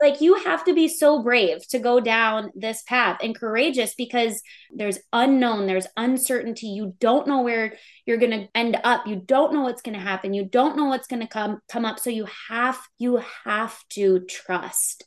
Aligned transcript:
like 0.00 0.20
you 0.20 0.34
have 0.36 0.64
to 0.64 0.74
be 0.74 0.88
so 0.88 1.22
brave 1.22 1.66
to 1.68 1.78
go 1.78 2.00
down 2.00 2.50
this 2.54 2.82
path 2.82 3.18
and 3.22 3.38
courageous 3.38 3.94
because 3.94 4.42
there's 4.74 4.98
unknown, 5.12 5.66
there's 5.66 5.86
uncertainty. 5.96 6.68
You 6.68 6.94
don't 7.00 7.26
know 7.26 7.42
where 7.42 7.74
you're 8.06 8.16
going 8.16 8.30
to 8.30 8.48
end 8.54 8.78
up. 8.82 9.06
You 9.06 9.16
don't 9.16 9.52
know 9.52 9.62
what's 9.62 9.82
going 9.82 9.96
to 9.96 10.00
happen. 10.00 10.32
You 10.32 10.44
don't 10.44 10.76
know 10.76 10.86
what's 10.86 11.06
going 11.06 11.20
to 11.20 11.28
come 11.28 11.60
come 11.68 11.84
up. 11.84 11.98
So 11.98 12.10
you 12.10 12.26
have 12.48 12.78
you 12.98 13.22
have 13.44 13.78
to 13.90 14.20
trust. 14.20 15.04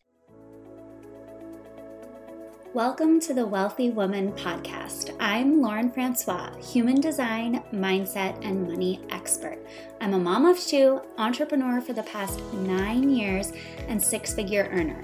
Welcome 2.74 3.20
to 3.20 3.36
the 3.36 3.46
Wealthy 3.46 3.92
Woman 3.92 4.32
podcast. 4.32 5.16
I'm 5.20 5.62
Lauren 5.62 5.92
Francois, 5.92 6.50
human 6.56 7.00
design, 7.00 7.64
mindset, 7.72 8.44
and 8.44 8.68
money 8.68 9.00
expert. 9.12 9.60
I'm 10.02 10.16
a 10.16 10.18
mom 10.18 10.48
of 10.48 10.60
two, 10.60 11.00
entrepreneur 11.20 11.82
for 11.82 11.94
the 11.94 12.02
past 12.02 12.42
nine 12.52 13.12
years, 13.12 13.54
and 13.88 14.02
six 14.02 14.34
figure 14.34 14.68
earner. 14.72 15.04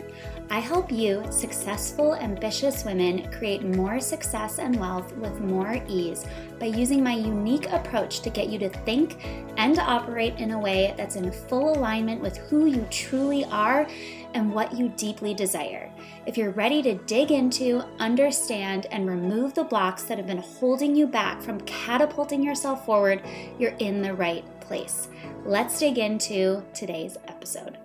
I 0.51 0.57
help 0.57 0.91
you, 0.91 1.23
successful, 1.29 2.15
ambitious 2.15 2.83
women, 2.83 3.31
create 3.31 3.63
more 3.63 3.99
success 3.99 4.57
and 4.57 4.79
wealth 4.79 5.15
with 5.17 5.39
more 5.39 5.79
ease 5.87 6.25
by 6.59 6.65
using 6.65 7.03
my 7.03 7.13
unique 7.13 7.71
approach 7.71 8.21
to 8.21 8.31
get 8.31 8.49
you 8.49 8.57
to 8.59 8.69
think 8.69 9.23
and 9.57 9.77
operate 9.77 10.37
in 10.37 10.49
a 10.49 10.59
way 10.59 10.95
that's 10.97 11.15
in 11.15 11.31
full 11.31 11.77
alignment 11.77 12.19
with 12.19 12.37
who 12.37 12.65
you 12.65 12.83
truly 12.89 13.45
are 13.45 13.87
and 14.33 14.51
what 14.51 14.73
you 14.75 14.89
deeply 14.97 15.35
desire. 15.35 15.91
If 16.25 16.35
you're 16.35 16.51
ready 16.51 16.81
to 16.81 16.95
dig 16.95 17.31
into, 17.31 17.83
understand, 17.99 18.87
and 18.89 19.07
remove 19.07 19.53
the 19.53 19.63
blocks 19.63 20.03
that 20.05 20.17
have 20.17 20.27
been 20.27 20.39
holding 20.39 20.95
you 20.95 21.05
back 21.05 21.43
from 21.43 21.61
catapulting 21.61 22.41
yourself 22.41 22.83
forward, 22.87 23.21
you're 23.59 23.75
in 23.77 24.01
the 24.01 24.15
right 24.15 24.43
place. 24.61 25.09
Let's 25.45 25.77
dig 25.77 25.99
into 25.99 26.63
today's 26.73 27.17
episode. 27.27 27.77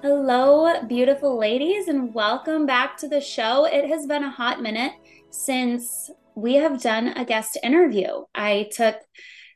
Hello, 0.00 0.80
beautiful 0.86 1.36
ladies, 1.36 1.88
and 1.88 2.14
welcome 2.14 2.66
back 2.66 2.96
to 2.98 3.08
the 3.08 3.20
show. 3.20 3.64
It 3.64 3.88
has 3.88 4.06
been 4.06 4.22
a 4.22 4.30
hot 4.30 4.62
minute 4.62 4.92
since 5.30 6.08
we 6.36 6.54
have 6.54 6.80
done 6.80 7.08
a 7.08 7.24
guest 7.24 7.58
interview. 7.64 8.06
I 8.32 8.70
took 8.70 8.94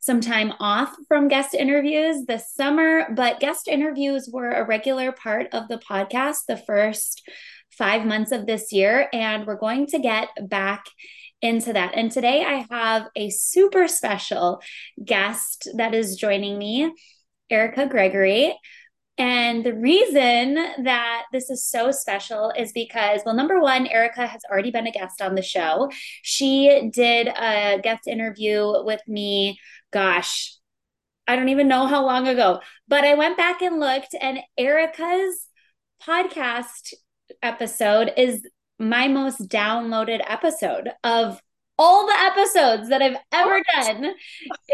some 0.01 0.21
time 0.21 0.53
off 0.59 0.93
from 1.07 1.29
guest 1.29 1.55
interviews 1.55 2.25
this 2.27 2.53
summer, 2.53 3.07
but 3.15 3.39
guest 3.39 3.69
interviews 3.69 4.29
were 4.33 4.51
a 4.51 4.67
regular 4.67 5.13
part 5.13 5.47
of 5.53 5.69
the 5.69 5.79
podcast 5.79 6.47
the 6.49 6.57
first 6.57 7.23
five 7.71 8.05
months 8.05 8.33
of 8.33 8.45
this 8.45 8.73
year. 8.73 9.09
And 9.13 9.47
we're 9.47 9.55
going 9.55 9.87
to 9.87 10.01
get 10.01 10.29
back 10.49 10.87
into 11.41 11.73
that. 11.73 11.95
And 11.95 12.11
today 12.11 12.45
I 12.45 12.67
have 12.69 13.07
a 13.15 13.31
super 13.31 13.87
special 13.87 14.61
guest 15.05 15.69
that 15.77 15.95
is 15.95 16.17
joining 16.17 16.59
me, 16.59 16.93
Erica 17.49 17.87
Gregory. 17.87 18.57
And 19.23 19.63
the 19.63 19.73
reason 19.73 20.55
that 20.83 21.27
this 21.33 21.49
is 21.49 21.65
so 21.65 21.93
special 21.93 22.53
is 22.59 22.73
because, 22.73 23.21
well, 23.25 23.37
number 23.37 23.61
one, 23.61 23.87
Erica 23.87 24.27
has 24.27 24.41
already 24.51 24.73
been 24.73 24.89
a 24.89 24.91
guest 24.91 25.23
on 25.23 25.37
the 25.37 25.43
show. 25.43 25.93
She 26.23 26.91
did 26.93 27.29
a 27.29 27.79
guest 27.81 28.09
interview 28.09 28.83
with 28.83 29.01
me, 29.07 29.61
gosh, 29.93 30.57
I 31.29 31.37
don't 31.37 31.51
even 31.51 31.69
know 31.69 31.87
how 31.87 32.05
long 32.05 32.27
ago, 32.27 32.63
but 32.89 33.05
I 33.05 33.15
went 33.15 33.37
back 33.37 33.63
and 33.63 33.79
looked, 33.79 34.13
and 34.21 34.41
Erica's 34.59 35.47
podcast 36.03 36.93
episode 37.45 38.13
is 38.17 38.45
my 38.81 39.07
most 39.07 39.49
downloaded 39.49 40.21
episode 40.27 40.91
of 41.05 41.41
all 41.79 42.07
the 42.07 42.13
episodes 42.13 42.89
that 42.91 43.03
I've 43.03 43.17
ever 43.33 43.61
done. 43.75 44.13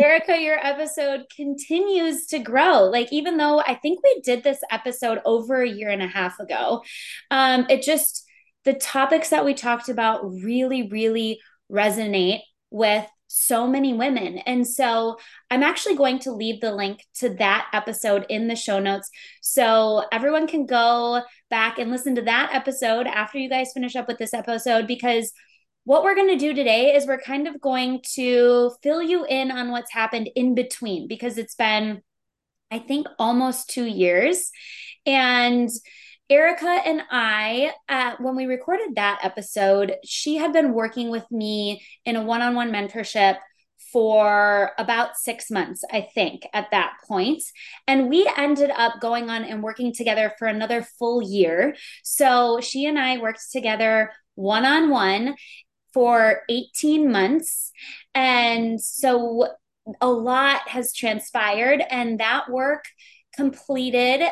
Erica, 0.00 0.40
your 0.40 0.58
episode 0.64 1.26
continues 1.34 2.26
to 2.26 2.38
grow. 2.38 2.84
Like, 2.84 3.12
even 3.12 3.36
though 3.36 3.60
I 3.60 3.74
think 3.74 4.00
we 4.02 4.20
did 4.24 4.42
this 4.42 4.60
episode 4.70 5.20
over 5.24 5.62
a 5.62 5.68
year 5.68 5.90
and 5.90 6.02
a 6.02 6.08
half 6.08 6.38
ago, 6.40 6.82
um, 7.30 7.66
it 7.70 7.82
just, 7.82 8.26
the 8.64 8.74
topics 8.74 9.30
that 9.30 9.44
we 9.44 9.54
talked 9.54 9.88
about 9.88 10.28
really, 10.28 10.88
really 10.88 11.40
resonate 11.70 12.40
with 12.70 13.06
so 13.28 13.66
many 13.66 13.92
women. 13.92 14.38
And 14.38 14.66
so 14.66 15.18
I'm 15.50 15.62
actually 15.62 15.96
going 15.96 16.18
to 16.20 16.32
leave 16.32 16.60
the 16.60 16.74
link 16.74 17.04
to 17.16 17.28
that 17.36 17.68
episode 17.72 18.26
in 18.28 18.48
the 18.48 18.56
show 18.56 18.78
notes. 18.78 19.10
So 19.42 20.04
everyone 20.10 20.46
can 20.46 20.66
go 20.66 21.22
back 21.50 21.78
and 21.78 21.90
listen 21.90 22.14
to 22.16 22.22
that 22.22 22.50
episode 22.52 23.06
after 23.06 23.38
you 23.38 23.48
guys 23.48 23.72
finish 23.72 23.96
up 23.96 24.08
with 24.08 24.18
this 24.18 24.34
episode 24.34 24.86
because 24.86 25.32
what 25.88 26.04
we're 26.04 26.14
going 26.14 26.28
to 26.28 26.36
do 26.36 26.52
today 26.52 26.94
is 26.94 27.06
we're 27.06 27.18
kind 27.18 27.48
of 27.48 27.62
going 27.62 28.02
to 28.02 28.70
fill 28.82 29.00
you 29.00 29.24
in 29.24 29.50
on 29.50 29.70
what's 29.70 29.90
happened 29.90 30.28
in 30.36 30.54
between 30.54 31.08
because 31.08 31.38
it's 31.38 31.54
been, 31.54 32.02
I 32.70 32.78
think, 32.78 33.06
almost 33.18 33.70
two 33.70 33.86
years. 33.86 34.50
And 35.06 35.70
Erica 36.28 36.82
and 36.84 37.00
I, 37.10 37.72
uh, 37.88 38.16
when 38.20 38.36
we 38.36 38.44
recorded 38.44 38.96
that 38.96 39.20
episode, 39.22 39.94
she 40.04 40.36
had 40.36 40.52
been 40.52 40.74
working 40.74 41.08
with 41.08 41.24
me 41.30 41.80
in 42.04 42.16
a 42.16 42.22
one 42.22 42.42
on 42.42 42.54
one 42.54 42.70
mentorship 42.70 43.38
for 43.90 44.72
about 44.76 45.16
six 45.16 45.50
months, 45.50 45.84
I 45.90 46.02
think, 46.14 46.46
at 46.52 46.70
that 46.70 46.98
point. 47.08 47.42
And 47.86 48.10
we 48.10 48.30
ended 48.36 48.70
up 48.76 49.00
going 49.00 49.30
on 49.30 49.42
and 49.42 49.62
working 49.62 49.94
together 49.94 50.34
for 50.38 50.48
another 50.48 50.82
full 50.82 51.22
year. 51.22 51.76
So 52.04 52.60
she 52.60 52.84
and 52.84 52.98
I 52.98 53.16
worked 53.16 53.50
together 53.50 54.12
one 54.34 54.66
on 54.66 54.90
one 54.90 55.34
for 55.98 56.42
18 56.48 57.10
months. 57.10 57.72
And 58.14 58.80
so 58.80 59.48
a 60.00 60.08
lot 60.08 60.68
has 60.68 60.94
transpired, 60.94 61.82
and 61.90 62.20
that 62.20 62.48
work 62.48 62.84
completed 63.34 64.22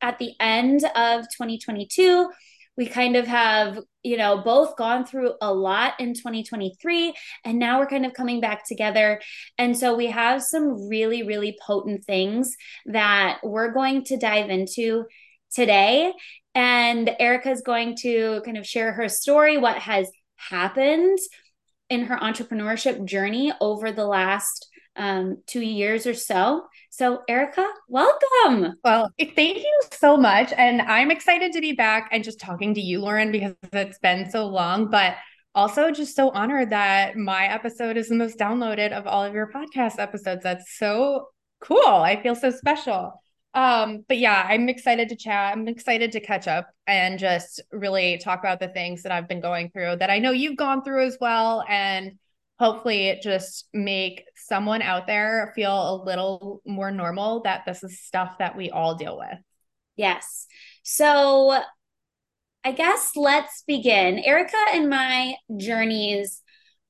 at 0.00 0.20
the 0.20 0.34
end 0.38 0.84
of 0.84 1.22
2022. 1.36 2.30
We 2.76 2.86
kind 2.86 3.16
of 3.16 3.26
have, 3.26 3.80
you 4.04 4.16
know, 4.16 4.38
both 4.38 4.76
gone 4.76 5.04
through 5.04 5.32
a 5.40 5.52
lot 5.52 5.94
in 5.98 6.14
2023, 6.14 7.12
and 7.44 7.58
now 7.58 7.80
we're 7.80 7.88
kind 7.88 8.06
of 8.06 8.12
coming 8.12 8.40
back 8.40 8.64
together. 8.64 9.20
And 9.58 9.76
so 9.76 9.96
we 9.96 10.06
have 10.06 10.44
some 10.44 10.88
really, 10.88 11.24
really 11.24 11.58
potent 11.60 12.04
things 12.04 12.54
that 12.84 13.40
we're 13.42 13.72
going 13.72 14.04
to 14.04 14.16
dive 14.16 14.48
into 14.48 15.06
today. 15.52 16.12
And 16.54 17.10
Erica's 17.18 17.62
going 17.62 17.96
to 18.02 18.42
kind 18.44 18.56
of 18.56 18.64
share 18.64 18.92
her 18.92 19.08
story, 19.08 19.58
what 19.58 19.78
has 19.78 20.08
happened 20.36 21.18
in 21.88 22.04
her 22.04 22.16
entrepreneurship 22.16 23.04
journey 23.04 23.52
over 23.60 23.92
the 23.92 24.06
last 24.06 24.68
um, 24.96 25.42
two 25.46 25.60
years 25.60 26.06
or 26.06 26.14
so. 26.14 26.66
So, 26.90 27.22
Erica, 27.28 27.66
welcome. 27.88 28.74
Well, 28.82 29.10
thank 29.18 29.58
you 29.58 29.80
so 29.92 30.16
much. 30.16 30.52
And 30.56 30.80
I'm 30.82 31.10
excited 31.10 31.52
to 31.52 31.60
be 31.60 31.72
back 31.72 32.08
and 32.10 32.24
just 32.24 32.40
talking 32.40 32.74
to 32.74 32.80
you, 32.80 33.00
Lauren, 33.00 33.30
because 33.30 33.54
it's 33.72 33.98
been 33.98 34.30
so 34.30 34.46
long. 34.46 34.90
But 34.90 35.16
also, 35.54 35.90
just 35.90 36.16
so 36.16 36.30
honored 36.30 36.70
that 36.70 37.16
my 37.16 37.46
episode 37.46 37.96
is 37.96 38.08
the 38.08 38.14
most 38.14 38.38
downloaded 38.38 38.92
of 38.92 39.06
all 39.06 39.24
of 39.24 39.34
your 39.34 39.50
podcast 39.52 39.98
episodes. 39.98 40.42
That's 40.42 40.76
so 40.76 41.28
cool. 41.60 41.86
I 41.86 42.22
feel 42.22 42.34
so 42.34 42.50
special. 42.50 43.12
Um, 43.56 44.04
but 44.06 44.18
yeah, 44.18 44.46
I'm 44.46 44.68
excited 44.68 45.08
to 45.08 45.16
chat. 45.16 45.56
I'm 45.56 45.66
excited 45.66 46.12
to 46.12 46.20
catch 46.20 46.46
up 46.46 46.68
and 46.86 47.18
just 47.18 47.62
really 47.72 48.18
talk 48.18 48.40
about 48.40 48.60
the 48.60 48.68
things 48.68 49.02
that 49.02 49.12
I've 49.12 49.28
been 49.28 49.40
going 49.40 49.70
through 49.70 49.96
that 49.96 50.10
I 50.10 50.18
know 50.18 50.30
you've 50.30 50.58
gone 50.58 50.84
through 50.84 51.06
as 51.06 51.16
well. 51.18 51.64
And 51.66 52.18
hopefully 52.58 53.08
it 53.08 53.22
just 53.22 53.66
make 53.72 54.24
someone 54.36 54.82
out 54.82 55.06
there 55.06 55.52
feel 55.54 55.72
a 55.72 56.04
little 56.04 56.60
more 56.66 56.90
normal 56.90 57.40
that 57.44 57.64
this 57.64 57.82
is 57.82 57.98
stuff 57.98 58.36
that 58.40 58.58
we 58.58 58.68
all 58.68 58.94
deal 58.94 59.16
with. 59.16 59.38
Yes. 59.96 60.46
So 60.82 61.58
I 62.62 62.72
guess 62.72 63.12
let's 63.16 63.64
begin. 63.66 64.18
Erica 64.18 64.62
and 64.74 64.90
my 64.90 65.36
journeys 65.56 66.42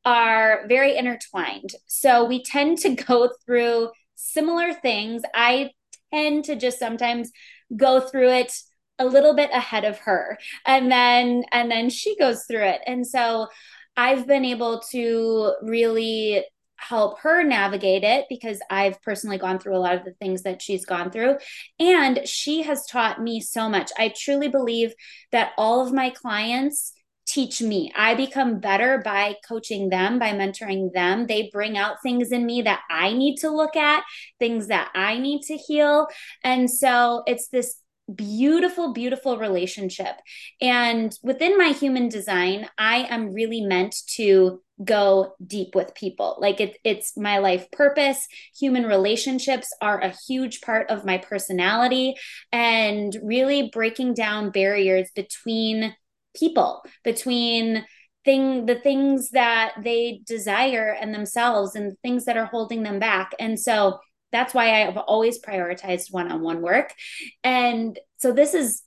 are 0.05 0.65
very 0.67 0.97
intertwined. 0.97 1.71
So 1.87 2.25
we 2.25 2.43
tend 2.43 2.79
to 2.79 2.97
go 2.97 3.31
through 3.45 3.91
similar 4.17 4.75
things. 4.75 5.23
I 5.33 5.71
tend 6.13 6.45
to 6.45 6.57
just 6.57 6.79
sometimes 6.79 7.31
go 7.77 8.01
through 8.01 8.31
it 8.31 8.53
a 8.99 9.07
little 9.07 9.35
bit 9.35 9.51
ahead 9.53 9.85
of 9.85 9.99
her 9.99 10.39
and 10.65 10.91
then 10.91 11.45
and 11.53 11.71
then 11.71 11.91
she 11.91 12.17
goes 12.17 12.45
through 12.45 12.63
it 12.63 12.81
and 12.87 13.07
so 13.07 13.47
i've 13.97 14.27
been 14.27 14.45
able 14.45 14.81
to 14.91 15.53
really 15.63 16.45
help 16.79 17.19
her 17.21 17.43
navigate 17.43 18.05
it 18.05 18.27
because 18.29 18.61
I've 18.71 19.01
personally 19.03 19.39
gone 19.39 19.59
through 19.59 19.77
a 19.77 19.81
lot 19.81 19.95
of 19.95 20.05
the 20.05 20.13
things 20.13 20.43
that 20.43 20.61
she's 20.61 20.85
gone 20.85 21.11
through. 21.11 21.37
And 21.81 22.27
she 22.27 22.63
has 22.63 22.87
taught 22.87 23.21
me 23.21 23.41
so 23.41 23.69
much. 23.69 23.91
I 23.99 24.13
truly 24.15 24.49
believe 24.49 24.95
that 25.33 25.53
all 25.57 25.85
of 25.85 25.93
my 25.93 26.11
clients 26.11 26.93
teach 27.27 27.61
me. 27.61 27.93
I 27.97 28.15
become 28.15 28.61
better 28.61 28.99
by 29.05 29.37
coaching 29.47 29.89
them, 29.89 30.19
by 30.19 30.31
mentoring 30.31 30.93
them. 30.93 31.27
They 31.27 31.51
bring 31.53 31.77
out 31.77 32.03
things 32.03 32.33
in 32.33 32.47
me 32.47 32.63
that 32.63 32.83
I 32.89 33.13
need 33.13 33.37
to 33.39 33.51
look 33.51 33.77
at, 33.77 34.05
things 34.39 34.69
that 34.69 34.91
I 34.95 35.19
need 35.19 35.43
to 35.43 35.57
heal. 35.57 36.07
And 36.45 36.71
so 36.71 37.23
it's 37.27 37.49
this 37.49 37.81
beautiful, 38.15 38.93
beautiful 38.93 39.39
relationship. 39.39 40.15
And 40.61 41.13
within 41.23 41.59
my 41.59 41.69
human 41.69 42.09
design, 42.09 42.69
I 42.79 42.99
am 43.11 43.33
really 43.33 43.63
meant 43.63 43.97
to 44.15 44.63
go 44.85 45.35
deep 45.45 45.75
with 45.75 45.95
people. 45.95 46.37
Like 46.39 46.61
it, 46.61 46.77
it's 46.85 47.17
my 47.17 47.39
life 47.39 47.71
purpose. 47.73 48.29
Human 48.59 48.85
relationships 48.85 49.75
are 49.81 50.01
a 50.01 50.15
huge 50.29 50.61
part 50.61 50.91
of 50.91 51.05
my 51.05 51.19
personality 51.19 52.15
and 52.53 53.17
really 53.23 53.71
breaking 53.73 54.15
down 54.15 54.51
barriers 54.51 55.11
between 55.15 55.95
people, 56.37 56.83
between 57.03 57.85
thing 58.25 58.67
the 58.67 58.75
things 58.75 59.31
that 59.31 59.75
they 59.83 60.21
desire 60.27 60.97
and 61.01 61.15
themselves 61.15 61.77
and 61.77 61.93
the 61.93 61.97
things 62.03 62.25
that 62.25 62.37
are 62.37 62.47
holding 62.47 62.83
them 62.83 62.99
back. 62.99 63.33
And 63.39 63.59
so 63.59 64.01
that's 64.33 64.53
why 64.53 64.83
I've 64.83 64.97
always 64.97 65.41
prioritized 65.41 66.13
one-on-one 66.13 66.61
work. 66.61 66.93
And 67.45 67.99
so 68.19 68.33
this 68.33 68.53
is 68.53 68.83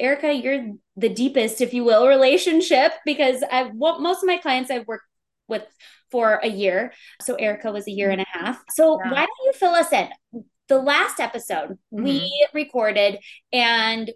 Erica, 0.00 0.32
you're 0.32 0.72
the 0.96 1.08
deepest, 1.08 1.60
if 1.60 1.74
you 1.74 1.84
will, 1.84 2.08
relationship 2.08 2.92
because 3.04 3.42
I've 3.50 3.72
what 3.72 4.00
most 4.00 4.22
of 4.22 4.26
my 4.26 4.38
clients 4.38 4.70
I've 4.70 4.86
worked 4.86 5.04
with 5.48 5.64
for 6.10 6.40
a 6.42 6.48
year. 6.48 6.92
So 7.20 7.34
Erica 7.34 7.70
was 7.72 7.86
a 7.86 7.90
year 7.90 8.10
and 8.10 8.20
a 8.20 8.26
half. 8.26 8.62
So 8.70 8.98
yeah. 9.04 9.10
why 9.10 9.20
don't 9.20 9.44
you 9.44 9.52
fill 9.54 9.74
us 9.74 9.92
in? 9.92 10.08
The 10.68 10.78
last 10.78 11.20
episode 11.20 11.78
mm-hmm. 11.92 12.04
we 12.04 12.48
recorded 12.54 13.18
and 13.52 14.10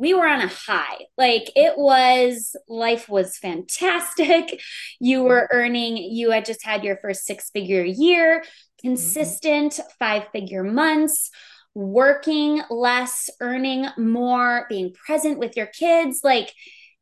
we 0.00 0.14
were 0.14 0.26
on 0.26 0.40
a 0.40 0.48
high. 0.48 1.04
Like 1.18 1.52
it 1.54 1.74
was, 1.76 2.56
life 2.68 3.08
was 3.08 3.36
fantastic. 3.36 4.60
You 5.02 5.22
were 5.22 5.48
earning, 5.52 5.96
you 5.96 6.30
had 6.30 6.44
just 6.44 6.64
had 6.64 6.84
your 6.84 6.96
first 6.96 7.24
six 7.24 7.50
figure 7.50 7.84
year, 7.84 8.44
consistent 8.80 9.72
mm-hmm. 9.72 9.88
five 9.98 10.28
figure 10.32 10.62
months, 10.62 11.30
working 11.74 12.62
less, 12.70 13.30
earning 13.40 13.86
more, 13.96 14.66
being 14.68 14.92
present 14.92 15.38
with 15.38 15.56
your 15.56 15.66
kids. 15.66 16.20
Like 16.22 16.52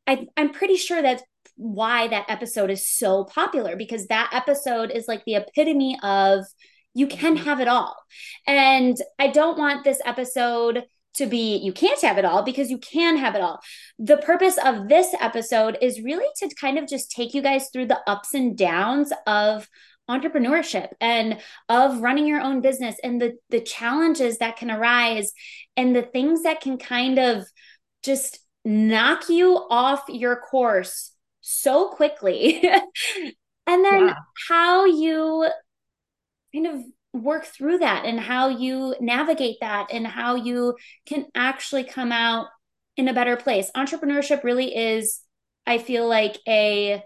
I, 0.07 0.27
I'm 0.37 0.51
pretty 0.51 0.77
sure 0.77 1.03
that's 1.03 1.23
why 1.57 2.09
that 2.09 2.27
episode 2.29 2.71
is 2.71 2.87
so 2.87 3.25
popular 3.25 3.77
because 3.77 4.07
that 4.07 4.31
episode 4.33 4.91
is 4.91 5.09
like 5.09 5.25
the 5.25 5.35
epitome 5.35 5.99
of 6.03 6.45
you 6.95 7.07
can 7.07 7.37
mm-hmm. 7.37 7.45
have 7.45 7.61
it 7.61 7.69
all. 7.69 7.97
And 8.47 8.97
I 9.19 9.29
don't 9.29 9.59
want 9.59 9.85
this 9.85 10.01
episode 10.05 10.85
to 11.19 11.27
be 11.27 11.57
you 11.59 11.73
can't 11.73 12.01
have 12.01 12.19
it 12.19 12.25
all 12.25 12.43
because 12.43 12.71
you 12.71 12.79
can 12.79 13.17
have 13.17 13.35
it 13.35 13.41
all. 13.41 13.61
The 13.99 14.17
purpose 14.17 14.59
of 14.65 14.89
this 14.89 15.15
episode 15.21 15.77
is 15.81 16.03
really 16.03 16.27
to 16.37 16.55
kind 16.55 16.79
of 16.79 16.89
just 16.89 17.11
take 17.11 17.35
you 17.35 17.43
guys 17.43 17.69
through 17.73 17.87
the 17.87 18.01
ups 18.07 18.35
and 18.35 18.57
downs 18.57 19.13
of 19.27 19.69
entrepreneurship 20.09 20.89
and 21.01 21.39
of 21.69 22.01
running 22.01 22.27
your 22.27 22.41
own 22.41 22.63
business 22.63 22.97
and 23.05 23.21
the 23.21 23.37
the 23.51 23.61
challenges 23.61 24.39
that 24.39 24.57
can 24.57 24.71
arise 24.71 25.33
and 25.77 25.95
the 25.95 26.03
things 26.03 26.45
that 26.45 26.61
can 26.61 26.79
kind 26.79 27.19
of 27.19 27.45
just 28.03 28.39
knock 28.65 29.29
you 29.29 29.67
off 29.71 30.05
your 30.09 30.37
course 30.37 31.13
so 31.43 31.89
quickly 31.89 32.63
and 33.67 33.85
then 33.85 34.07
yeah. 34.07 34.15
how 34.49 34.87
you 34.87 35.47
kind 36.55 36.67
of 36.67 36.83
work 37.13 37.45
through 37.45 37.79
that 37.79 38.05
and 38.05 38.21
how 38.21 38.49
you 38.49 38.95
navigate 39.01 39.57
that 39.61 39.89
and 39.93 40.07
how 40.07 40.35
you 40.35 40.77
can 41.07 41.27
actually 41.35 41.85
come 41.85 42.13
out 42.13 42.49
in 42.97 43.09
a 43.09 43.15
better 43.15 43.37
place. 43.37 43.71
Entrepreneurship 43.77 44.45
really 44.45 44.77
is 44.77 45.21
I 45.67 45.79
feel 45.79 46.09
like 46.09 46.39
a 46.47 47.03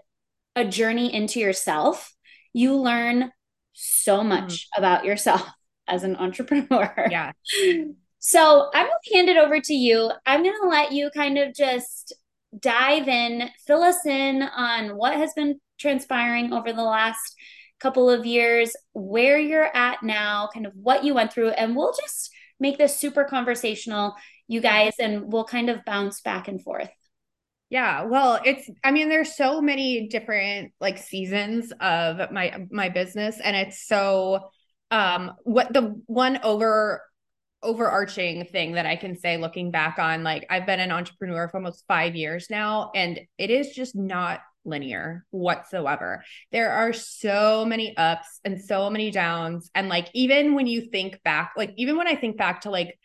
a 0.55 0.65
journey 0.65 1.13
into 1.13 1.39
yourself. 1.39 2.13
You 2.53 2.75
learn 2.75 3.31
so 3.73 4.19
mm-hmm. 4.19 4.29
much 4.29 4.53
mm. 4.53 4.77
about 4.77 5.05
yourself 5.05 5.47
as 5.87 6.03
an 6.03 6.15
entrepreneur. 6.15 7.07
Yeah. 7.09 7.31
So 8.25 8.69
I'm 8.73 8.85
going 8.85 8.97
to 9.03 9.15
hand 9.15 9.27
it 9.27 9.35
over 9.35 9.59
to 9.59 9.73
you. 9.73 10.09
I'm 10.25 10.43
going 10.43 10.55
to 10.61 10.69
let 10.69 10.93
you 10.93 11.09
kind 11.13 11.37
of 11.37 11.53
just 11.53 12.13
dive 12.57 13.09
in, 13.09 13.49
fill 13.67 13.83
us 13.83 14.05
in 14.05 14.41
on 14.43 14.95
what 14.95 15.17
has 15.17 15.33
been 15.33 15.59
transpiring 15.77 16.53
over 16.53 16.71
the 16.71 16.83
last 16.83 17.35
couple 17.83 18.09
of 18.09 18.25
years, 18.25 18.75
where 18.93 19.37
you're 19.37 19.75
at 19.75 20.01
now, 20.01 20.49
kind 20.51 20.65
of 20.65 20.73
what 20.75 21.03
you 21.03 21.13
went 21.13 21.31
through, 21.31 21.49
and 21.49 21.75
we'll 21.75 21.93
just 21.93 22.31
make 22.59 22.77
this 22.77 22.97
super 22.97 23.25
conversational, 23.25 24.15
you 24.47 24.61
guys, 24.61 24.93
and 24.99 25.31
we'll 25.31 25.43
kind 25.43 25.69
of 25.69 25.85
bounce 25.85 26.21
back 26.21 26.47
and 26.47 26.63
forth. 26.63 26.89
Yeah, 27.69 28.03
well, 28.03 28.39
it's 28.45 28.69
I 28.83 28.91
mean 28.91 29.09
there's 29.09 29.35
so 29.35 29.61
many 29.61 30.07
different 30.07 30.73
like 30.79 30.97
seasons 30.97 31.73
of 31.79 32.31
my 32.31 32.67
my 32.71 32.89
business 32.89 33.39
and 33.43 33.55
it's 33.55 33.87
so 33.87 34.49
um 34.91 35.31
what 35.43 35.73
the 35.73 35.99
one 36.05 36.39
over 36.43 37.01
overarching 37.63 38.45
thing 38.45 38.73
that 38.73 38.85
I 38.85 38.95
can 38.95 39.17
say 39.17 39.37
looking 39.37 39.71
back 39.71 39.97
on 39.97 40.23
like 40.23 40.45
I've 40.49 40.67
been 40.67 40.81
an 40.81 40.91
entrepreneur 40.91 41.47
for 41.47 41.57
almost 41.57 41.85
5 41.87 42.15
years 42.15 42.47
now 42.49 42.91
and 42.93 43.19
it 43.37 43.49
is 43.49 43.69
just 43.69 43.95
not 43.95 44.41
linear 44.65 45.25
whatsoever. 45.31 46.23
There 46.51 46.71
are 46.71 46.93
so 46.93 47.65
many 47.65 47.95
ups 47.97 48.39
and 48.43 48.61
so 48.61 48.89
many 48.89 49.11
downs. 49.11 49.69
And 49.75 49.89
like, 49.89 50.09
even 50.13 50.55
when 50.55 50.67
you 50.67 50.81
think 50.81 51.21
back, 51.23 51.53
like, 51.57 51.73
even 51.77 51.97
when 51.97 52.07
I 52.07 52.15
think 52.15 52.37
back 52.37 52.61
to 52.61 52.69
like 52.69 52.97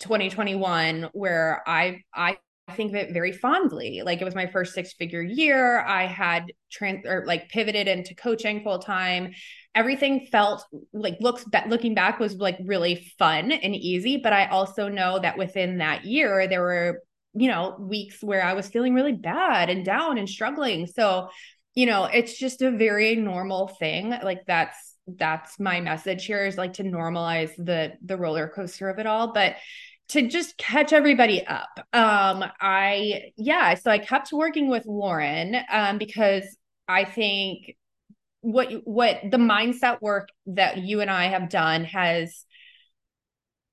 2021, 0.00 1.10
where 1.12 1.62
I, 1.66 2.02
I, 2.14 2.38
think 2.74 2.90
of 2.90 2.96
it 2.96 3.12
very 3.12 3.32
fondly. 3.32 4.02
Like 4.04 4.20
it 4.20 4.24
was 4.24 4.34
my 4.34 4.46
first 4.46 4.74
six 4.74 4.92
figure 4.92 5.22
year. 5.22 5.80
I 5.80 6.06
had 6.06 6.52
trans 6.70 7.06
or 7.06 7.24
like 7.26 7.48
pivoted 7.48 7.88
into 7.88 8.14
coaching 8.14 8.62
full 8.62 8.78
time. 8.78 9.32
Everything 9.74 10.26
felt 10.30 10.64
like 10.92 11.16
looks 11.20 11.44
looking 11.68 11.94
back 11.94 12.18
was 12.18 12.36
like 12.36 12.58
really 12.64 13.10
fun 13.18 13.52
and 13.52 13.74
easy. 13.74 14.18
But 14.18 14.32
I 14.32 14.46
also 14.46 14.88
know 14.88 15.18
that 15.18 15.38
within 15.38 15.78
that 15.78 16.04
year, 16.04 16.46
there 16.48 16.60
were 16.60 17.02
you 17.38 17.48
know, 17.48 17.76
weeks 17.78 18.22
where 18.22 18.42
I 18.42 18.54
was 18.54 18.68
feeling 18.68 18.94
really 18.94 19.12
bad 19.12 19.70
and 19.70 19.84
down 19.84 20.18
and 20.18 20.28
struggling. 20.28 20.86
So, 20.86 21.28
you 21.74 21.86
know, 21.86 22.04
it's 22.04 22.38
just 22.38 22.62
a 22.62 22.70
very 22.70 23.14
normal 23.16 23.68
thing. 23.68 24.10
Like 24.10 24.44
that's 24.46 24.76
that's 25.06 25.58
my 25.58 25.80
message 25.80 26.26
here 26.26 26.44
is 26.44 26.58
like 26.58 26.74
to 26.74 26.84
normalize 26.84 27.54
the 27.56 27.92
the 28.04 28.16
roller 28.16 28.48
coaster 28.48 28.88
of 28.88 28.98
it 28.98 29.06
all, 29.06 29.32
but 29.32 29.56
to 30.08 30.26
just 30.26 30.56
catch 30.56 30.92
everybody 30.92 31.46
up. 31.46 31.78
Um 31.92 32.44
I 32.60 33.30
yeah, 33.36 33.74
so 33.74 33.90
I 33.90 33.98
kept 33.98 34.32
working 34.32 34.68
with 34.68 34.86
Lauren 34.86 35.56
um 35.70 35.98
because 35.98 36.44
I 36.88 37.04
think 37.04 37.76
what 38.40 38.72
what 38.84 39.20
the 39.30 39.36
mindset 39.36 40.00
work 40.00 40.28
that 40.46 40.78
you 40.78 41.00
and 41.00 41.10
I 41.10 41.26
have 41.26 41.48
done 41.50 41.84
has 41.84 42.44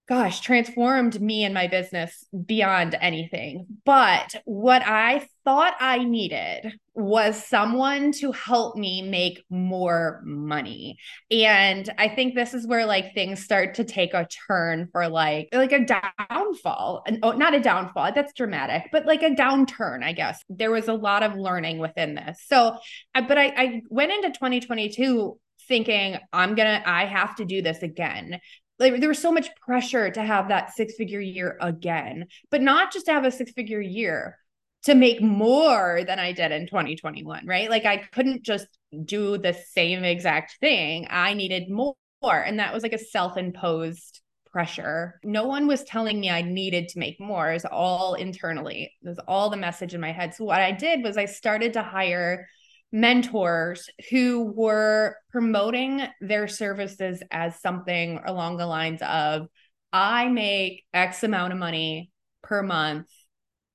gosh, 0.07 0.41
transformed 0.41 1.19
me 1.19 1.43
and 1.43 1.53
my 1.53 1.67
business 1.67 2.25
beyond 2.45 2.95
anything. 3.01 3.65
But 3.85 4.35
what 4.45 4.83
I 4.85 5.27
thought 5.43 5.75
I 5.79 6.03
needed 6.03 6.73
was 6.93 7.43
someone 7.43 8.11
to 8.13 8.31
help 8.31 8.75
me 8.77 9.01
make 9.01 9.43
more 9.49 10.21
money. 10.23 10.97
And 11.31 11.91
I 11.97 12.07
think 12.07 12.35
this 12.35 12.53
is 12.53 12.67
where 12.67 12.85
like 12.85 13.13
things 13.13 13.43
start 13.43 13.75
to 13.75 13.83
take 13.83 14.13
a 14.13 14.27
turn 14.47 14.89
for 14.91 15.07
like 15.07 15.49
like 15.51 15.71
a 15.71 15.85
downfall. 15.85 17.03
And 17.07 17.19
oh, 17.23 17.31
not 17.31 17.55
a 17.55 17.59
downfall, 17.59 18.11
that's 18.13 18.33
dramatic, 18.33 18.89
but 18.91 19.05
like 19.05 19.23
a 19.23 19.31
downturn, 19.31 20.03
I 20.03 20.13
guess. 20.13 20.43
There 20.49 20.71
was 20.71 20.87
a 20.87 20.93
lot 20.93 21.23
of 21.23 21.35
learning 21.35 21.79
within 21.79 22.15
this. 22.15 22.43
So, 22.45 22.77
but 23.13 23.37
I, 23.37 23.53
I 23.57 23.81
went 23.89 24.11
into 24.11 24.29
2022 24.29 25.39
thinking 25.67 26.17
I'm 26.31 26.53
going 26.53 26.67
to 26.67 26.87
I 26.87 27.05
have 27.05 27.35
to 27.37 27.45
do 27.45 27.61
this 27.61 27.81
again 27.81 28.39
like 28.79 28.99
there 28.99 29.09
was 29.09 29.19
so 29.19 29.31
much 29.31 29.49
pressure 29.55 30.09
to 30.09 30.21
have 30.21 30.49
that 30.49 30.73
six 30.73 30.95
figure 30.95 31.19
year 31.19 31.57
again, 31.61 32.27
but 32.51 32.61
not 32.61 32.91
just 32.91 33.05
to 33.05 33.13
have 33.13 33.25
a 33.25 33.31
six 33.31 33.51
figure 33.51 33.81
year 33.81 34.37
to 34.83 34.95
make 34.95 35.21
more 35.21 36.01
than 36.05 36.19
I 36.19 36.31
did 36.31 36.51
in 36.51 36.67
2021, 36.67 37.47
right? 37.47 37.69
Like 37.69 37.85
I 37.85 37.97
couldn't 37.97 38.43
just 38.43 38.67
do 39.03 39.37
the 39.37 39.53
same 39.53 40.03
exact 40.03 40.57
thing. 40.59 41.07
I 41.09 41.33
needed 41.33 41.69
more. 41.69 41.95
And 42.21 42.59
that 42.59 42.73
was 42.73 42.83
like 42.83 42.93
a 42.93 42.99
self 42.99 43.37
imposed 43.37 44.21
pressure. 44.51 45.19
No 45.23 45.47
one 45.47 45.67
was 45.67 45.83
telling 45.83 46.19
me 46.19 46.29
I 46.29 46.41
needed 46.41 46.87
to 46.89 46.99
make 46.99 47.19
more. 47.19 47.49
It 47.49 47.55
was 47.55 47.65
all 47.65 48.13
internally. 48.13 48.91
It 49.01 49.07
was 49.07 49.19
all 49.27 49.49
the 49.49 49.57
message 49.57 49.93
in 49.93 50.01
my 50.01 50.11
head. 50.11 50.33
So 50.33 50.45
what 50.45 50.61
I 50.61 50.71
did 50.71 51.03
was 51.03 51.17
I 51.17 51.25
started 51.25 51.73
to 51.73 51.81
hire 51.81 52.47
mentors 52.95 53.89
who 54.09 54.53
were 54.55 55.17
promoting 55.29 56.01
their 56.21 56.47
services 56.47 57.21
as 57.29 57.59
something 57.59 58.21
along 58.25 58.55
the 58.55 58.65
lines 58.65 59.01
of 59.01 59.47
I 59.91 60.29
make 60.29 60.85
X 60.93 61.21
amount 61.21 61.51
of 61.51 61.59
money 61.59 62.09
per 62.41 62.63
month, 62.63 63.07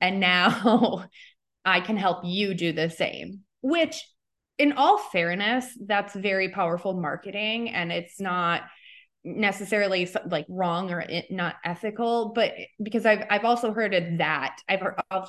and 0.00 0.21
now 0.21 1.05
I 1.67 1.81
can 1.83 1.99
help 1.99 2.25
you 2.25 2.55
do 2.55 2.73
the 2.73 2.89
same. 2.89 3.41
Which, 3.61 4.03
in 4.57 4.73
all 4.73 4.97
fairness, 4.97 5.67
that's 5.87 6.15
very 6.15 6.49
powerful 6.49 6.99
marketing, 6.99 7.69
and 7.69 7.93
it's 7.93 8.21
not 8.21 8.62
necessarily 9.23 10.09
like 10.31 10.47
wrong 10.49 10.91
or 10.91 11.05
not 11.29 11.57
ethical 11.62 12.33
but 12.35 12.55
because 12.83 13.05
i've 13.05 13.23
i've 13.29 13.45
also 13.45 13.71
heard 13.71 13.93
of 13.93 14.17
that 14.17 14.57
i've, 14.67 14.83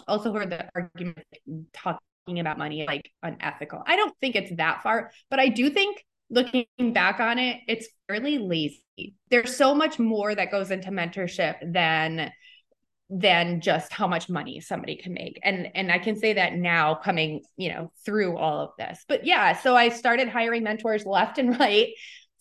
also 0.08 0.32
heard 0.32 0.50
the 0.50 0.66
argument 0.74 1.28
talk 2.28 2.38
about 2.38 2.58
money 2.58 2.86
like 2.88 3.12
unethical. 3.24 3.82
I 3.86 3.96
don't 3.96 4.16
think 4.20 4.36
it's 4.36 4.56
that 4.58 4.84
far, 4.84 5.12
but 5.30 5.40
I 5.40 5.50
do 5.50 5.70
think 5.70 6.04
looking 6.30 6.66
back 6.94 7.20
on 7.20 7.40
it, 7.40 7.62
it's 7.68 7.88
fairly 8.08 8.38
lazy. 8.38 9.16
There's 9.30 9.56
so 9.56 9.75
much 9.75 10.00
more 10.00 10.34
that 10.34 10.51
goes 10.51 10.72
into 10.72 10.90
mentorship 10.90 11.56
than 11.74 12.32
than 13.13 13.60
just 13.60 13.92
how 13.92 14.08
much 14.08 14.30
money 14.30 14.62
somebody 14.62 14.96
can 14.96 15.13
make. 15.13 15.38
And 15.44 15.68
and 15.75 15.92
I 15.92 16.00
can 16.00 16.16
say 16.16 16.34
that 16.34 16.54
now 16.54 16.96
coming, 16.96 17.42
you 17.58 17.70
know, 17.70 17.92
through 18.06 18.38
all 18.38 18.62
of 18.62 18.70
this. 18.78 19.04
But 19.08 19.25
yeah, 19.25 19.58
so 19.58 19.75
I 19.75 19.90
started 19.90 20.30
hiring 20.30 20.63
mentors 20.63 21.06
left 21.06 21.38
and 21.38 21.60
right, 21.60 21.90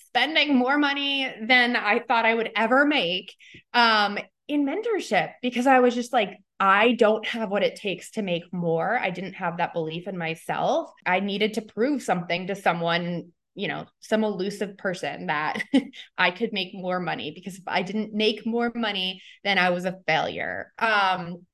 spending 0.07 0.55
more 0.57 0.79
money 0.79 1.33
than 1.43 1.77
I 1.77 2.01
thought 2.01 2.25
I 2.25 2.35
would 2.35 2.51
ever 2.57 2.85
make 2.87 3.35
um 3.75 4.19
in 4.47 4.67
mentorship 4.67 5.33
because 5.43 5.67
I 5.67 5.81
was 5.81 5.95
just 5.95 6.13
like 6.13 6.39
I 6.61 6.93
don't 6.93 7.27
have 7.27 7.51
what 7.51 7.63
it 7.63 7.77
takes 7.77 8.11
to 8.13 8.23
make 8.23 8.53
more. 8.53 8.99
I 8.99 9.11
didn't 9.11 9.33
have 9.35 9.57
that 9.57 9.73
belief 9.73 10.07
in 10.07 10.19
myself. 10.19 10.93
I 11.07 11.21
needed 11.21 11.55
to 11.55 11.63
prove 11.63 12.03
something 12.03 12.47
to 12.49 12.55
someone 12.55 13.33
you 13.55 13.69
know, 13.69 13.85
some 13.99 14.25
elusive 14.25 14.79
person 14.79 15.27
that 15.27 15.63
I 16.19 16.31
could 16.31 16.53
make 16.53 16.73
more 16.73 17.01
money 17.01 17.33
because 17.35 17.57
if 17.57 17.65
I 17.67 17.83
didn't 17.83 18.15
make 18.15 18.47
more 18.47 18.73
money, 18.75 19.23
then 19.45 19.59
I 19.59 19.71
was 19.71 19.85
a 19.85 19.99
failure. 20.07 20.73
Um, 20.79 21.45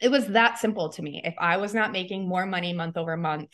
it 0.00 0.10
was 0.10 0.26
that 0.28 0.58
simple 0.58 0.90
to 0.90 1.02
me. 1.02 1.22
If 1.24 1.34
I 1.38 1.56
was 1.56 1.74
not 1.74 1.92
making 1.92 2.28
more 2.28 2.44
money 2.44 2.72
month 2.72 2.96
over 2.96 3.16
month, 3.16 3.50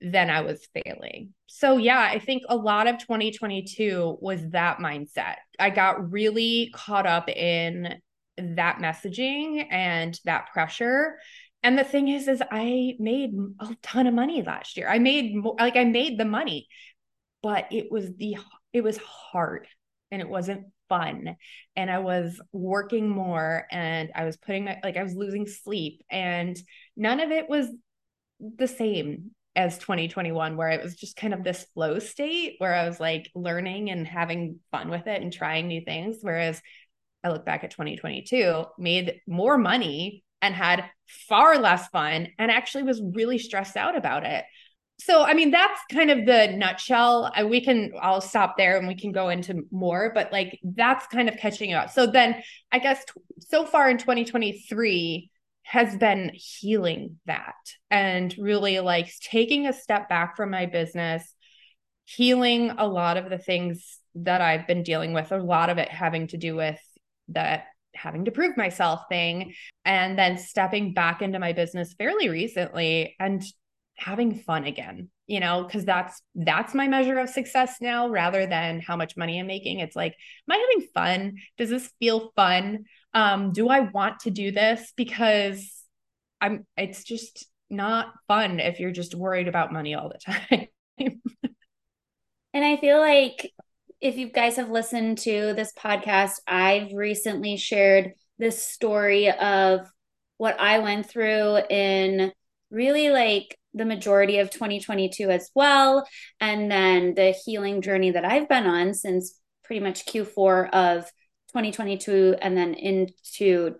then 0.00 0.30
I 0.30 0.40
was 0.40 0.66
failing. 0.74 1.34
So, 1.46 1.76
yeah, 1.76 2.00
I 2.00 2.18
think 2.18 2.42
a 2.48 2.56
lot 2.56 2.88
of 2.88 2.98
2022 2.98 4.18
was 4.20 4.48
that 4.50 4.78
mindset. 4.78 5.36
I 5.58 5.70
got 5.70 6.10
really 6.10 6.72
caught 6.74 7.06
up 7.06 7.28
in 7.28 8.00
that 8.38 8.78
messaging 8.78 9.66
and 9.70 10.18
that 10.24 10.52
pressure. 10.52 11.18
And 11.62 11.78
the 11.78 11.84
thing 11.84 12.08
is 12.08 12.26
is 12.28 12.42
i 12.50 12.94
made 12.98 13.34
a 13.60 13.76
ton 13.82 14.06
of 14.06 14.14
money 14.14 14.42
last 14.42 14.76
year. 14.76 14.88
I 14.88 14.98
made 14.98 15.34
like 15.58 15.76
i 15.76 15.84
made 15.84 16.18
the 16.18 16.24
money 16.24 16.68
but 17.42 17.66
it 17.72 17.90
was 17.90 18.14
the 18.16 18.36
it 18.72 18.82
was 18.82 18.96
hard 18.98 19.66
and 20.10 20.22
it 20.22 20.28
wasn't 20.28 20.66
fun. 20.88 21.36
And 21.76 21.90
i 21.90 21.98
was 21.98 22.40
working 22.52 23.08
more 23.08 23.66
and 23.70 24.10
i 24.14 24.24
was 24.24 24.36
putting 24.36 24.64
my 24.64 24.78
like 24.82 24.96
i 24.96 25.02
was 25.02 25.14
losing 25.14 25.46
sleep. 25.46 26.02
And 26.10 26.56
none 26.96 27.20
of 27.20 27.30
it 27.30 27.48
was 27.48 27.68
the 28.40 28.68
same 28.68 29.32
as 29.54 29.78
2021 29.78 30.56
where 30.56 30.70
it 30.70 30.82
was 30.82 30.96
just 30.96 31.14
kind 31.14 31.34
of 31.34 31.44
this 31.44 31.66
flow 31.74 31.98
state 31.98 32.54
where 32.56 32.74
i 32.74 32.88
was 32.88 32.98
like 32.98 33.30
learning 33.34 33.90
and 33.90 34.06
having 34.06 34.58
fun 34.70 34.88
with 34.88 35.06
it 35.06 35.20
and 35.20 35.32
trying 35.32 35.66
new 35.68 35.82
things. 35.84 36.18
Whereas 36.22 36.60
i 37.24 37.30
look 37.30 37.44
back 37.44 37.64
at 37.64 37.70
2022 37.70 38.64
made 38.78 39.20
more 39.26 39.58
money 39.58 40.24
and 40.42 40.54
had 40.54 40.84
far 41.28 41.58
less 41.58 41.88
fun 41.88 42.28
and 42.38 42.50
actually 42.50 42.82
was 42.82 43.00
really 43.14 43.38
stressed 43.38 43.76
out 43.76 43.96
about 43.96 44.26
it. 44.26 44.44
So 44.98 45.22
i 45.22 45.34
mean 45.34 45.50
that's 45.50 45.80
kind 45.90 46.10
of 46.10 46.26
the 46.26 46.48
nutshell. 46.48 47.32
We 47.48 47.60
can 47.60 47.92
i'll 48.00 48.20
stop 48.20 48.56
there 48.56 48.76
and 48.76 48.86
we 48.86 48.96
can 48.96 49.12
go 49.12 49.30
into 49.30 49.62
more 49.70 50.12
but 50.14 50.32
like 50.32 50.60
that's 50.62 51.06
kind 51.06 51.28
of 51.28 51.36
catching 51.36 51.72
up. 51.72 51.90
So 51.90 52.06
then 52.06 52.42
i 52.70 52.78
guess 52.78 53.04
t- 53.04 53.20
so 53.40 53.64
far 53.64 53.88
in 53.88 53.98
2023 53.98 55.30
has 55.64 55.96
been 55.96 56.32
healing 56.34 57.18
that 57.26 57.54
and 57.90 58.34
really 58.36 58.80
like 58.80 59.12
taking 59.20 59.66
a 59.66 59.72
step 59.72 60.08
back 60.08 60.36
from 60.36 60.50
my 60.50 60.66
business 60.66 61.34
healing 62.04 62.72
a 62.78 62.86
lot 62.86 63.16
of 63.16 63.30
the 63.30 63.38
things 63.38 63.98
that 64.16 64.40
i've 64.40 64.66
been 64.66 64.82
dealing 64.82 65.12
with 65.12 65.30
a 65.30 65.38
lot 65.38 65.70
of 65.70 65.78
it 65.78 65.88
having 65.88 66.26
to 66.26 66.36
do 66.36 66.56
with 66.56 66.78
that 67.28 67.64
having 67.94 68.24
to 68.24 68.30
prove 68.30 68.56
myself 68.56 69.02
thing 69.08 69.54
and 69.84 70.18
then 70.18 70.38
stepping 70.38 70.94
back 70.94 71.22
into 71.22 71.38
my 71.38 71.52
business 71.52 71.94
fairly 71.94 72.28
recently 72.28 73.14
and 73.20 73.42
having 73.96 74.34
fun 74.34 74.64
again 74.64 75.10
you 75.26 75.40
know 75.40 75.64
because 75.64 75.84
that's 75.84 76.22
that's 76.34 76.74
my 76.74 76.88
measure 76.88 77.18
of 77.18 77.28
success 77.28 77.76
now 77.80 78.08
rather 78.08 78.46
than 78.46 78.80
how 78.80 78.96
much 78.96 79.16
money 79.16 79.38
i'm 79.38 79.46
making. 79.46 79.78
It's 79.78 79.96
like 79.96 80.12
am 80.12 80.54
i 80.54 80.56
having 80.56 80.88
fun? 80.92 81.36
Does 81.56 81.70
this 81.70 81.90
feel 81.98 82.32
fun? 82.36 82.84
Um 83.14 83.52
do 83.52 83.68
i 83.68 83.80
want 83.80 84.20
to 84.20 84.30
do 84.30 84.50
this? 84.50 84.92
Because 84.96 85.84
i'm 86.40 86.66
it's 86.76 87.04
just 87.04 87.46
not 87.70 88.12
fun 88.28 88.60
if 88.60 88.80
you're 88.80 88.90
just 88.90 89.14
worried 89.14 89.48
about 89.48 89.72
money 89.72 89.94
all 89.94 90.10
the 90.10 90.18
time. 90.32 90.68
And 92.54 92.64
i 92.64 92.76
feel 92.76 92.98
like 92.98 93.52
if 94.02 94.16
you 94.18 94.28
guys 94.28 94.56
have 94.56 94.70
listened 94.70 95.18
to 95.18 95.54
this 95.54 95.72
podcast 95.78 96.40
i've 96.46 96.92
recently 96.92 97.56
shared 97.56 98.12
this 98.38 98.62
story 98.62 99.30
of 99.30 99.88
what 100.36 100.58
i 100.60 100.78
went 100.80 101.08
through 101.08 101.58
in 101.70 102.32
really 102.70 103.10
like 103.10 103.56
the 103.74 103.84
majority 103.84 104.38
of 104.38 104.50
2022 104.50 105.30
as 105.30 105.50
well. 105.54 106.06
And 106.40 106.70
then 106.70 107.14
the 107.14 107.32
healing 107.32 107.82
journey 107.82 108.10
that 108.10 108.24
I've 108.24 108.48
been 108.48 108.66
on 108.66 108.94
since 108.94 109.38
pretty 109.64 109.80
much 109.80 110.06
Q4 110.06 110.70
of 110.70 111.04
2022 111.48 112.36
and 112.40 112.56
then 112.56 112.74
into 112.74 113.76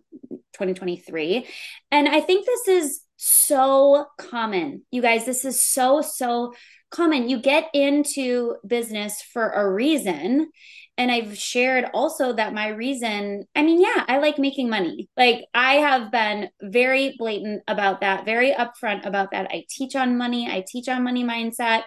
2023. 0.54 1.46
And 1.90 2.08
I 2.08 2.20
think 2.20 2.46
this 2.46 2.68
is 2.68 3.00
so 3.16 4.06
common. 4.18 4.82
You 4.90 5.02
guys, 5.02 5.24
this 5.24 5.44
is 5.44 5.62
so, 5.62 6.00
so 6.00 6.54
common. 6.92 7.28
You 7.28 7.40
get 7.40 7.68
into 7.74 8.56
business 8.66 9.22
for 9.22 9.50
a 9.50 9.70
reason 9.70 10.50
and 10.98 11.10
I've 11.10 11.38
shared 11.38 11.86
also 11.94 12.34
that 12.34 12.52
my 12.52 12.68
reason, 12.68 13.44
I 13.56 13.62
mean, 13.62 13.80
yeah, 13.80 14.04
I 14.08 14.18
like 14.18 14.38
making 14.38 14.68
money. 14.68 15.08
Like 15.16 15.46
I 15.54 15.74
have 15.74 16.12
been 16.12 16.50
very 16.60 17.14
blatant 17.18 17.62
about 17.66 18.02
that, 18.02 18.26
very 18.26 18.52
upfront 18.52 19.06
about 19.06 19.30
that. 19.30 19.48
I 19.50 19.64
teach 19.70 19.96
on 19.96 20.18
money, 20.18 20.48
I 20.48 20.64
teach 20.66 20.88
on 20.88 21.02
money 21.02 21.24
mindset. 21.24 21.84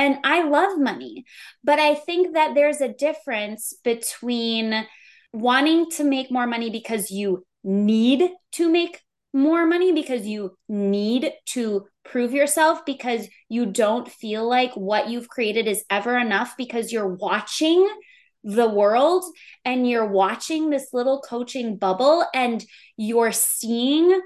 And 0.00 0.18
I 0.22 0.44
love 0.44 0.78
money. 0.78 1.24
But 1.64 1.80
I 1.80 1.96
think 1.96 2.34
that 2.34 2.54
there's 2.54 2.80
a 2.80 2.92
difference 2.92 3.74
between 3.82 4.86
wanting 5.32 5.90
to 5.90 6.04
make 6.04 6.30
more 6.30 6.46
money 6.46 6.70
because 6.70 7.10
you 7.10 7.44
need 7.64 8.30
to 8.52 8.70
make 8.70 9.00
more 9.32 9.66
money 9.66 9.92
because 9.92 10.26
you 10.26 10.56
need 10.68 11.32
to 11.46 11.86
prove 12.04 12.32
yourself 12.32 12.84
because 12.86 13.28
you 13.48 13.66
don't 13.66 14.10
feel 14.10 14.48
like 14.48 14.72
what 14.74 15.08
you've 15.08 15.28
created 15.28 15.66
is 15.66 15.84
ever 15.90 16.16
enough 16.16 16.54
because 16.56 16.92
you're 16.92 17.14
watching 17.14 17.88
the 18.42 18.68
world 18.68 19.24
and 19.64 19.88
you're 19.88 20.06
watching 20.06 20.70
this 20.70 20.88
little 20.92 21.20
coaching 21.20 21.76
bubble 21.76 22.24
and 22.34 22.64
you're 22.96 23.32
seeing 23.32 24.20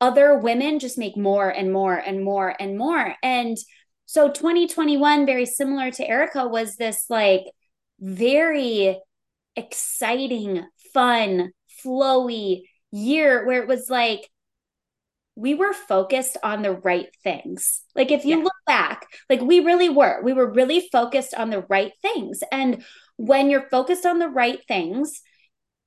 other 0.00 0.38
women 0.38 0.78
just 0.78 0.98
make 0.98 1.16
more 1.16 1.48
and 1.48 1.72
more 1.72 1.96
and 1.96 2.24
more 2.24 2.54
and 2.58 2.78
more. 2.78 3.14
And 3.22 3.56
so 4.06 4.30
2021, 4.30 5.26
very 5.26 5.46
similar 5.46 5.90
to 5.90 6.08
Erica, 6.08 6.46
was 6.46 6.76
this 6.76 7.06
like 7.10 7.44
very 7.98 8.98
exciting, 9.56 10.64
fun, 10.92 11.50
flowy 11.84 12.62
year 12.92 13.46
where 13.46 13.62
it 13.62 13.68
was 13.68 13.90
like, 13.90 14.28
we 15.34 15.54
were 15.54 15.74
focused 15.74 16.38
on 16.42 16.62
the 16.62 16.72
right 16.72 17.08
things. 17.22 17.82
Like 17.94 18.10
if 18.10 18.24
you 18.24 18.38
yeah. 18.38 18.44
look 18.44 18.54
back, 18.66 19.06
like 19.28 19.42
we 19.42 19.60
really 19.60 19.90
were. 19.90 20.22
We 20.22 20.32
were 20.32 20.50
really 20.50 20.88
focused 20.90 21.34
on 21.34 21.50
the 21.50 21.60
right 21.68 21.92
things. 22.00 22.40
And 22.50 22.82
when 23.16 23.50
you're 23.50 23.68
focused 23.68 24.06
on 24.06 24.18
the 24.18 24.28
right 24.28 24.60
things, 24.66 25.20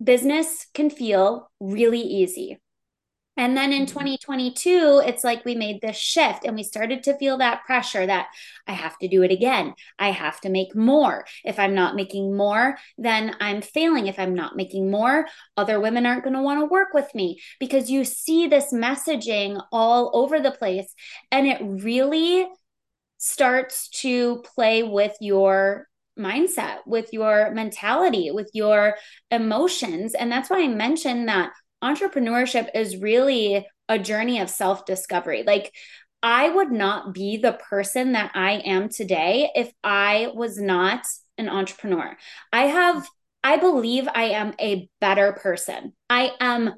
business 0.02 0.68
can 0.74 0.90
feel 0.90 1.52
really 1.60 2.02
easy. 2.02 2.60
And 3.40 3.56
then 3.56 3.72
in 3.72 3.86
2022, 3.86 4.70
mm-hmm. 4.70 5.08
it's 5.08 5.24
like 5.24 5.46
we 5.46 5.56
made 5.56 5.80
this 5.80 5.96
shift 5.96 6.44
and 6.44 6.58
we 6.58 6.64
started 6.64 7.04
to 7.04 7.18
feel 7.18 7.38
that 7.38 7.64
pressure 7.66 8.06
that 8.06 8.28
I 8.68 8.74
have 8.74 8.98
to 8.98 9.08
do 9.08 9.24
it 9.24 9.32
again. 9.32 9.76
I 9.98 10.12
have 10.12 10.42
to 10.42 10.50
make 10.50 10.76
more. 10.76 11.26
If 11.46 11.58
I'm 11.58 11.74
not 11.74 11.96
making 11.96 12.36
more, 12.36 12.78
then 12.98 13.34
I'm 13.40 13.62
failing. 13.62 14.08
If 14.08 14.20
I'm 14.20 14.36
not 14.36 14.58
making 14.58 14.92
more, 14.92 15.26
other 15.56 15.80
women 15.80 16.06
aren't 16.06 16.26
going 16.26 16.36
to 16.36 16.42
want 16.42 16.60
to 16.60 16.66
work 16.66 16.94
with 16.94 17.16
me 17.16 17.40
because 17.62 17.90
you 17.90 18.04
see 18.04 18.48
this 18.48 18.74
messaging 18.74 19.64
all 19.72 20.12
over 20.14 20.42
the 20.42 20.52
place 20.52 20.94
and 21.32 21.48
it 21.48 21.62
really 21.62 22.46
starts 23.20 23.88
to 24.02 24.44
play 24.54 24.84
with 24.84 25.16
your 25.22 25.88
mindset, 26.20 26.80
with 26.86 27.14
your 27.14 27.52
mentality, 27.52 28.32
with 28.32 28.50
your 28.54 28.96
emotions. 29.32 30.14
And 30.14 30.30
that's 30.30 30.50
why 30.50 30.62
I 30.62 30.68
mentioned 30.68 31.30
that 31.30 31.54
entrepreneurship 31.84 32.70
is 32.74 32.98
really 32.98 33.68
a 33.88 34.00
journey 34.00 34.40
of 34.40 34.50
self 34.50 34.86
discovery. 34.86 35.44
Like, 35.46 35.74
I 36.22 36.50
would 36.50 36.72
not 36.72 37.14
be 37.14 37.38
the 37.38 37.54
person 37.54 38.12
that 38.12 38.32
I 38.36 38.54
am 38.66 38.90
today 38.90 39.52
if 39.56 39.72
I 39.84 40.32
was 40.34 40.60
not 40.60 41.06
an 41.38 41.48
entrepreneur. 41.48 42.18
I 42.52 42.64
have, 42.64 43.08
I 43.44 43.58
believe 43.58 44.08
I 44.14 44.26
am 44.26 44.54
a 44.60 44.90
better 45.00 45.34
person. 45.34 45.94
I 46.10 46.32
am 46.40 46.74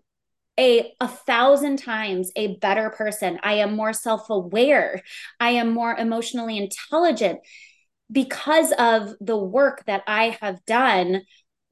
a 0.60 0.94
a 1.00 1.08
thousand 1.08 1.78
times 1.78 2.32
a 2.36 2.58
better 2.58 2.90
person. 2.92 3.40
I 3.42 3.54
am 3.54 3.76
more 3.76 3.94
self-aware. 3.94 5.02
I 5.40 5.52
am 5.52 5.72
more 5.72 5.96
emotionally 5.96 6.58
intelligent 6.58 7.40
because 8.12 8.74
of 8.74 9.16
the 9.22 9.38
work 9.38 9.84
that 9.86 10.04
I 10.06 10.38
have 10.42 10.64
done 10.66 11.22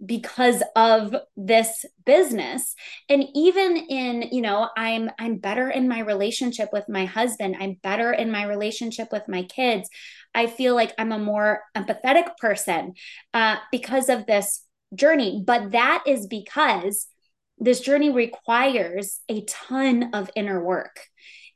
because 0.05 0.63
of 0.75 1.13
this 1.35 1.83
business 2.05 2.73
and 3.09 3.25
even 3.35 3.75
in 3.75 4.23
you 4.31 4.41
know 4.41 4.69
i'm 4.77 5.09
i'm 5.19 5.37
better 5.37 5.69
in 5.69 5.89
my 5.89 5.99
relationship 5.99 6.69
with 6.71 6.87
my 6.87 7.05
husband 7.05 7.55
i'm 7.59 7.77
better 7.83 8.13
in 8.13 8.31
my 8.31 8.43
relationship 8.43 9.09
with 9.11 9.23
my 9.27 9.43
kids 9.43 9.89
i 10.33 10.47
feel 10.47 10.73
like 10.73 10.93
i'm 10.97 11.11
a 11.11 11.19
more 11.19 11.61
empathetic 11.75 12.37
person 12.37 12.93
uh, 13.33 13.57
because 13.71 14.07
of 14.07 14.25
this 14.25 14.63
journey 14.95 15.43
but 15.45 15.71
that 15.71 16.01
is 16.07 16.27
because 16.27 17.07
this 17.59 17.81
journey 17.81 18.09
requires 18.09 19.19
a 19.27 19.41
ton 19.41 20.11
of 20.13 20.29
inner 20.35 20.63
work. 20.63 21.01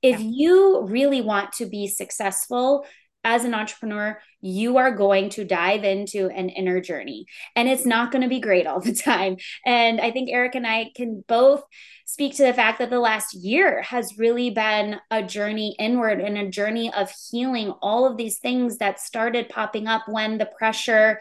If 0.01 0.19
yeah. 0.19 0.29
you 0.29 0.85
really 0.85 1.21
want 1.21 1.53
to 1.53 1.65
be 1.65 1.87
successful, 1.87 2.85
as 3.23 3.45
an 3.45 3.53
entrepreneur, 3.53 4.19
you 4.41 4.77
are 4.77 4.91
going 4.91 5.29
to 5.29 5.45
dive 5.45 5.83
into 5.83 6.27
an 6.27 6.49
inner 6.49 6.81
journey 6.81 7.25
and 7.55 7.69
it's 7.69 7.85
not 7.85 8.11
going 8.11 8.21
to 8.21 8.27
be 8.27 8.39
great 8.39 8.67
all 8.67 8.81
the 8.81 8.93
time. 9.11 9.37
And 9.65 10.01
I 10.01 10.11
think 10.11 10.29
Erica 10.29 10.57
and 10.57 10.67
I 10.67 10.91
can 10.95 11.23
both 11.27 11.63
speak 12.05 12.35
to 12.35 12.43
the 12.43 12.53
fact 12.53 12.79
that 12.79 12.89
the 12.89 12.99
last 12.99 13.33
year 13.33 13.81
has 13.81 14.17
really 14.17 14.49
been 14.49 14.97
a 15.09 15.23
journey 15.23 15.75
inward 15.79 16.19
and 16.19 16.37
a 16.37 16.49
journey 16.49 16.93
of 16.93 17.11
healing 17.31 17.71
all 17.81 18.05
of 18.05 18.17
these 18.17 18.39
things 18.39 18.77
that 18.77 18.99
started 18.99 19.49
popping 19.49 19.87
up 19.87 20.03
when 20.07 20.37
the 20.37 20.49
pressure 20.57 21.19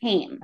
came. 0.00 0.40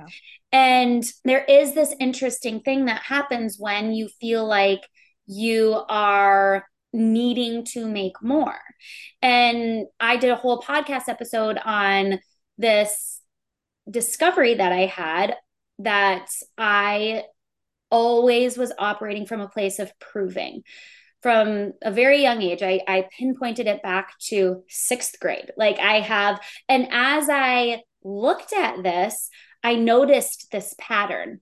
And 0.51 1.03
there 1.23 1.43
is 1.43 1.73
this 1.73 1.93
interesting 1.99 2.61
thing 2.61 2.85
that 2.85 3.03
happens 3.03 3.57
when 3.59 3.93
you 3.93 4.09
feel 4.19 4.45
like 4.45 4.81
you 5.27 5.81
are 5.87 6.65
needing 6.93 7.65
to 7.65 7.87
make 7.87 8.21
more. 8.21 8.59
And 9.21 9.85
I 9.99 10.17
did 10.17 10.31
a 10.31 10.35
whole 10.35 10.61
podcast 10.61 11.07
episode 11.07 11.57
on 11.63 12.19
this 12.57 13.21
discovery 13.89 14.55
that 14.55 14.71
I 14.71 14.85
had 14.85 15.35
that 15.79 16.27
I 16.57 17.23
always 17.89 18.57
was 18.57 18.71
operating 18.77 19.25
from 19.25 19.41
a 19.41 19.49
place 19.49 19.79
of 19.79 19.91
proving. 19.99 20.63
From 21.21 21.73
a 21.83 21.91
very 21.91 22.21
young 22.21 22.41
age, 22.41 22.63
I, 22.63 22.81
I 22.87 23.07
pinpointed 23.17 23.67
it 23.67 23.83
back 23.83 24.17
to 24.29 24.63
sixth 24.67 25.19
grade. 25.19 25.51
Like 25.55 25.79
I 25.79 25.99
have, 25.99 26.39
and 26.67 26.87
as 26.91 27.27
I 27.29 27.83
looked 28.03 28.53
at 28.53 28.81
this, 28.81 29.29
I 29.63 29.75
noticed 29.75 30.47
this 30.51 30.73
pattern 30.79 31.41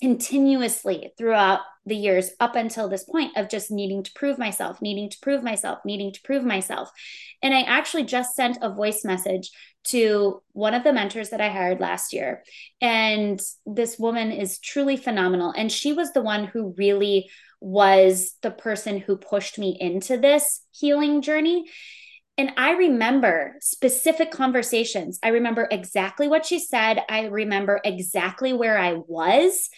continuously 0.00 1.12
throughout 1.16 1.60
the 1.86 1.96
years 1.96 2.30
up 2.40 2.56
until 2.56 2.88
this 2.88 3.04
point 3.04 3.36
of 3.36 3.48
just 3.48 3.70
needing 3.70 4.02
to 4.02 4.12
prove 4.14 4.38
myself, 4.38 4.82
needing 4.82 5.08
to 5.08 5.16
prove 5.22 5.42
myself, 5.42 5.78
needing 5.84 6.12
to 6.12 6.20
prove 6.22 6.44
myself. 6.44 6.90
And 7.42 7.54
I 7.54 7.62
actually 7.62 8.04
just 8.04 8.34
sent 8.34 8.58
a 8.60 8.74
voice 8.74 9.04
message 9.04 9.50
to 9.84 10.42
one 10.52 10.74
of 10.74 10.82
the 10.82 10.92
mentors 10.92 11.30
that 11.30 11.40
I 11.40 11.48
hired 11.48 11.80
last 11.80 12.12
year. 12.12 12.42
And 12.80 13.40
this 13.64 13.98
woman 13.98 14.32
is 14.32 14.58
truly 14.58 14.96
phenomenal. 14.96 15.54
And 15.56 15.70
she 15.70 15.92
was 15.92 16.12
the 16.12 16.22
one 16.22 16.44
who 16.44 16.74
really 16.76 17.30
was 17.60 18.34
the 18.42 18.50
person 18.50 18.98
who 18.98 19.16
pushed 19.16 19.58
me 19.58 19.76
into 19.80 20.18
this 20.18 20.60
healing 20.72 21.22
journey. 21.22 21.66
And 22.38 22.52
I 22.56 22.72
remember 22.72 23.54
specific 23.60 24.30
conversations. 24.30 25.18
I 25.22 25.28
remember 25.28 25.66
exactly 25.70 26.28
what 26.28 26.44
she 26.44 26.58
said. 26.58 27.00
I 27.08 27.26
remember 27.26 27.80
exactly 27.82 28.52
where 28.52 28.78
I 28.78 28.94
was 29.06 29.70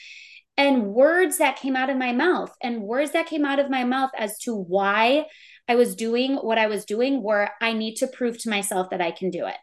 and 0.56 0.88
words 0.88 1.38
that 1.38 1.56
came 1.56 1.76
out 1.76 1.88
of 1.88 1.96
my 1.96 2.12
mouth 2.12 2.52
and 2.60 2.82
words 2.82 3.12
that 3.12 3.26
came 3.26 3.44
out 3.44 3.60
of 3.60 3.70
my 3.70 3.84
mouth 3.84 4.10
as 4.18 4.36
to 4.40 4.54
why 4.54 5.26
I 5.68 5.76
was 5.76 5.94
doing 5.94 6.34
what 6.34 6.58
I 6.58 6.66
was 6.66 6.84
doing 6.84 7.22
were 7.22 7.48
I 7.60 7.72
need 7.74 7.94
to 7.96 8.08
prove 8.08 8.38
to 8.38 8.50
myself 8.50 8.90
that 8.90 9.00
I 9.00 9.12
can 9.12 9.30
do 9.30 9.46
it. 9.46 9.56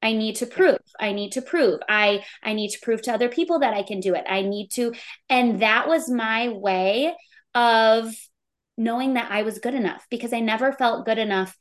I 0.00 0.12
need 0.12 0.36
to 0.36 0.46
prove. 0.46 0.78
I 1.00 1.10
need 1.12 1.32
to 1.32 1.42
prove. 1.42 1.80
I 1.88 2.24
I 2.42 2.52
need 2.52 2.70
to 2.70 2.80
prove 2.80 3.02
to 3.02 3.12
other 3.12 3.28
people 3.28 3.58
that 3.60 3.74
I 3.74 3.82
can 3.82 3.98
do 3.98 4.14
it. 4.14 4.24
I 4.28 4.42
need 4.42 4.68
to 4.74 4.94
and 5.28 5.60
that 5.60 5.88
was 5.88 6.08
my 6.08 6.50
way 6.50 7.14
of 7.54 8.14
knowing 8.76 9.14
that 9.14 9.32
I 9.32 9.42
was 9.42 9.58
good 9.58 9.74
enough 9.74 10.06
because 10.08 10.32
I 10.32 10.38
never 10.38 10.72
felt 10.72 11.04
good 11.04 11.18
enough 11.18 11.56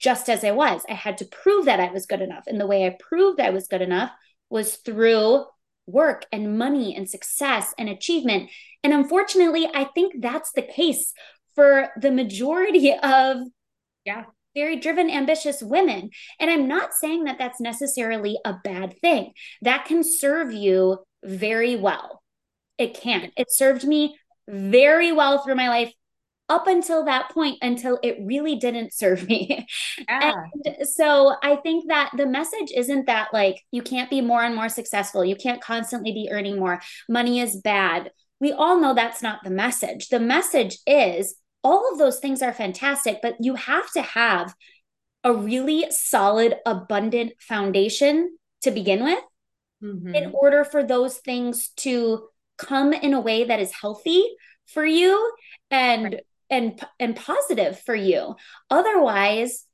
just 0.00 0.28
as 0.28 0.42
I 0.42 0.50
was. 0.50 0.82
I 0.88 0.94
had 0.94 1.18
to 1.18 1.26
prove 1.26 1.66
that 1.66 1.78
I 1.78 1.92
was 1.92 2.06
good 2.06 2.22
enough. 2.22 2.44
And 2.46 2.60
the 2.60 2.66
way 2.66 2.86
I 2.86 2.96
proved 2.98 3.40
I 3.40 3.50
was 3.50 3.68
good 3.68 3.82
enough 3.82 4.10
was 4.48 4.76
through 4.76 5.44
work 5.86 6.24
and 6.32 6.58
money 6.58 6.96
and 6.96 7.08
success 7.08 7.74
and 7.78 7.88
achievement. 7.88 8.50
And 8.82 8.92
unfortunately, 8.92 9.68
I 9.72 9.84
think 9.84 10.14
that's 10.20 10.52
the 10.52 10.62
case 10.62 11.12
for 11.54 11.90
the 12.00 12.10
majority 12.10 12.92
of 13.02 13.38
yeah, 14.04 14.24
very 14.54 14.76
driven 14.76 15.10
ambitious 15.10 15.62
women. 15.62 16.10
And 16.40 16.50
I'm 16.50 16.66
not 16.66 16.94
saying 16.94 17.24
that 17.24 17.38
that's 17.38 17.60
necessarily 17.60 18.38
a 18.44 18.54
bad 18.64 18.98
thing. 19.00 19.32
That 19.62 19.84
can 19.84 20.02
serve 20.02 20.52
you 20.52 20.98
very 21.22 21.76
well. 21.76 22.22
It 22.78 22.94
can. 22.94 23.30
It 23.36 23.52
served 23.52 23.84
me 23.84 24.16
very 24.48 25.12
well 25.12 25.44
through 25.44 25.56
my 25.56 25.68
life 25.68 25.92
up 26.50 26.66
until 26.66 27.04
that 27.04 27.30
point 27.30 27.56
until 27.62 27.98
it 28.02 28.18
really 28.20 28.56
didn't 28.56 28.92
serve 28.92 29.26
me. 29.28 29.66
Yeah. 30.06 30.34
And 30.66 30.88
so 30.88 31.36
I 31.42 31.56
think 31.56 31.88
that 31.88 32.10
the 32.16 32.26
message 32.26 32.72
isn't 32.76 33.06
that 33.06 33.28
like 33.32 33.62
you 33.70 33.80
can't 33.80 34.10
be 34.10 34.20
more 34.20 34.42
and 34.42 34.54
more 34.54 34.68
successful, 34.68 35.24
you 35.24 35.36
can't 35.36 35.62
constantly 35.62 36.12
be 36.12 36.28
earning 36.30 36.58
more, 36.58 36.80
money 37.08 37.40
is 37.40 37.56
bad. 37.56 38.10
We 38.40 38.52
all 38.52 38.80
know 38.80 38.94
that's 38.94 39.22
not 39.22 39.44
the 39.44 39.50
message. 39.50 40.08
The 40.08 40.20
message 40.20 40.78
is 40.86 41.36
all 41.62 41.92
of 41.92 41.98
those 41.98 42.18
things 42.18 42.42
are 42.42 42.52
fantastic, 42.52 43.20
but 43.22 43.36
you 43.38 43.54
have 43.54 43.90
to 43.92 44.02
have 44.02 44.54
a 45.22 45.32
really 45.32 45.86
solid, 45.90 46.56
abundant 46.64 47.32
foundation 47.38 48.38
to 48.62 48.70
begin 48.70 49.04
with 49.04 49.22
mm-hmm. 49.82 50.14
in 50.14 50.32
order 50.32 50.64
for 50.64 50.82
those 50.82 51.18
things 51.18 51.68
to 51.76 52.28
come 52.56 52.94
in 52.94 53.12
a 53.12 53.20
way 53.20 53.44
that 53.44 53.60
is 53.60 53.72
healthy 53.72 54.24
for 54.66 54.86
you 54.86 55.32
and 55.70 56.04
right 56.04 56.24
and 56.50 56.80
and 56.98 57.16
positive 57.16 57.78
for 57.80 57.94
you. 57.94 58.34
Otherwise 58.68 59.66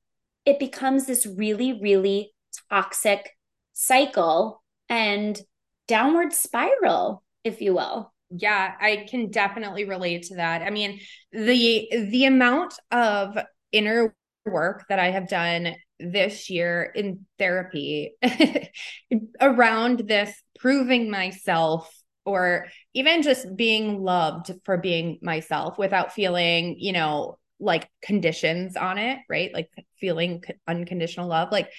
it 0.45 0.59
becomes 0.59 1.07
this 1.07 1.27
really 1.27 1.81
really 1.81 2.33
toxic 2.71 3.31
cycle 3.73 4.63
and 4.89 5.41
downward 5.89 6.33
spiral 6.33 7.23
if 7.45 7.61
you 7.61 7.75
will. 7.75 8.13
Yeah 8.31 8.73
i 8.81 9.07
can 9.09 9.31
definitely 9.31 9.85
relate 9.85 10.25
to 10.25 10.37
that. 10.37 10.63
I 10.63 10.71
mean 10.71 11.01
the 11.33 11.89
the 12.11 12.25
amount 12.27 12.75
of 12.91 13.39
inner 13.73 14.15
work 14.45 14.85
that 14.89 15.01
i 15.01 15.11
have 15.11 15.29
done 15.29 15.75
this 15.99 16.51
year 16.51 16.93
in 16.95 17.27
therapy 17.39 18.15
around 19.41 20.01
this 20.07 20.33
proving 20.59 21.11
myself 21.11 21.91
or 22.27 22.67
even 22.95 23.23
just 23.23 23.57
being 23.57 24.03
loved 24.03 24.53
for 24.65 24.77
being 24.77 25.19
myself 25.23 25.79
without 25.79 26.13
feeling, 26.13 26.77
you 26.79 26.93
know, 26.93 27.39
like 27.59 27.89
conditions 28.03 28.77
on 28.77 28.99
it, 28.99 29.21
right? 29.29 29.53
Like 29.55 29.71
feeling 29.99 30.43
unconditional 30.67 31.29
love. 31.29 31.51
Like 31.53 31.71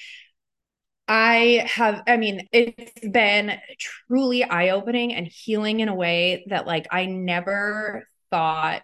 I 1.07 1.65
have, 1.67 2.03
I 2.07 2.17
mean, 2.17 2.47
it's 2.51 3.07
been 3.07 3.53
truly 3.79 4.43
eye 4.43 4.69
opening 4.69 5.13
and 5.13 5.27
healing 5.27 5.79
in 5.79 5.89
a 5.89 5.95
way 5.95 6.45
that 6.49 6.67
like 6.67 6.87
I 6.91 7.05
never 7.05 8.07
thought 8.29 8.83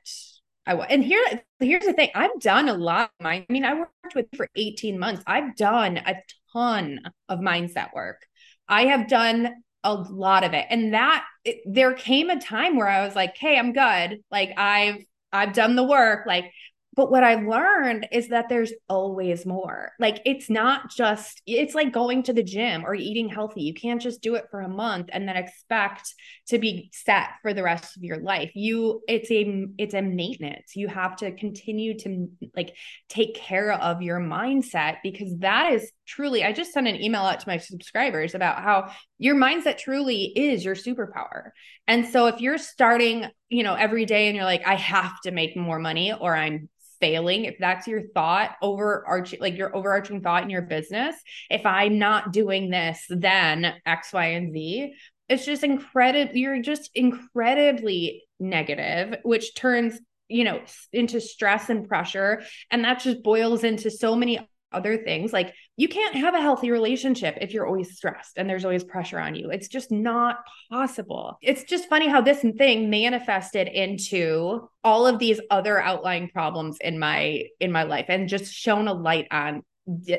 I 0.65 0.75
would. 0.75 0.87
And 0.89 1.03
here, 1.03 1.23
here's 1.59 1.85
the 1.85 1.93
thing 1.93 2.09
I've 2.15 2.39
done 2.39 2.69
a 2.69 2.73
lot. 2.73 3.11
I 3.21 3.45
mean, 3.49 3.65
I 3.65 3.73
worked 3.73 4.15
with 4.15 4.27
for 4.35 4.47
18 4.55 4.97
months. 4.97 5.23
I've 5.27 5.55
done 5.55 5.97
a 5.97 6.15
ton 6.53 7.01
of 7.27 7.39
mindset 7.39 7.93
work. 7.93 8.25
I 8.69 8.85
have 8.85 9.09
done 9.09 9.49
a 9.83 9.93
lot 9.93 10.45
of 10.45 10.53
it. 10.53 10.65
And 10.69 10.93
that 10.93 11.25
it, 11.45 11.61
there 11.65 11.93
came 11.93 12.29
a 12.29 12.39
time 12.39 12.75
where 12.75 12.87
I 12.87 13.05
was 13.05 13.15
like, 13.15 13.35
"Hey, 13.37 13.57
I'm 13.57 13.73
good. 13.73 14.23
Like 14.31 14.53
I've 14.57 15.03
I've 15.31 15.53
done 15.53 15.75
the 15.75 15.83
work. 15.83 16.25
Like 16.25 16.51
but 16.95 17.09
what 17.09 17.23
I 17.23 17.35
learned 17.35 18.07
is 18.11 18.27
that 18.29 18.49
there's 18.49 18.71
always 18.87 19.45
more. 19.45 19.93
Like 19.99 20.21
it's 20.25 20.49
not 20.49 20.91
just, 20.91 21.41
it's 21.47 21.73
like 21.73 21.91
going 21.91 22.23
to 22.23 22.33
the 22.33 22.43
gym 22.43 22.85
or 22.85 22.93
eating 22.93 23.29
healthy. 23.29 23.63
You 23.63 23.73
can't 23.73 24.01
just 24.01 24.21
do 24.21 24.35
it 24.35 24.45
for 24.51 24.61
a 24.61 24.69
month 24.69 25.09
and 25.11 25.27
then 25.27 25.35
expect 25.35 26.13
to 26.49 26.59
be 26.59 26.91
set 26.93 27.29
for 27.41 27.53
the 27.53 27.63
rest 27.63 27.97
of 27.97 28.03
your 28.03 28.17
life. 28.17 28.51
You, 28.53 29.01
it's 29.07 29.31
a, 29.31 29.65
it's 29.79 29.95
a 29.95 30.03
maintenance. 30.03 30.75
You 30.75 30.87
have 30.87 31.15
to 31.17 31.31
continue 31.31 31.97
to 31.99 32.27
like 32.55 32.75
take 33.09 33.35
care 33.35 33.71
of 33.71 34.03
your 34.03 34.19
mindset 34.19 34.97
because 35.01 35.35
that 35.39 35.73
is 35.73 35.91
truly, 36.05 36.43
I 36.43 36.51
just 36.51 36.73
sent 36.73 36.87
an 36.87 37.01
email 37.01 37.21
out 37.21 37.39
to 37.39 37.47
my 37.47 37.57
subscribers 37.57 38.35
about 38.35 38.61
how 38.61 38.91
your 39.17 39.35
mindset 39.35 39.77
truly 39.77 40.25
is 40.35 40.63
your 40.63 40.75
superpower. 40.75 41.51
And 41.87 42.07
so 42.07 42.27
if 42.27 42.41
you're 42.41 42.57
starting, 42.57 43.25
you 43.49 43.63
know, 43.63 43.75
every 43.75 44.05
day 44.05 44.27
and 44.27 44.35
you're 44.35 44.45
like, 44.45 44.65
I 44.65 44.75
have 44.75 45.19
to 45.21 45.31
make 45.31 45.55
more 45.55 45.79
money 45.79 46.13
or 46.13 46.35
I'm 46.35 46.69
failing, 46.99 47.45
if 47.45 47.55
that's 47.59 47.87
your 47.87 48.03
thought 48.13 48.51
overarching, 48.61 49.39
like 49.39 49.57
your 49.57 49.75
overarching 49.75 50.21
thought 50.21 50.43
in 50.43 50.49
your 50.49 50.61
business, 50.61 51.15
if 51.49 51.65
I'm 51.65 51.99
not 51.99 52.31
doing 52.31 52.69
this, 52.69 53.03
then 53.09 53.73
X, 53.85 54.13
Y, 54.13 54.25
and 54.25 54.53
Z, 54.53 54.93
it's 55.29 55.45
just 55.45 55.63
incredible. 55.63 56.35
You're 56.35 56.61
just 56.61 56.89
incredibly 56.95 58.23
negative, 58.39 59.17
which 59.23 59.55
turns 59.55 59.99
you 60.29 60.45
know 60.45 60.61
into 60.93 61.19
stress 61.19 61.69
and 61.69 61.87
pressure 61.87 62.41
and 62.71 62.85
that 62.85 63.01
just 63.01 63.21
boils 63.23 63.65
into 63.65 63.91
so 63.91 64.15
many 64.15 64.39
other 64.73 64.97
things. 64.97 65.33
Like 65.33 65.53
you 65.77 65.87
can't 65.87 66.15
have 66.15 66.33
a 66.33 66.41
healthy 66.41 66.71
relationship 66.71 67.37
if 67.41 67.53
you're 67.53 67.65
always 67.65 67.95
stressed 67.95 68.37
and 68.37 68.49
there's 68.49 68.65
always 68.65 68.83
pressure 68.83 69.19
on 69.19 69.35
you. 69.35 69.49
It's 69.49 69.67
just 69.67 69.91
not 69.91 70.37
possible. 70.71 71.37
It's 71.41 71.63
just 71.63 71.89
funny 71.89 72.07
how 72.07 72.21
this 72.21 72.39
thing 72.57 72.89
manifested 72.89 73.67
into 73.67 74.69
all 74.83 75.07
of 75.07 75.19
these 75.19 75.39
other 75.49 75.81
outlying 75.81 76.29
problems 76.29 76.77
in 76.81 76.99
my 76.99 77.43
in 77.59 77.71
my 77.71 77.83
life 77.83 78.05
and 78.09 78.27
just 78.27 78.53
shown 78.53 78.87
a 78.87 78.93
light 78.93 79.27
on 79.31 79.63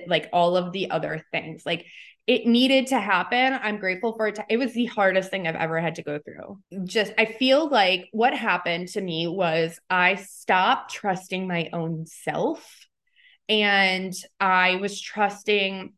like 0.06 0.28
all 0.32 0.56
of 0.56 0.72
the 0.72 0.90
other 0.90 1.22
things. 1.32 1.64
Like 1.64 1.86
it 2.26 2.46
needed 2.46 2.86
to 2.88 2.98
happen. 2.98 3.58
I'm 3.62 3.78
grateful 3.78 4.16
for 4.16 4.28
it. 4.28 4.36
To, 4.36 4.44
it 4.48 4.56
was 4.56 4.72
the 4.72 4.86
hardest 4.86 5.30
thing 5.30 5.46
I've 5.46 5.56
ever 5.56 5.80
had 5.80 5.96
to 5.96 6.02
go 6.02 6.18
through. 6.18 6.58
Just, 6.84 7.12
I 7.18 7.26
feel 7.26 7.68
like 7.68 8.08
what 8.12 8.34
happened 8.34 8.88
to 8.88 9.00
me 9.00 9.26
was 9.28 9.78
I 9.90 10.14
stopped 10.14 10.94
trusting 10.94 11.46
my 11.46 11.68
own 11.72 12.06
self 12.06 12.83
and 13.48 14.12
I 14.40 14.76
was 14.76 15.00
trusting 15.00 15.92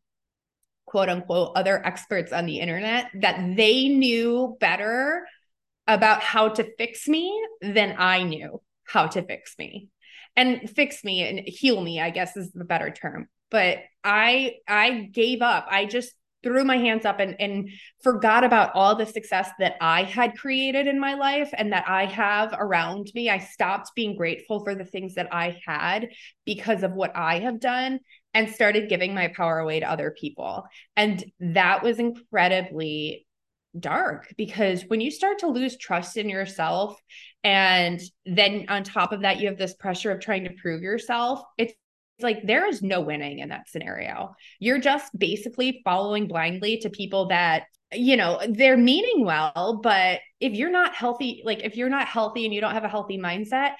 quote 0.85 1.09
unquote 1.09 1.51
other 1.55 1.85
experts 1.85 2.31
on 2.31 2.45
the 2.45 2.59
internet 2.59 3.07
that 3.21 3.55
they 3.55 3.87
knew 3.89 4.57
better 4.59 5.27
about 5.85 6.21
how 6.21 6.49
to 6.49 6.67
fix 6.77 7.07
me 7.07 7.33
than 7.61 7.95
I 7.97 8.23
knew 8.23 8.61
how 8.85 9.07
to 9.07 9.21
fix 9.21 9.55
me. 9.57 9.89
And 10.35 10.69
fix 10.69 11.03
me 11.03 11.27
and 11.27 11.39
heal 11.47 11.81
me, 11.81 11.99
I 11.99 12.11
guess 12.11 12.37
is 12.37 12.51
the 12.51 12.63
better 12.63 12.91
term 12.91 13.27
but 13.49 13.79
I 14.03 14.55
I 14.67 15.09
gave 15.11 15.41
up. 15.41 15.67
I 15.69 15.85
just 15.85 16.13
threw 16.43 16.63
my 16.63 16.77
hands 16.77 17.05
up 17.05 17.19
and 17.19 17.35
and 17.39 17.69
forgot 18.03 18.43
about 18.43 18.71
all 18.73 18.95
the 18.95 19.05
success 19.05 19.49
that 19.59 19.75
I 19.81 20.03
had 20.03 20.37
created 20.37 20.87
in 20.87 20.99
my 20.99 21.15
life 21.15 21.49
and 21.57 21.73
that 21.73 21.87
I 21.87 22.05
have 22.05 22.53
around 22.57 23.11
me. 23.15 23.29
I 23.29 23.39
stopped 23.39 23.91
being 23.95 24.15
grateful 24.15 24.63
for 24.63 24.75
the 24.75 24.85
things 24.85 25.15
that 25.15 25.33
I 25.33 25.59
had 25.65 26.09
because 26.45 26.83
of 26.83 26.93
what 26.93 27.15
I 27.15 27.39
have 27.39 27.59
done 27.59 27.99
and 28.33 28.49
started 28.49 28.89
giving 28.89 29.13
my 29.13 29.29
power 29.29 29.59
away 29.59 29.79
to 29.79 29.89
other 29.89 30.15
people. 30.19 30.65
And 30.95 31.23
that 31.39 31.83
was 31.83 31.99
incredibly 31.99 33.25
dark 33.79 34.33
because 34.37 34.83
when 34.87 35.01
you 35.01 35.11
start 35.11 35.39
to 35.39 35.47
lose 35.47 35.77
trust 35.77 36.17
in 36.17 36.29
yourself 36.29 36.99
and 37.43 38.01
then 38.25 38.65
on 38.69 38.83
top 38.83 39.11
of 39.11 39.21
that 39.21 39.39
you 39.39 39.47
have 39.47 39.57
this 39.57 39.75
pressure 39.75 40.11
of 40.11 40.19
trying 40.19 40.43
to 40.43 40.53
prove 40.61 40.81
yourself 40.81 41.41
it's 41.57 41.73
like 42.19 42.45
there 42.45 42.67
is 42.67 42.81
no 42.81 43.01
winning 43.01 43.39
in 43.39 43.49
that 43.49 43.69
scenario. 43.69 44.35
You're 44.59 44.79
just 44.79 45.17
basically 45.17 45.81
following 45.83 46.27
blindly 46.27 46.77
to 46.79 46.89
people 46.89 47.27
that 47.27 47.63
you 47.93 48.17
know 48.17 48.39
they're 48.49 48.75
meaning 48.77 49.23
well 49.23 49.79
but 49.81 50.19
if 50.41 50.51
you're 50.53 50.69
not 50.69 50.93
healthy 50.93 51.41
like 51.45 51.63
if 51.63 51.77
you're 51.77 51.89
not 51.89 52.05
healthy 52.07 52.43
and 52.43 52.53
you 52.53 52.59
don't 52.59 52.73
have 52.73 52.83
a 52.83 52.89
healthy 52.89 53.17
mindset 53.17 53.71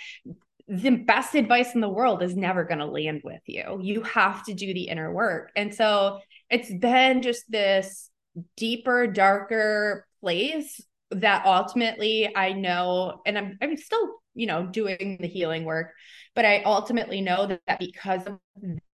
the 0.70 0.92
best 0.92 1.36
advice 1.36 1.76
in 1.76 1.82
the 1.82 1.90
world 1.90 2.24
is 2.24 2.36
never 2.36 2.64
going 2.64 2.80
to 2.80 2.86
land 2.86 3.22
with 3.24 3.42
you 3.46 3.80
you 3.82 4.02
have 4.04 4.46
to 4.46 4.54
do 4.54 4.74
the 4.74 4.84
inner 4.84 5.14
work 5.14 5.52
and 5.56 5.74
so 5.74 6.20
it's 6.50 6.74
been 6.74 7.22
just 7.22 7.44
this 7.52 8.10
deeper 8.56 9.08
darker 9.08 10.08
place 10.22 10.82
that 11.12 11.46
ultimately 11.46 12.34
i 12.36 12.54
know 12.54 13.22
and 13.26 13.38
i'm 13.38 13.58
i'm 13.62 13.76
still 13.76 14.10
you 14.36 14.46
know 14.46 14.66
doing 14.66 15.18
the 15.20 15.28
healing 15.28 15.66
work 15.66 15.92
but 16.38 16.46
I 16.46 16.62
ultimately 16.62 17.20
know 17.20 17.48
that, 17.48 17.80
because 17.80 18.22
of 18.28 18.38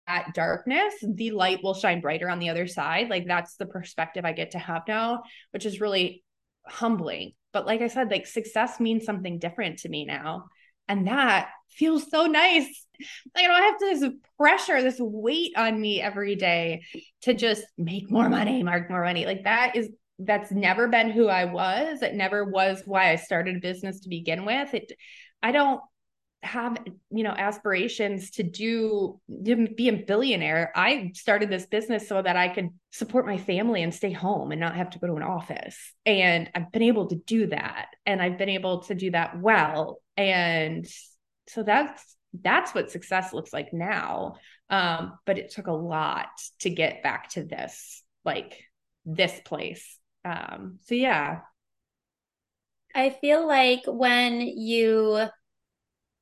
that 0.06 0.36
darkness, 0.36 0.94
the 1.02 1.32
light 1.32 1.64
will 1.64 1.74
shine 1.74 2.00
brighter 2.00 2.30
on 2.30 2.38
the 2.38 2.50
other 2.50 2.68
side. 2.68 3.10
Like 3.10 3.26
that's 3.26 3.56
the 3.56 3.66
perspective 3.66 4.26
I 4.26 4.34
get 4.34 4.52
to 4.52 4.60
have 4.60 4.84
now, 4.88 5.24
which 5.50 5.66
is 5.66 5.82
really 5.82 6.24
humbling. 6.68 7.32
But 7.52 7.66
like 7.66 7.82
I 7.82 7.88
said, 7.88 8.12
like 8.12 8.28
success 8.28 8.80
means 8.80 9.06
something 9.06 9.40
different 9.40 9.80
to 9.80 9.90
me 9.90 10.06
now. 10.06 10.50
And 10.88 11.08
that 11.08 11.50
feels 11.72 12.12
so 12.12 12.28
nice. 12.28 12.68
Like 13.34 13.46
I 13.46 13.48
don't 13.48 13.64
have 13.64 13.80
this 13.80 14.12
pressure, 14.38 14.84
this 14.84 15.00
weight 15.00 15.54
on 15.58 15.82
me 15.82 16.00
every 16.00 16.36
day 16.36 16.84
to 17.24 17.34
just 17.34 17.64
make 17.76 18.12
more 18.12 18.30
money, 18.30 18.62
mark 18.62 18.88
more 18.88 19.04
money. 19.04 19.26
Like 19.26 19.46
that 19.46 19.76
is 19.76 19.90
that's 20.20 20.52
never 20.52 20.90
been 20.90 21.10
who 21.10 21.28
I 21.28 21.46
was. 21.46 22.04
It 22.04 22.14
never 22.14 22.46
was 22.46 22.84
why 22.86 23.10
I 23.10 23.16
started 23.16 23.56
a 23.56 23.62
business 23.62 24.02
to 24.02 24.10
begin 24.10 24.46
with. 24.46 24.76
It 24.76 24.92
I 25.42 25.52
don't 25.52 25.82
have 26.44 26.78
you 27.12 27.24
know 27.24 27.32
aspirations 27.38 28.32
to 28.32 28.44
do 28.44 29.20
to 29.46 29.68
be 29.68 29.90
a 29.90 29.94
billionaire 29.94 30.72
i 30.76 31.12
started 31.14 31.52
this 31.52 31.68
business 31.68 32.08
so 32.08 32.20
that 32.20 32.36
i 32.36 32.48
could 32.48 32.70
support 32.92 33.26
my 33.26 33.38
family 33.38 33.84
and 33.84 33.94
stay 33.94 34.12
home 34.12 34.52
and 34.52 34.60
not 34.60 34.76
have 34.76 34.90
to 34.90 35.00
go 35.00 35.08
to 35.08 35.16
an 35.16 35.24
office. 35.24 35.94
And 36.06 36.50
i've 36.54 36.72
been 36.72 36.84
able 36.84 37.08
to 37.08 37.16
do 37.16 37.48
that. 37.48 37.88
And 38.06 38.22
i've 38.22 38.38
been 38.38 38.50
able 38.50 38.82
to 38.84 38.96
do 38.96 39.12
that 39.12 39.40
well. 39.40 40.02
And 40.18 40.86
so 41.48 41.64
that's 41.64 42.18
that's 42.42 42.74
what 42.76 42.92
success 42.92 43.34
looks 43.34 43.54
like 43.54 43.74
now. 43.74 44.36
Um 44.70 45.18
but 45.26 45.38
it 45.38 45.52
took 45.52 45.68
a 45.68 45.74
lot 45.74 46.30
to 46.60 46.70
get 46.70 47.02
back 47.02 47.30
to 47.32 47.44
this 47.44 48.04
like 48.26 48.62
this 49.06 49.40
place. 49.46 49.98
Um 50.26 50.80
so 50.84 50.96
yeah. 50.96 51.40
I 52.94 53.10
feel 53.10 53.48
like 53.48 53.84
when 53.88 54.42
you 54.42 55.28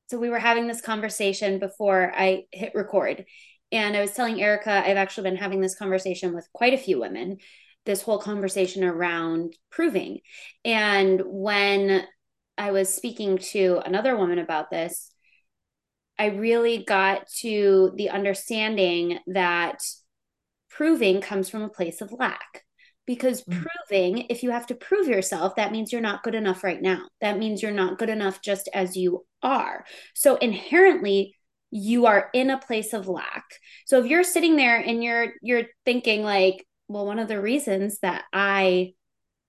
so 0.09 0.17
we 0.17 0.29
were 0.29 0.39
having 0.39 0.67
this 0.67 0.81
conversation 0.81 1.59
before 1.59 2.11
I 2.15 2.45
hit 2.51 2.73
record. 2.73 3.25
And 3.71 3.95
I 3.95 4.01
was 4.01 4.11
telling 4.11 4.41
Erica, 4.41 4.71
I've 4.71 4.97
actually 4.97 5.29
been 5.29 5.37
having 5.37 5.61
this 5.61 5.75
conversation 5.75 6.33
with 6.33 6.47
quite 6.51 6.73
a 6.73 6.79
few 6.79 6.99
women, 6.99 7.37
this 7.85 8.01
whole 8.01 8.17
conversation 8.17 8.83
around 8.83 9.55
proving. 9.69 10.19
And 10.65 11.21
when 11.25 12.07
I 12.57 12.71
was 12.71 12.91
speaking 12.91 13.37
to 13.37 13.81
another 13.85 14.17
woman 14.17 14.39
about 14.39 14.71
this, 14.71 15.11
I 16.17 16.27
really 16.27 16.83
got 16.83 17.27
to 17.41 17.93
the 17.95 18.09
understanding 18.09 19.19
that 19.27 19.79
proving 20.69 21.21
comes 21.21 21.49
from 21.49 21.61
a 21.61 21.69
place 21.69 22.01
of 22.01 22.11
lack 22.11 22.63
because 23.09 23.41
mm. 23.41 23.65
proving 23.65 24.27
if 24.29 24.43
you 24.43 24.51
have 24.51 24.67
to 24.67 24.75
prove 24.75 25.07
yourself 25.07 25.55
that 25.55 25.71
means 25.71 25.91
you're 25.91 25.99
not 25.99 26.21
good 26.21 26.35
enough 26.35 26.63
right 26.63 26.79
now. 26.79 27.07
That 27.21 27.39
means 27.39 27.63
you're 27.63 27.71
not 27.71 27.97
good 27.97 28.09
enough 28.09 28.39
just 28.39 28.69
as 28.71 28.95
you 28.95 29.25
are. 29.41 29.83
So 30.13 30.35
inherently 30.35 31.35
you 31.71 32.05
are 32.05 32.29
in 32.35 32.51
a 32.51 32.59
place 32.59 32.93
of 32.93 33.07
lack. 33.07 33.45
So 33.87 33.99
if 33.99 34.05
you're 34.05 34.23
sitting 34.23 34.57
there 34.57 34.77
and 34.77 35.03
you're 35.03 35.33
you're 35.41 35.63
thinking 35.85 36.21
like 36.21 36.63
well 36.87 37.07
one 37.07 37.17
of 37.17 37.27
the 37.27 37.41
reasons 37.41 37.99
that 37.99 38.25
i 38.31 38.93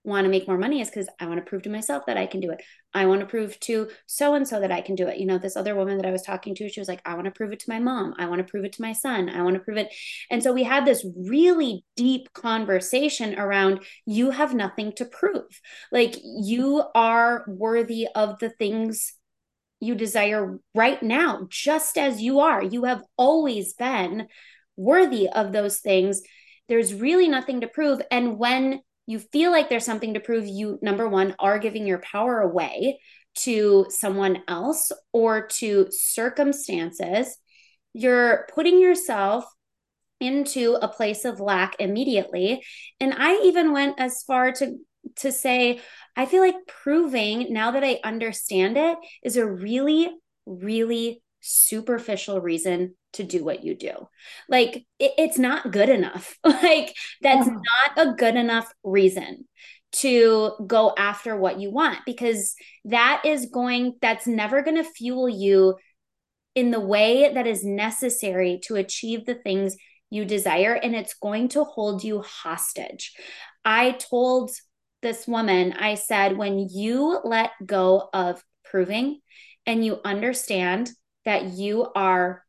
want 0.03 0.25
to 0.25 0.31
make 0.31 0.49
more 0.49 0.57
money 0.57 0.81
is 0.81 0.89
because 0.89 1.09
I 1.19 1.27
want 1.27 1.39
to 1.39 1.49
prove 1.49 1.63
to 1.63 1.71
myself 1.71 2.07
that 2.07 2.17
I 2.17 2.27
can 2.27 2.41
do 2.41 2.51
it. 2.51 2.63
I 2.95 3.07
want 3.07 3.21
to 3.21 3.27
prove 3.27 3.61
to 3.61 3.89
so 4.07 4.35
and 4.35 4.49
so 4.49 4.61
that 4.61 4.73
I 4.73 4.81
can 4.81 4.95
do 4.95 5.07
it. 5.09 5.19
You 5.19 5.27
know, 5.27 5.37
this 5.37 5.57
other 5.57 5.75
woman 5.75 5.99
that 5.99 6.07
I 6.07 6.11
was 6.11 6.23
talking 6.23 6.55
to, 6.55 6.69
she 6.69 6.81
was 6.81 6.89
like, 6.89 7.03
I 7.05 7.15
want 7.15 7.27
to 7.27 7.31
prove 7.31 7.53
it 7.53 7.61
to 7.61 7.71
my 7.71 7.79
mom. 7.79 8.15
I 8.19 8.27
want 8.27 8.39
to 8.39 8.51
prove 8.51 8.65
it 8.65 8.73
to 8.75 8.83
my 8.83 8.95
son. 8.95 9.29
I 9.29 9.43
want 9.43 9.55
to 9.55 9.61
prove 9.61 9.77
it. 9.77 9.93
And 10.31 10.43
so 10.43 10.53
we 10.53 10.63
had 10.63 10.87
this 10.87 11.07
really 11.17 11.85
deep 11.97 12.33
conversation 12.33 13.39
around 13.39 13.85
you 14.07 14.31
have 14.31 14.55
nothing 14.55 14.93
to 14.93 15.05
prove. 15.05 15.61
Like 15.93 16.17
you 16.23 16.83
are 16.95 17.45
worthy 17.47 18.09
of 18.15 18.39
the 18.39 18.51
things 18.51 19.13
you 19.81 19.95
desire 19.95 20.59
right 20.75 21.03
now, 21.03 21.47
just 21.51 21.99
as 21.99 22.23
you 22.23 22.41
are. 22.41 22.63
You 22.63 22.85
have 22.85 23.03
always 23.17 23.75
been 23.75 24.29
worthy 24.77 25.29
of 25.29 25.53
those 25.53 25.81
things. 25.81 26.23
There's 26.69 26.95
really 26.95 27.29
nothing 27.29 27.63
to 27.63 27.69
prove. 27.69 28.01
And 28.11 28.39
when 28.39 28.81
you 29.11 29.19
feel 29.19 29.51
like 29.51 29.69
there's 29.69 29.85
something 29.85 30.15
to 30.15 30.21
prove, 30.21 30.47
you, 30.47 30.79
number 30.83 31.09
one, 31.09 31.35
are 31.41 31.59
giving 31.59 31.85
your 31.85 31.99
power 31.99 32.41
away 32.41 33.01
to 33.35 33.87
someone 33.89 34.45
else 34.47 34.93
or 35.13 35.49
to 35.49 35.89
circumstances. 35.91 37.37
You're 37.93 38.47
putting 38.55 38.81
yourself 38.81 39.45
into 40.21 40.79
a 40.81 40.87
place 40.87 41.25
of 41.25 41.41
lack 41.41 41.75
immediately. 41.81 42.63
And 43.01 43.13
I 43.17 43.41
even 43.47 43.73
went 43.73 43.99
as 43.99 44.23
far 44.23 44.53
to 44.53 44.77
to 45.17 45.33
say 45.33 45.81
I 46.15 46.27
feel 46.27 46.43
like 46.43 46.67
proving 46.69 47.53
now 47.53 47.73
that 47.73 47.83
I 47.83 47.99
understand 48.05 48.77
it 48.77 48.97
is 49.25 49.37
a 49.37 49.47
really 49.47 50.09
really 50.47 51.23
superficial 51.41 52.41
reason 52.41 52.95
to 53.15 53.25
do 53.25 53.45
what 53.45 53.65
you 53.65 53.75
do. 53.75 54.09
Like 54.49 54.87
it, 54.99 55.13
it's 55.19 55.39
not 55.39 55.73
good 55.73 55.89
enough. 55.89 56.37
like 56.45 56.95
that's 57.21 57.47
yeah. 57.47 57.55
not 57.97 58.09
a 58.09 58.15
good 58.15 58.37
enough 58.37 58.73
reason 58.85 59.47
to 59.93 60.53
go 60.67 60.95
after 60.97 61.37
what 61.37 61.59
you 61.59 61.71
want 61.71 61.99
because 62.07 62.55
that 62.85 63.23
is 63.25 63.47
going 63.47 63.97
that's 64.01 64.27
never 64.27 64.63
going 64.63 64.77
to 64.77 64.85
fuel 64.85 65.29
you 65.29 65.75
in 66.55 66.71
the 66.71 66.81
way 66.81 67.33
that 67.33 67.47
is 67.47 67.65
necessary 67.65 68.61
to 68.65 68.77
achieve 68.77 69.27
the 69.27 69.35
things 69.35 69.77
you 70.11 70.25
desire 70.25 70.75
and 70.75 70.95
it's 70.95 71.15
going 71.15 71.49
to 71.49 71.65
hold 71.65 72.05
you 72.05 72.23
hostage. 72.23 73.15
I 73.65 73.93
told 73.93 74.51
this 75.03 75.27
woman, 75.27 75.73
I 75.73 75.95
said, 75.95 76.37
when 76.37 76.69
you 76.69 77.21
let 77.25 77.51
go 77.65 78.09
of 78.13 78.45
proving 78.65 79.21
and 79.67 79.85
you 79.85 80.01
understand 80.05 80.91
that 81.25 81.45
you 81.45 81.87
are 81.95 82.45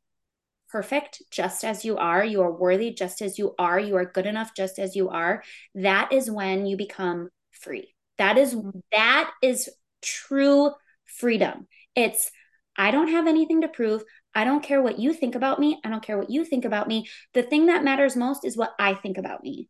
perfect 0.71 1.21
just 1.31 1.63
as 1.63 1.83
you 1.83 1.97
are, 1.97 2.23
you 2.23 2.41
are 2.41 2.51
worthy 2.51 2.91
just 2.91 3.21
as 3.21 3.37
you 3.37 3.53
are, 3.59 3.79
you 3.79 3.95
are 3.95 4.05
good 4.05 4.25
enough 4.25 4.51
just 4.55 4.79
as 4.79 4.95
you 4.95 5.09
are, 5.09 5.43
that 5.75 6.11
is 6.13 6.31
when 6.31 6.65
you 6.65 6.77
become 6.77 7.29
free. 7.51 7.93
That 8.17 8.37
is 8.37 8.55
that 8.91 9.31
is 9.41 9.69
true 10.01 10.71
freedom. 11.05 11.67
It's 11.95 12.31
I 12.77 12.91
don't 12.91 13.09
have 13.09 13.27
anything 13.27 13.61
to 13.61 13.67
prove. 13.67 14.03
I 14.33 14.45
don't 14.45 14.63
care 14.63 14.81
what 14.81 14.97
you 14.97 15.13
think 15.13 15.35
about 15.35 15.59
me. 15.59 15.79
I 15.83 15.89
don't 15.89 16.03
care 16.03 16.17
what 16.17 16.29
you 16.29 16.45
think 16.45 16.63
about 16.63 16.87
me. 16.87 17.07
The 17.33 17.43
thing 17.43 17.65
that 17.65 17.83
matters 17.83 18.15
most 18.15 18.45
is 18.45 18.55
what 18.55 18.73
I 18.79 18.93
think 18.93 19.17
about 19.17 19.43
me. 19.43 19.67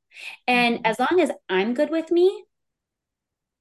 And 0.47 0.75
mm-hmm. 0.75 0.85
as 0.85 0.99
long 0.99 1.19
as 1.19 1.31
I'm 1.49 1.73
good 1.73 1.89
with 1.89 2.11
me, 2.11 2.43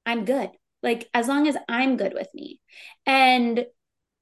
I'm 0.05 0.25
good. 0.25 0.51
Like 0.83 1.09
as 1.13 1.27
long 1.27 1.47
as 1.47 1.57
I'm 1.67 1.97
good 1.97 2.13
with 2.13 2.29
me. 2.33 2.59
And 3.05 3.65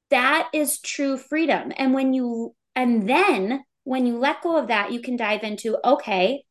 that 0.10 0.50
is 0.54 0.80
true 0.82 1.18
freedom. 1.18 1.72
And 1.76 1.94
when 1.94 2.14
you, 2.14 2.56
and 2.80 3.10
then 3.10 3.66
when 3.84 4.06
you 4.06 4.18
let 4.18 4.42
go 4.42 4.56
of 4.56 4.70
that, 4.70 4.94
you 4.94 5.02
can 5.02 5.18
dive 5.18 5.44
into, 5.44 5.78
okay, 5.84 6.46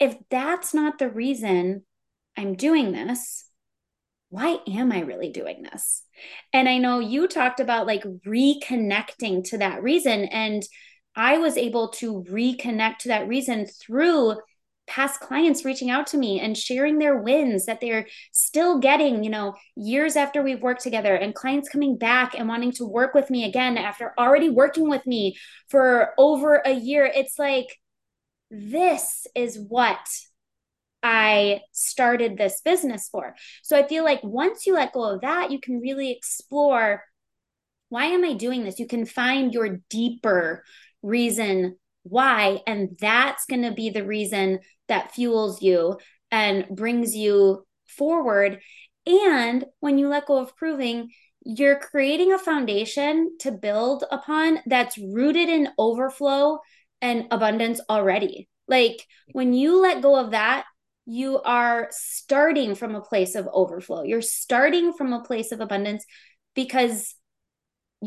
if 0.00 0.16
that's 0.30 0.72
not 0.72 0.98
the 0.98 1.10
reason 1.10 1.82
I'm 2.34 2.54
doing 2.54 2.92
this, 2.92 3.44
why 4.30 4.60
am 4.66 4.90
I 4.90 5.00
really 5.00 5.30
doing 5.30 5.62
this? 5.62 6.02
And 6.54 6.66
I 6.66 6.78
know 6.78 6.98
you 6.98 7.28
talked 7.28 7.60
about 7.60 7.86
like 7.86 8.04
reconnecting 8.26 9.44
to 9.50 9.58
that 9.58 9.82
reason. 9.82 10.24
And 10.24 10.62
I 11.14 11.36
was 11.36 11.58
able 11.58 11.90
to 11.98 12.24
reconnect 12.24 13.00
to 13.00 13.08
that 13.08 13.28
reason 13.28 13.66
through 13.66 14.36
past 14.86 15.20
clients 15.20 15.64
reaching 15.64 15.90
out 15.90 16.06
to 16.08 16.18
me 16.18 16.40
and 16.40 16.56
sharing 16.56 16.98
their 16.98 17.16
wins 17.16 17.66
that 17.66 17.80
they're 17.80 18.06
still 18.32 18.78
getting, 18.78 19.24
you 19.24 19.30
know, 19.30 19.54
years 19.76 20.16
after 20.16 20.42
we've 20.42 20.62
worked 20.62 20.82
together, 20.82 21.14
and 21.14 21.34
clients 21.34 21.68
coming 21.68 21.96
back 21.96 22.34
and 22.38 22.48
wanting 22.48 22.72
to 22.72 22.84
work 22.84 23.14
with 23.14 23.30
me 23.30 23.44
again 23.44 23.78
after 23.78 24.12
already 24.18 24.50
working 24.50 24.88
with 24.88 25.06
me 25.06 25.36
for 25.68 26.12
over 26.18 26.56
a 26.56 26.72
year. 26.72 27.04
It's 27.04 27.38
like, 27.38 27.66
this 28.50 29.26
is 29.34 29.58
what 29.58 29.98
I 31.02 31.60
started 31.72 32.36
this 32.36 32.60
business 32.62 33.08
for. 33.10 33.34
So 33.62 33.78
I 33.78 33.86
feel 33.86 34.04
like 34.04 34.20
once 34.22 34.66
you 34.66 34.74
let 34.74 34.92
go 34.92 35.14
of 35.14 35.20
that, 35.20 35.50
you 35.50 35.60
can 35.60 35.80
really 35.80 36.10
explore 36.10 37.02
why 37.90 38.06
am 38.06 38.24
I 38.24 38.32
doing 38.32 38.64
this? 38.64 38.78
You 38.78 38.86
can 38.86 39.04
find 39.04 39.52
your 39.52 39.78
deeper 39.88 40.64
reason 41.02 41.76
why. 42.02 42.60
And 42.66 42.96
that's 43.00 43.46
going 43.46 43.62
to 43.62 43.72
be 43.72 43.90
the 43.90 44.04
reason 44.04 44.60
that 44.88 45.12
fuels 45.12 45.62
you 45.62 45.98
and 46.30 46.66
brings 46.68 47.14
you 47.14 47.66
forward. 47.86 48.60
And 49.06 49.64
when 49.80 49.98
you 49.98 50.08
let 50.08 50.26
go 50.26 50.38
of 50.38 50.56
proving, 50.56 51.10
you're 51.44 51.78
creating 51.78 52.32
a 52.32 52.38
foundation 52.38 53.36
to 53.40 53.52
build 53.52 54.04
upon 54.10 54.60
that's 54.66 54.98
rooted 54.98 55.48
in 55.48 55.68
overflow 55.78 56.58
and 57.02 57.26
abundance 57.30 57.80
already. 57.90 58.48
Like 58.66 59.06
when 59.32 59.52
you 59.52 59.80
let 59.80 60.02
go 60.02 60.16
of 60.16 60.30
that, 60.30 60.64
you 61.06 61.40
are 61.42 61.88
starting 61.90 62.74
from 62.74 62.94
a 62.94 63.02
place 63.02 63.34
of 63.34 63.48
overflow. 63.52 64.02
You're 64.02 64.22
starting 64.22 64.94
from 64.94 65.12
a 65.12 65.22
place 65.22 65.52
of 65.52 65.60
abundance 65.60 66.04
because 66.54 67.14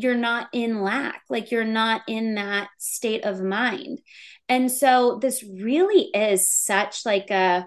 you're 0.00 0.16
not 0.16 0.48
in 0.52 0.82
lack, 0.82 1.22
like 1.28 1.50
you're 1.50 1.64
not 1.64 2.02
in 2.08 2.34
that 2.34 2.68
state 2.78 3.24
of 3.24 3.40
mind. 3.40 4.00
And 4.48 4.70
so 4.70 5.18
this 5.20 5.42
really 5.42 6.10
is 6.14 6.50
such 6.50 7.04
like 7.04 7.30
a 7.30 7.66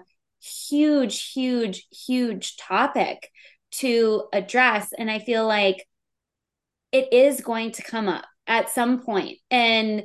huge 0.68 1.32
huge 1.32 1.86
huge 2.06 2.56
topic 2.56 3.30
to 3.70 4.24
address 4.32 4.92
and 4.98 5.08
I 5.08 5.20
feel 5.20 5.46
like 5.46 5.86
it 6.90 7.12
is 7.12 7.40
going 7.40 7.70
to 7.72 7.82
come 7.82 8.08
up 8.08 8.24
at 8.46 8.68
some 8.68 9.00
point. 9.02 9.38
and 9.50 10.02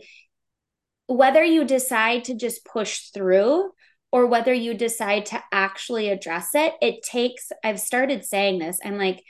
whether 1.07 1.43
you 1.43 1.63
decide 1.63 2.25
to 2.25 2.35
just 2.35 2.65
push 2.65 3.09
through 3.13 3.71
or 4.11 4.27
whether 4.27 4.53
you 4.53 4.73
decide 4.73 5.25
to 5.27 5.41
actually 5.51 6.09
address 6.09 6.49
it, 6.53 6.73
it 6.81 7.01
takes, 7.03 7.49
I've 7.63 7.79
started 7.79 8.25
saying 8.25 8.59
this. 8.59 8.79
I'm 8.83 8.97
like, 8.97 9.23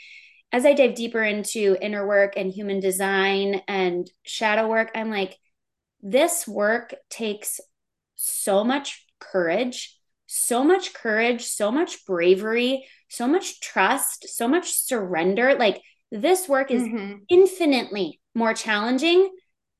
as 0.51 0.65
I 0.65 0.73
dive 0.73 0.95
deeper 0.95 1.23
into 1.23 1.77
inner 1.81 2.07
work 2.07 2.33
and 2.37 2.51
human 2.51 2.79
design 2.79 3.61
and 3.67 4.09
shadow 4.23 4.67
work, 4.67 4.91
I'm 4.95 5.09
like, 5.09 5.37
this 6.01 6.47
work 6.47 6.95
takes 7.09 7.59
so 8.15 8.63
much 8.63 9.05
courage, 9.19 9.97
so 10.25 10.63
much 10.63 10.93
courage, 10.93 11.45
so 11.45 11.71
much 11.71 12.05
bravery, 12.05 12.85
so 13.09 13.27
much 13.27 13.59
trust, 13.59 14.29
so 14.29 14.47
much 14.47 14.71
surrender. 14.71 15.55
Like, 15.55 15.81
this 16.11 16.47
work 16.47 16.71
is 16.71 16.83
mm-hmm. 16.83 17.15
infinitely 17.29 18.19
more 18.33 18.53
challenging 18.53 19.29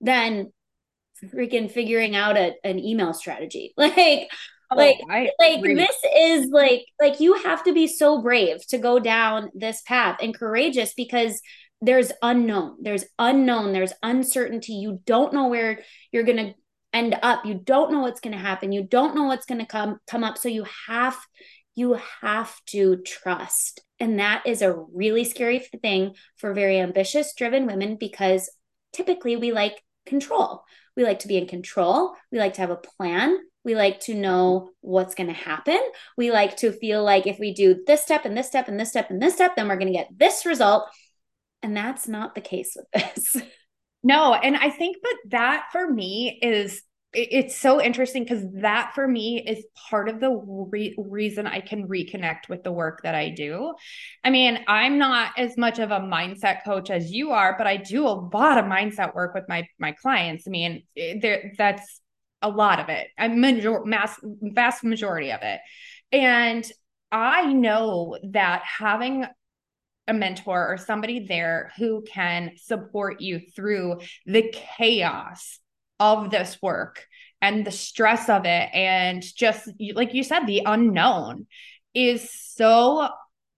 than 0.02 0.52
freaking 1.24 1.72
figuring 1.72 2.16
out 2.16 2.38
a, 2.38 2.54
an 2.64 2.80
email 2.80 3.14
strategy. 3.14 3.74
Like, 3.78 4.30
Oh, 4.70 4.76
like 4.76 4.98
I 5.10 5.30
like 5.40 5.60
agree. 5.60 5.76
this 5.76 5.96
is 6.16 6.50
like 6.50 6.86
like 7.00 7.20
you 7.20 7.36
have 7.36 7.64
to 7.64 7.74
be 7.74 7.88
so 7.88 8.22
brave 8.22 8.66
to 8.68 8.78
go 8.78 9.00
down 9.00 9.50
this 9.54 9.82
path 9.84 10.18
and 10.22 10.38
courageous 10.38 10.94
because 10.94 11.42
there's 11.82 12.12
unknown. 12.22 12.78
There's 12.82 13.06
unknown. 13.20 13.72
There's 13.72 13.94
uncertainty. 14.02 14.74
You 14.74 15.02
don't 15.06 15.34
know 15.34 15.48
where 15.48 15.82
you're 16.12 16.24
going 16.24 16.38
to 16.38 16.54
end 16.92 17.16
up. 17.22 17.46
You 17.46 17.54
don't 17.54 17.92
know 17.92 18.02
what's 18.02 18.20
going 18.20 18.36
to 18.36 18.42
happen. 18.42 18.72
You 18.72 18.84
don't 18.84 19.16
know 19.16 19.26
what's 19.26 19.46
going 19.46 19.60
to 19.60 19.68
come 19.68 20.00
come 20.08 20.24
up. 20.24 20.38
So 20.38 20.50
you 20.50 20.66
have 20.88 21.18
you 21.76 22.00
have 22.22 22.54
to 22.68 22.98
trust. 22.98 23.82
And 24.00 24.20
that 24.20 24.46
is 24.48 24.62
a 24.62 24.74
really 24.94 25.24
scary 25.24 25.60
thing 25.60 26.16
for 26.38 26.54
very 26.54 26.80
ambitious 26.80 27.34
driven 27.36 27.68
women 27.68 27.98
because 28.00 28.50
typically 28.94 29.36
we 29.36 29.52
like 29.52 29.82
control 30.08 30.64
we 30.96 31.04
like 31.04 31.20
to 31.20 31.28
be 31.28 31.38
in 31.38 31.48
control 31.48 32.16
we 32.32 32.40
like 32.40 32.54
to 32.54 32.62
have 32.62 32.72
a 32.72 32.76
plan 32.76 33.38
we 33.68 33.76
like 33.76 34.00
to 34.02 34.14
know 34.16 34.70
what's 34.80 35.14
going 35.14 35.28
to 35.28 35.34
happen. 35.34 35.78
We 36.16 36.32
like 36.32 36.56
to 36.58 36.72
feel 36.72 37.04
like 37.04 37.28
if 37.28 37.38
we 37.38 37.54
do 37.54 37.84
this 37.86 38.02
step 38.02 38.24
and 38.24 38.36
this 38.36 38.48
step 38.48 38.70
and 38.70 38.80
this 38.80 38.92
step 38.92 39.10
and 39.10 39.22
this 39.22 39.34
step, 39.34 39.58
then 39.58 39.68
we're 39.68 39.76
going 39.76 39.92
to 39.92 40.00
get 40.00 40.08
this 40.18 40.46
result. 40.46 40.86
And 41.62 41.76
that's 41.76 42.08
not 42.08 42.34
the 42.34 42.40
case 42.40 42.78
with 42.78 42.86
this. 42.94 43.36
No, 44.04 44.34
and 44.36 44.56
I 44.56 44.70
think 44.70 44.98
but 45.02 45.16
that 45.32 45.66
for 45.72 45.92
me 45.92 46.40
is 46.42 46.82
it's 47.18 47.58
so 47.58 47.82
interesting 47.82 48.24
because 48.24 48.44
that 48.62 48.92
for 48.94 49.08
me 49.08 49.44
is 49.46 49.66
part 49.90 50.08
of 50.08 50.20
the 50.20 50.30
re- 50.30 50.96
reason 50.98 51.48
I 51.48 51.62
can 51.62 51.88
reconnect 51.88 52.48
with 52.48 52.64
the 52.64 52.72
work 52.72 53.02
that 53.04 53.16
I 53.16 53.30
do. 53.30 53.74
I 54.24 54.30
mean, 54.30 54.60
I'm 54.68 55.00
not 55.00 55.32
as 55.38 55.58
much 55.58 55.80
of 55.80 55.90
a 55.90 56.00
mindset 56.00 56.64
coach 56.64 56.92
as 56.92 57.12
you 57.12 57.32
are, 57.32 57.56
but 57.58 57.66
I 57.66 57.78
do 57.78 58.06
a 58.06 58.30
lot 58.34 58.60
of 58.60 58.66
mindset 58.66 59.16
work 59.16 59.34
with 59.34 59.46
my 59.50 59.68
my 59.80 59.94
clients. 59.94 60.48
I 60.48 60.52
mean, 60.52 60.84
eh, 60.96 61.16
there 61.20 61.54
that's 61.58 62.02
a 62.44 62.50
lot 62.50 62.80
of 62.80 62.90
it. 62.90 63.08
a 63.18 63.30
major 63.30 63.84
mass 63.84 64.20
vast 64.24 64.84
majority 64.84 65.32
of 65.32 65.42
it. 65.42 65.60
And 66.12 66.70
I 67.12 67.52
know 67.52 68.18
that 68.32 68.62
having 68.64 69.26
a 70.08 70.14
mentor 70.14 70.72
or 70.72 70.78
somebody 70.78 71.26
there 71.26 71.72
who 71.78 72.04
can 72.04 72.52
support 72.58 73.22
you 73.22 73.40
through 73.40 74.02
the 74.26 74.54
chaos 74.54 75.60
of 76.00 76.30
this 76.30 76.58
work 76.62 77.06
and 77.42 77.66
the 77.66 77.72
stress 77.72 78.30
of 78.30 78.46
it 78.46 78.70
and 78.74 79.24
just 79.36 79.70
like 79.94 80.14
you 80.14 80.24
said 80.24 80.46
the 80.46 80.64
unknown 80.66 81.48
is 81.94 82.30
so 82.32 83.10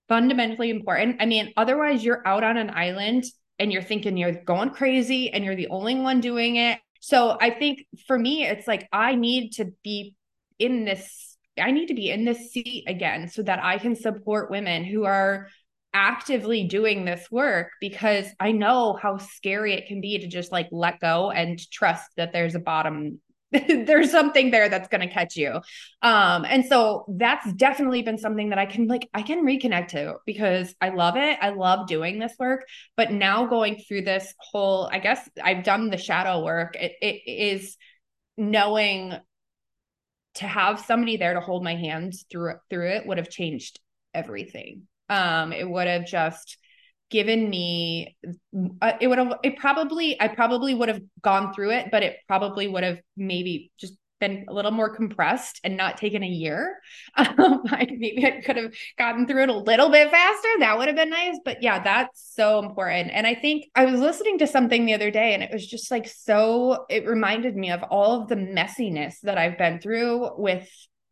fundamentally 0.07 0.69
important. 0.69 1.17
I 1.19 1.25
mean, 1.25 1.53
otherwise 1.55 2.03
you're 2.03 2.25
out 2.25 2.43
on 2.43 2.57
an 2.57 2.69
island 2.69 3.25
and 3.59 3.71
you're 3.71 3.83
thinking 3.83 4.17
you're 4.17 4.43
going 4.43 4.71
crazy 4.71 5.31
and 5.31 5.43
you're 5.43 5.55
the 5.55 5.67
only 5.67 5.95
one 5.95 6.21
doing 6.21 6.55
it 6.55 6.79
so 6.99 7.37
I 7.39 7.49
think 7.49 7.85
for 8.07 8.17
me, 8.17 8.45
it's 8.45 8.67
like 8.67 8.87
I 8.91 9.15
need 9.15 9.53
to 9.53 9.71
be 9.83 10.15
in 10.57 10.85
this, 10.85 11.37
I 11.59 11.71
need 11.71 11.87
to 11.87 11.93
be 11.93 12.09
in 12.09 12.25
this 12.25 12.51
seat 12.51 12.85
again 12.87 13.29
so 13.29 13.41
that 13.43 13.63
I 13.63 13.77
can 13.77 13.95
support 13.95 14.51
women 14.51 14.83
who 14.83 15.05
are 15.05 15.47
actively 15.93 16.67
doing 16.67 17.05
this 17.05 17.29
work 17.31 17.71
because 17.79 18.27
I 18.39 18.51
know 18.51 18.97
how 19.01 19.17
scary 19.17 19.73
it 19.73 19.87
can 19.87 20.01
be 20.01 20.19
to 20.19 20.27
just 20.27 20.51
like 20.51 20.67
let 20.71 20.99
go 20.99 21.31
and 21.31 21.59
trust 21.71 22.09
that 22.17 22.31
there's 22.31 22.55
a 22.55 22.59
bottom 22.59 23.19
there's 23.51 24.11
something 24.11 24.51
there 24.51 24.69
that's 24.69 24.89
going 24.89 25.01
to 25.01 25.11
catch 25.11 25.35
you. 25.35 25.59
Um 26.03 26.45
and 26.45 26.63
so 26.65 27.05
that's 27.17 27.51
definitely 27.53 28.03
been 28.03 28.19
something 28.19 28.49
that 28.49 28.59
i 28.59 28.67
can 28.67 28.87
like 28.87 29.09
i 29.13 29.23
can 29.23 29.43
reconnect 29.43 29.89
to 29.89 30.17
because 30.25 30.75
i 30.79 30.89
love 30.89 31.17
it. 31.17 31.37
I 31.41 31.49
love 31.49 31.87
doing 31.87 32.19
this 32.19 32.33
work. 32.37 32.67
But 32.95 33.11
now 33.11 33.47
going 33.47 33.79
through 33.87 34.03
this 34.03 34.33
whole 34.37 34.87
i 34.91 34.99
guess 34.99 35.27
i've 35.43 35.63
done 35.63 35.89
the 35.89 35.97
shadow 35.97 36.43
work. 36.43 36.75
It, 36.75 36.93
it 37.01 37.21
is 37.25 37.75
knowing 38.37 39.15
to 40.35 40.45
have 40.45 40.79
somebody 40.79 41.17
there 41.17 41.33
to 41.33 41.41
hold 41.41 41.63
my 41.63 41.75
hands 41.75 42.25
through 42.29 42.53
through 42.69 42.89
it 42.89 43.05
would 43.07 43.17
have 43.17 43.29
changed 43.29 43.79
everything 44.13 44.83
um 45.09 45.51
it 45.53 45.67
would 45.67 45.87
have 45.87 46.05
just 46.05 46.57
given 47.09 47.49
me 47.49 48.15
uh, 48.81 48.93
it 49.01 49.07
would 49.07 49.17
have 49.17 49.33
it 49.43 49.57
probably 49.57 50.19
i 50.21 50.27
probably 50.27 50.73
would 50.73 50.89
have 50.89 51.01
gone 51.21 51.53
through 51.53 51.71
it 51.71 51.89
but 51.91 52.03
it 52.03 52.17
probably 52.27 52.67
would 52.67 52.83
have 52.83 52.99
maybe 53.17 53.71
just 53.79 53.95
been 54.19 54.45
a 54.49 54.53
little 54.53 54.71
more 54.71 54.93
compressed 54.93 55.61
and 55.63 55.77
not 55.77 55.97
taken 55.97 56.23
a 56.23 56.27
year. 56.27 56.77
Um, 57.15 57.63
I, 57.67 57.87
maybe 57.89 58.25
i 58.25 58.41
could 58.41 58.57
have 58.57 58.73
gotten 58.97 59.25
through 59.27 59.43
it 59.43 59.49
a 59.49 59.57
little 59.57 59.89
bit 59.89 60.11
faster. 60.11 60.47
That 60.59 60.77
would 60.77 60.87
have 60.87 60.95
been 60.95 61.09
nice 61.09 61.37
but 61.43 61.63
yeah 61.63 61.81
that's 61.81 62.33
so 62.35 62.59
important. 62.59 63.11
And 63.13 63.25
i 63.25 63.33
think 63.33 63.65
i 63.75 63.85
was 63.85 63.99
listening 63.99 64.37
to 64.39 64.47
something 64.47 64.85
the 64.85 64.93
other 64.93 65.11
day 65.11 65.33
and 65.33 65.43
it 65.43 65.51
was 65.51 65.65
just 65.65 65.89
like 65.89 66.07
so 66.07 66.85
it 66.89 67.07
reminded 67.07 67.55
me 67.55 67.71
of 67.71 67.83
all 67.83 68.21
of 68.21 68.27
the 68.27 68.35
messiness 68.35 69.19
that 69.23 69.37
i've 69.37 69.57
been 69.57 69.79
through 69.79 70.37
with 70.37 70.69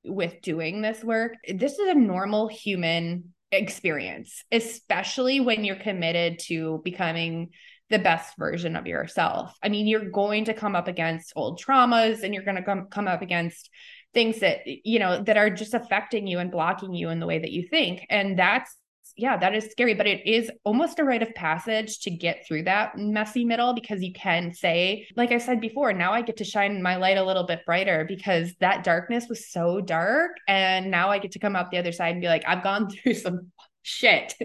with 0.08 0.42
doing 0.42 0.82
this 0.82 1.04
work. 1.04 1.34
This 1.54 1.80
is 1.80 1.90
a 1.90 1.94
normal 1.94 2.48
human 2.48 3.34
experience, 3.52 4.44
especially 4.52 5.40
when 5.40 5.64
you're 5.64 5.76
committed 5.76 6.40
to 6.40 6.82
becoming 6.84 7.50
the 7.90 8.00
best 8.00 8.38
version 8.38 8.76
of 8.76 8.86
yourself. 8.86 9.58
I 9.64 9.70
mean, 9.70 9.88
you're 9.88 10.10
going 10.10 10.46
to 10.46 10.54
come 10.54 10.76
up 10.76 10.88
against 10.88 11.34
old 11.36 11.62
traumas 11.62 12.24
and 12.24 12.34
you're 12.34 12.44
going 12.44 12.58
to 12.58 12.64
come, 12.64 12.88
come 12.90 13.08
up 13.08 13.22
against 13.22 13.70
things 14.14 14.40
that, 14.40 14.60
you 14.66 15.00
know, 15.00 15.24
that 15.24 15.38
are 15.38 15.50
just 15.50 15.74
affecting 15.74 16.28
you 16.28 16.40
and 16.40 16.52
blocking 16.52 16.94
you 16.94 17.10
in 17.10 17.20
the 17.20 17.28
way 17.28 17.40
that 17.40 17.52
you 17.52 17.68
think. 17.70 18.06
And 18.10 18.38
that's 18.38 18.76
yeah, 19.16 19.38
that 19.38 19.56
is 19.56 19.66
scary, 19.72 19.94
but 19.94 20.08
it 20.08 20.26
is 20.28 20.52
almost 20.64 21.00
a 21.00 21.04
rite 21.04 21.22
of 21.22 21.34
passage 21.36 22.00
to 22.00 22.12
get 22.12 22.46
through 22.48 22.64
that 22.64 22.98
messy 22.98 23.46
middle 23.46 23.74
because 23.74 24.02
you 24.02 24.14
can 24.14 24.54
say, 24.54 25.08
like 25.16 25.32
I 25.32 25.38
said 25.38 25.62
before, 25.62 25.94
now 25.94 26.12
I 26.12 26.22
get 26.22 26.38
to 26.38 26.44
shine 26.44 26.82
my 26.82 26.96
light 26.96 27.18
a 27.18 27.24
little 27.24 27.46
bit 27.46 27.66
brighter 27.66 28.06
because 28.08 28.54
that 28.60 28.84
darkness 28.84 29.28
was 29.30 29.50
so 29.50 29.82
dark. 29.82 30.32
And 30.48 30.92
now 30.92 31.10
I 31.10 31.20
get 31.20 31.32
to 31.32 31.40
come 31.40 31.56
out 31.56 31.72
the 31.72 31.78
other 31.78 31.92
side 31.92 32.12
and 32.12 32.22
be 32.22 32.28
like, 32.28 32.44
I've 32.48 32.64
gone 32.64 32.90
through 33.04 33.16
some 33.16 33.52
shit. 33.88 34.36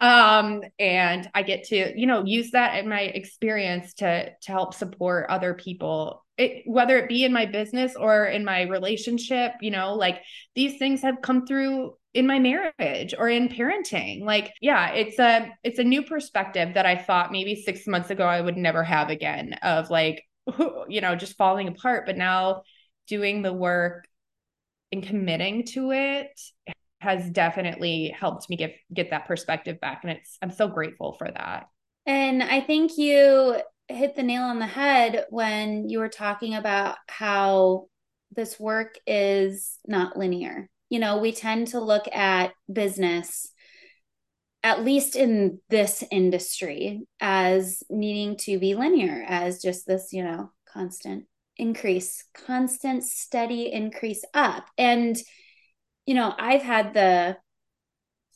Um 0.00 0.62
and 0.78 1.28
i 1.34 1.42
get 1.42 1.64
to 1.64 1.98
you 1.98 2.06
know 2.06 2.24
use 2.24 2.50
that 2.52 2.78
in 2.78 2.88
my 2.88 3.00
experience 3.00 3.94
to 3.94 4.30
to 4.30 4.52
help 4.52 4.74
support 4.74 5.26
other 5.28 5.54
people. 5.54 6.24
It, 6.38 6.64
whether 6.66 6.98
it 6.98 7.08
be 7.08 7.24
in 7.24 7.32
my 7.32 7.46
business 7.46 7.96
or 7.96 8.26
in 8.26 8.44
my 8.44 8.62
relationship 8.62 9.52
you 9.62 9.70
know 9.70 9.94
like 9.94 10.20
these 10.54 10.78
things 10.78 11.00
have 11.02 11.22
come 11.22 11.46
through 11.46 11.94
in 12.12 12.26
my 12.26 12.38
marriage 12.38 13.14
or 13.16 13.28
in 13.28 13.48
parenting. 13.48 14.22
Like 14.22 14.52
yeah 14.60 14.90
it's 14.90 15.18
a 15.18 15.50
it's 15.62 15.78
a 15.78 15.84
new 15.84 16.02
perspective 16.02 16.74
that 16.74 16.86
i 16.86 16.96
thought 16.96 17.32
maybe 17.32 17.54
6 17.54 17.86
months 17.86 18.10
ago 18.10 18.24
i 18.24 18.40
would 18.40 18.56
never 18.56 18.82
have 18.82 19.10
again 19.10 19.54
of 19.62 19.90
like 19.90 20.24
you 20.88 21.00
know 21.00 21.14
just 21.14 21.36
falling 21.36 21.68
apart 21.68 22.06
but 22.06 22.16
now 22.16 22.62
doing 23.06 23.42
the 23.42 23.52
work 23.52 24.06
and 24.92 25.02
committing 25.02 25.64
to 25.64 25.92
it 25.92 26.40
has 27.06 27.30
definitely 27.30 28.14
helped 28.18 28.50
me 28.50 28.56
get 28.56 28.74
get 28.92 29.10
that 29.10 29.26
perspective 29.26 29.80
back 29.80 30.00
and 30.02 30.10
it's 30.12 30.36
I'm 30.42 30.50
so 30.50 30.66
grateful 30.66 31.12
for 31.12 31.30
that. 31.30 31.68
And 32.04 32.42
I 32.42 32.60
think 32.60 32.98
you 32.98 33.56
hit 33.88 34.16
the 34.16 34.24
nail 34.24 34.42
on 34.42 34.58
the 34.58 34.66
head 34.66 35.26
when 35.30 35.88
you 35.88 36.00
were 36.00 36.08
talking 36.08 36.54
about 36.54 36.96
how 37.08 37.86
this 38.34 38.58
work 38.58 38.96
is 39.06 39.78
not 39.86 40.16
linear. 40.16 40.68
You 40.88 40.98
know, 40.98 41.18
we 41.18 41.32
tend 41.32 41.68
to 41.68 41.80
look 41.80 42.06
at 42.12 42.52
business 42.72 43.48
at 44.64 44.84
least 44.84 45.14
in 45.14 45.60
this 45.70 46.02
industry 46.10 47.06
as 47.20 47.84
needing 47.88 48.36
to 48.36 48.58
be 48.58 48.74
linear 48.74 49.24
as 49.28 49.62
just 49.62 49.86
this, 49.86 50.12
you 50.12 50.24
know, 50.24 50.50
constant 50.72 51.26
increase, 51.56 52.24
constant 52.34 53.04
steady 53.04 53.72
increase 53.72 54.24
up. 54.34 54.66
And 54.76 55.16
you 56.06 56.14
know, 56.14 56.32
I've 56.38 56.62
had 56.62 56.94
the 56.94 57.36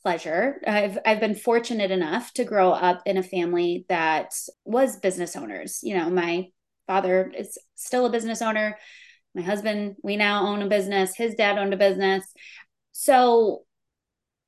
pleasure. 0.02 0.60
I've 0.66 0.98
I've 1.06 1.20
been 1.20 1.34
fortunate 1.34 1.90
enough 1.90 2.32
to 2.34 2.44
grow 2.44 2.72
up 2.72 3.02
in 3.06 3.16
a 3.16 3.22
family 3.22 3.86
that 3.88 4.34
was 4.64 4.98
business 4.98 5.36
owners. 5.36 5.80
You 5.82 5.96
know, 5.96 6.10
my 6.10 6.48
father 6.86 7.32
is 7.36 7.58
still 7.76 8.06
a 8.06 8.10
business 8.10 8.42
owner. 8.42 8.76
My 9.34 9.42
husband, 9.42 9.96
we 10.02 10.16
now 10.16 10.46
own 10.46 10.62
a 10.62 10.68
business. 10.68 11.14
His 11.14 11.34
dad 11.34 11.58
owned 11.58 11.72
a 11.72 11.76
business. 11.76 12.24
So 12.92 13.64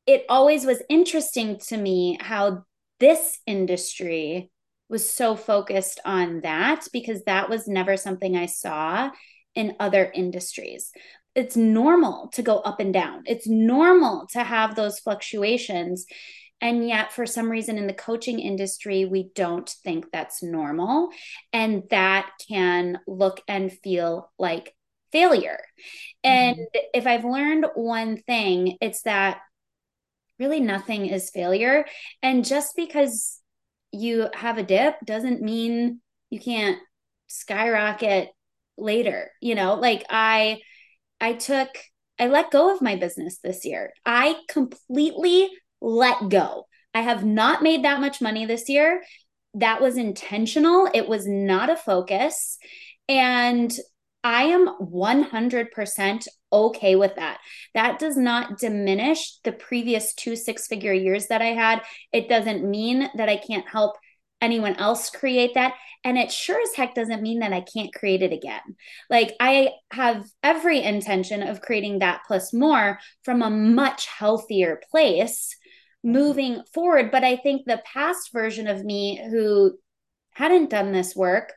it 0.07 0.25
always 0.29 0.67
was 0.67 0.83
interesting 0.89 1.59
to 1.69 1.77
me 1.77 2.19
how 2.21 2.65
this 2.99 3.39
industry 3.47 4.51
was 4.89 5.09
so 5.09 5.37
focused 5.37 6.01
on 6.05 6.41
that 6.41 6.87
because 6.93 7.23
that 7.25 7.49
was 7.49 7.69
never 7.69 7.97
something 7.97 8.37
I 8.37 8.47
saw 8.47 9.11
in 9.55 9.77
other 9.79 10.11
industries 10.13 10.91
it's 11.35 11.57
normal 11.57 12.29
to 12.35 12.43
go 12.43 12.59
up 12.59 12.81
and 12.81 12.93
down. 12.93 13.23
It's 13.27 13.47
normal 13.47 14.27
to 14.33 14.45
have 14.45 14.75
those 14.75 14.99
fluctuations. 14.99 16.07
And 16.61 16.87
yet, 16.87 17.13
for 17.13 17.27
some 17.27 17.51
reason, 17.51 17.77
in 17.77 17.87
the 17.87 17.93
coaching 17.93 18.39
industry, 18.39 19.05
we 19.05 19.31
don't 19.35 19.69
think 19.83 20.07
that's 20.13 20.43
normal. 20.43 21.09
And 21.53 21.85
that 21.91 22.31
can 22.49 22.99
look 23.07 23.41
and 23.49 23.73
feel 23.73 24.31
like 24.39 24.75
failure. 25.11 25.61
And 26.23 26.57
mm-hmm. 26.57 26.81
if 26.95 27.07
I've 27.07 27.25
learned 27.25 27.67
one 27.75 28.17
thing, 28.17 28.77
it's 28.81 29.03
that 29.03 29.41
really 30.39 30.61
nothing 30.61 31.07
is 31.07 31.31
failure. 31.31 31.85
And 32.23 32.45
just 32.45 32.75
because 32.77 33.39
you 33.93 34.29
have 34.35 34.59
a 34.59 34.63
dip 34.63 34.97
doesn't 35.05 35.43
mean 35.43 36.01
you 36.31 36.41
can't 36.41 36.79
skyrocket 37.27 38.31
later. 38.79 39.31
You 39.41 39.55
know, 39.55 39.75
like 39.75 40.05
I, 40.09 40.61
I 41.23 41.35
took, 41.35 41.69
I 42.19 42.27
let 42.27 42.51
go 42.51 42.75
of 42.75 42.83
my 42.83 42.97
business 42.97 43.39
this 43.39 43.65
year. 43.65 43.93
I 44.05 44.37
completely 44.49 45.49
let 45.81 46.29
go. 46.29 46.67
I 46.93 47.01
have 47.01 47.25
not 47.25 47.63
made 47.63 47.85
that 47.85 48.01
much 48.01 48.21
money 48.21 48.45
this 48.45 48.69
year. 48.69 49.03
That 49.55 49.81
was 49.81 49.97
intentional, 49.97 50.89
it 50.93 51.09
was 51.09 51.27
not 51.27 51.71
a 51.71 51.77
focus. 51.77 52.59
And 53.09 53.73
I 54.25 54.45
am 54.45 54.69
100% 54.81 56.27
okay 56.53 56.97
with 56.97 57.15
that. 57.17 57.39
That 57.75 57.99
does 57.99 58.17
not 58.17 58.59
diminish 58.59 59.39
the 59.43 59.53
previous 59.53 60.15
two 60.15 60.37
six 60.37 60.67
figure 60.67 60.93
years 60.93 61.27
that 61.27 61.43
I 61.43 61.55
had. 61.55 61.83
It 62.13 62.29
doesn't 62.29 62.69
mean 62.69 63.09
that 63.17 63.29
I 63.29 63.37
can't 63.37 63.69
help 63.69 63.97
anyone 64.43 64.77
else 64.77 65.09
create 65.09 65.55
that. 65.55 65.75
And 66.05 66.19
it 66.19 66.33
sure 66.33 66.61
as 66.61 66.75
heck 66.75 66.95
doesn't 66.95 67.23
mean 67.23 67.39
that 67.39 67.53
I 67.53 67.61
can't 67.61 67.95
create 67.95 68.23
it 68.23 68.33
again. 68.33 68.61
Like 69.09 69.35
I 69.41 69.71
have 69.93 70.27
every 70.43 70.83
intention 70.83 71.43
of 71.43 71.61
creating 71.61 72.01
that 72.01 72.23
plus 72.27 72.53
more 72.53 72.99
from 73.25 73.41
a 73.41 73.51
much 73.51 74.07
healthier 74.07 74.81
place 74.91 75.57
moving 76.03 76.63
forward. 76.75 77.11
But 77.13 77.25
I 77.25 77.37
think 77.37 77.63
the 77.65 77.83
past 77.85 78.33
version 78.33 78.67
of 78.67 78.85
me 78.85 79.23
who 79.31 79.79
hadn't 80.33 80.71
done 80.71 80.93
this 80.93 81.15
work 81.15 81.53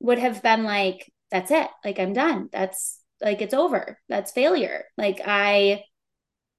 would 0.00 0.18
have 0.18 0.42
been 0.42 0.64
like, 0.64 1.10
that's 1.30 1.50
it. 1.50 1.68
Like 1.84 2.00
I'm 2.00 2.12
done. 2.12 2.48
That's 2.52 3.00
like 3.20 3.42
it's 3.42 3.54
over. 3.54 3.98
That's 4.08 4.32
failure. 4.32 4.84
Like 4.96 5.20
I, 5.24 5.84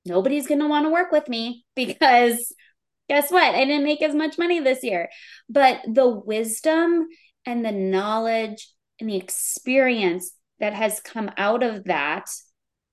nobody's 0.06 0.48
going 0.48 0.60
to 0.60 0.67
want 0.67 0.86
to 0.86 0.91
work 0.91 1.12
with 1.12 1.28
me 1.28 1.65
because 1.76 2.54
guess 3.10 3.32
what? 3.32 3.56
I 3.56 3.65
didn't 3.65 3.84
make 3.84 4.02
as 4.02 4.15
much 4.15 4.38
money 4.38 4.60
this 4.60 4.84
year. 4.84 5.10
But 5.50 5.82
the 5.86 6.08
wisdom 6.08 7.08
and 7.45 7.65
the 7.65 7.72
knowledge 7.72 8.69
and 9.00 9.10
the 9.10 9.17
experience 9.17 10.32
that 10.60 10.74
has 10.74 11.02
come 11.02 11.32
out 11.38 11.63
of 11.63 11.86
that, 11.86 12.30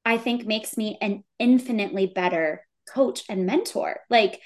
I 0.04 0.18
think 0.18 0.46
makes 0.46 0.76
me 0.76 0.98
an 1.00 1.22
infinitely 1.38 2.06
better 2.06 2.66
coach 2.88 3.22
and 3.28 3.46
mentor. 3.46 4.00
Like, 4.08 4.40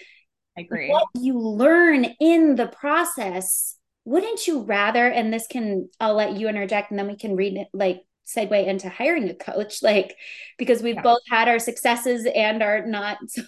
I 0.58 0.62
agree. 0.62 0.90
What 0.90 1.06
you 1.14 1.38
learn 1.38 2.04
in 2.18 2.56
the 2.56 2.66
process, 2.66 3.76
wouldn't 4.04 4.46
you 4.46 4.62
rather? 4.62 5.06
And 5.06 5.32
this 5.32 5.46
can, 5.46 5.88
I'll 6.00 6.14
let 6.14 6.34
you 6.34 6.48
interject 6.48 6.90
and 6.90 6.98
then 6.98 7.06
we 7.06 7.16
can 7.16 7.36
read 7.36 7.56
it, 7.56 7.68
like, 7.72 8.00
segue 8.26 8.66
into 8.66 8.88
hiring 8.88 9.28
a 9.28 9.34
coach, 9.34 9.82
like, 9.82 10.16
because 10.58 10.82
we've 10.82 10.96
yeah. 10.96 11.02
both 11.02 11.20
had 11.30 11.46
our 11.46 11.60
successes 11.60 12.26
and 12.34 12.62
our 12.62 12.84
not 12.84 13.18
so 13.28 13.42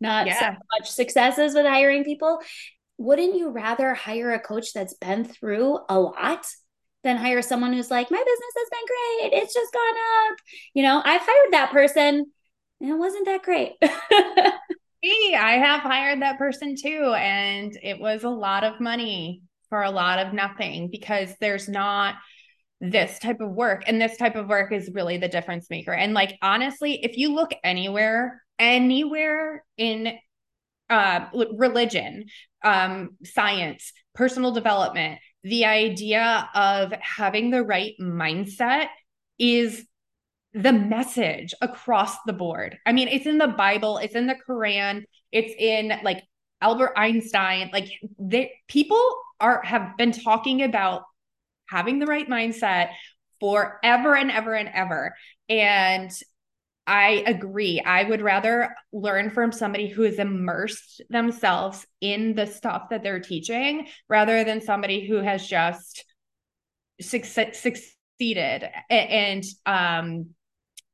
not 0.00 0.26
yeah. 0.26 0.38
so 0.40 0.58
much 0.78 0.90
successes 0.90 1.54
with 1.54 1.66
hiring 1.66 2.04
people. 2.04 2.40
Wouldn't 2.98 3.36
you 3.36 3.50
rather 3.50 3.94
hire 3.94 4.32
a 4.32 4.40
coach 4.40 4.72
that's 4.72 4.94
been 4.94 5.24
through 5.24 5.78
a 5.88 5.98
lot 5.98 6.46
than 7.06 7.16
hire 7.16 7.42
someone 7.42 7.72
who's 7.72 7.90
like, 7.90 8.10
my 8.10 8.18
business 8.18 8.54
has 8.56 8.68
been 8.70 9.30
great. 9.30 9.42
It's 9.42 9.54
just 9.54 9.72
gone 9.72 10.30
up. 10.30 10.38
You 10.74 10.82
know, 10.82 11.02
I've 11.04 11.22
hired 11.22 11.52
that 11.52 11.70
person 11.70 12.26
and 12.80 12.90
it 12.90 12.98
wasn't 12.98 13.26
that 13.26 13.42
great. 13.42 13.72
Me, 15.02 15.36
I 15.36 15.52
have 15.52 15.82
hired 15.82 16.22
that 16.22 16.38
person 16.38 16.74
too. 16.74 17.14
And 17.16 17.78
it 17.82 18.00
was 18.00 18.24
a 18.24 18.28
lot 18.28 18.64
of 18.64 18.80
money 18.80 19.42
for 19.68 19.82
a 19.82 19.90
lot 19.90 20.18
of 20.18 20.32
nothing 20.32 20.88
because 20.90 21.34
there's 21.40 21.68
not 21.68 22.16
this 22.80 23.18
type 23.18 23.40
of 23.40 23.52
work. 23.52 23.84
And 23.86 24.00
this 24.00 24.16
type 24.16 24.36
of 24.36 24.48
work 24.48 24.72
is 24.72 24.90
really 24.92 25.16
the 25.16 25.28
difference 25.28 25.70
maker. 25.70 25.92
And 25.92 26.12
like, 26.12 26.36
honestly, 26.42 27.04
if 27.04 27.16
you 27.16 27.34
look 27.34 27.52
anywhere 27.64 28.42
anywhere 28.58 29.64
in 29.76 30.18
uh, 30.88 31.26
religion, 31.54 32.26
um, 32.64 33.16
science, 33.24 33.92
personal 34.14 34.52
development, 34.52 35.18
the 35.42 35.64
idea 35.64 36.48
of 36.54 36.92
having 37.00 37.50
the 37.50 37.62
right 37.62 37.94
mindset 38.00 38.86
is 39.38 39.86
the 40.54 40.72
message 40.72 41.54
across 41.60 42.16
the 42.24 42.32
board. 42.32 42.78
I 42.86 42.92
mean, 42.92 43.08
it's 43.08 43.26
in 43.26 43.38
the 43.38 43.48
Bible, 43.48 43.98
it's 43.98 44.14
in 44.14 44.26
the 44.26 44.36
Quran, 44.48 45.04
it's 45.30 45.52
in 45.58 45.92
like 46.02 46.22
Albert 46.60 46.94
Einstein. 46.96 47.70
Like 47.72 47.88
they, 48.18 48.52
people 48.66 49.02
are 49.38 49.62
have 49.62 49.96
been 49.98 50.12
talking 50.12 50.62
about 50.62 51.02
having 51.68 51.98
the 51.98 52.06
right 52.06 52.28
mindset 52.28 52.90
forever 53.38 54.16
and 54.16 54.30
ever 54.30 54.54
and 54.54 54.70
ever. 54.72 55.14
And 55.48 56.10
I 56.86 57.24
agree. 57.26 57.80
I 57.80 58.04
would 58.04 58.20
rather 58.20 58.74
learn 58.92 59.30
from 59.30 59.50
somebody 59.50 59.88
who 59.88 60.02
has 60.02 60.18
immersed 60.18 61.02
themselves 61.10 61.84
in 62.00 62.34
the 62.34 62.46
stuff 62.46 62.90
that 62.90 63.02
they're 63.02 63.20
teaching 63.20 63.88
rather 64.08 64.44
than 64.44 64.60
somebody 64.60 65.06
who 65.06 65.16
has 65.16 65.46
just 65.46 66.04
succeeded. 67.00 68.70
And 68.88 69.44
um, 69.66 70.26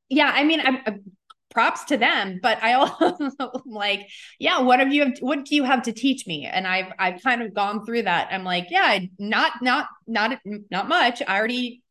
yeah, 0.09 0.31
I 0.33 0.43
mean, 0.43 0.61
I'm, 0.61 0.79
I'm 0.85 1.03
props 1.51 1.83
to 1.83 1.97
them 1.97 2.39
but 2.41 2.57
i 2.63 2.73
also 2.73 3.51
like 3.67 4.09
yeah 4.39 4.59
what 4.59 4.79
have 4.79 4.91
you 4.91 5.13
what 5.19 5.45
do 5.45 5.55
you 5.55 5.63
have 5.63 5.83
to 5.83 5.91
teach 5.91 6.25
me 6.25 6.47
and 6.47 6.65
i've 6.65 6.91
i've 6.97 7.21
kind 7.21 7.43
of 7.43 7.53
gone 7.53 7.85
through 7.85 8.01
that 8.01 8.27
i'm 8.31 8.43
like 8.43 8.65
yeah 8.71 8.97
not 9.19 9.51
not 9.61 9.85
not 10.07 10.39
not 10.71 10.89
much 10.89 11.21
i 11.27 11.37
already 11.37 11.83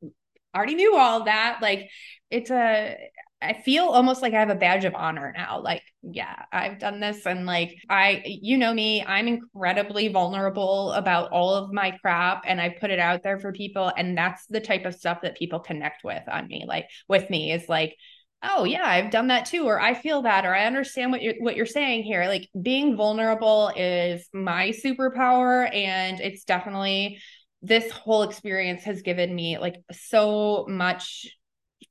already 0.53 0.75
knew 0.75 0.97
all 0.97 1.25
that 1.25 1.59
like 1.63 1.89
it's 2.29 2.51
a 2.51 2.97
I 3.43 3.61
feel 3.65 3.85
almost 3.85 4.23
like 4.23 4.35
I 4.35 4.41
have 4.41 4.51
a 4.51 4.55
badge 4.55 4.85
of 4.85 4.95
honor 4.95 5.33
now. 5.37 5.61
Like, 5.61 5.83
yeah, 6.03 6.45
I've 6.53 6.79
done 6.79 7.01
this. 7.01 7.27
And 7.27 7.45
like, 7.47 7.75
I, 7.89 8.23
you 8.25 8.57
know 8.57 8.73
me, 8.73 9.05
I'm 9.05 9.29
incredibly 9.29 10.09
vulnerable 10.09 10.93
about 10.93 11.31
all 11.33 11.55
of 11.55 11.73
my 11.73 11.91
crap 12.03 12.45
and 12.47 12.61
I 12.61 12.69
put 12.69 12.91
it 12.91 12.99
out 12.99 13.23
there 13.23 13.39
for 13.39 13.53
people. 13.53 13.93
And 13.97 14.17
that's 14.17 14.47
the 14.47 14.61
type 14.61 14.85
of 14.85 14.95
stuff 14.95 15.23
that 15.23 15.37
people 15.37 15.61
connect 15.61 16.05
with 16.05 16.23
on 16.31 16.47
me, 16.47 16.65
like 16.67 16.89
with 17.09 17.29
me 17.29 17.53
is 17.53 17.69
like, 17.69 17.97
oh 18.45 18.65
yeah 18.65 18.85
i've 18.85 19.13
done 19.13 19.29
that 19.29 19.47
too 19.47 19.65
or 19.67 19.81
i 19.81 19.95
feel 19.95 20.23
that 20.23 20.45
or 20.45 20.53
i 20.53 20.65
understand 20.65 21.13
what 21.13 21.23
you're 21.23 21.35
what 21.39 21.55
you're 21.55 21.65
saying 21.65 22.03
here 22.03 22.27
like 22.27 22.49
being 22.61 22.97
vulnerable 22.97 23.71
is 23.77 24.29
my 24.35 24.71
superpower 24.71 25.73
and 25.73 26.21
it's 26.21 26.43
definitely 26.43 27.21
this 27.63 27.89
whole 27.93 28.25
experience 28.25 28.83
has 28.83 29.03
given 29.03 29.33
me 29.33 29.59
like 29.59 29.77
so 29.93 30.67
much 30.69 31.29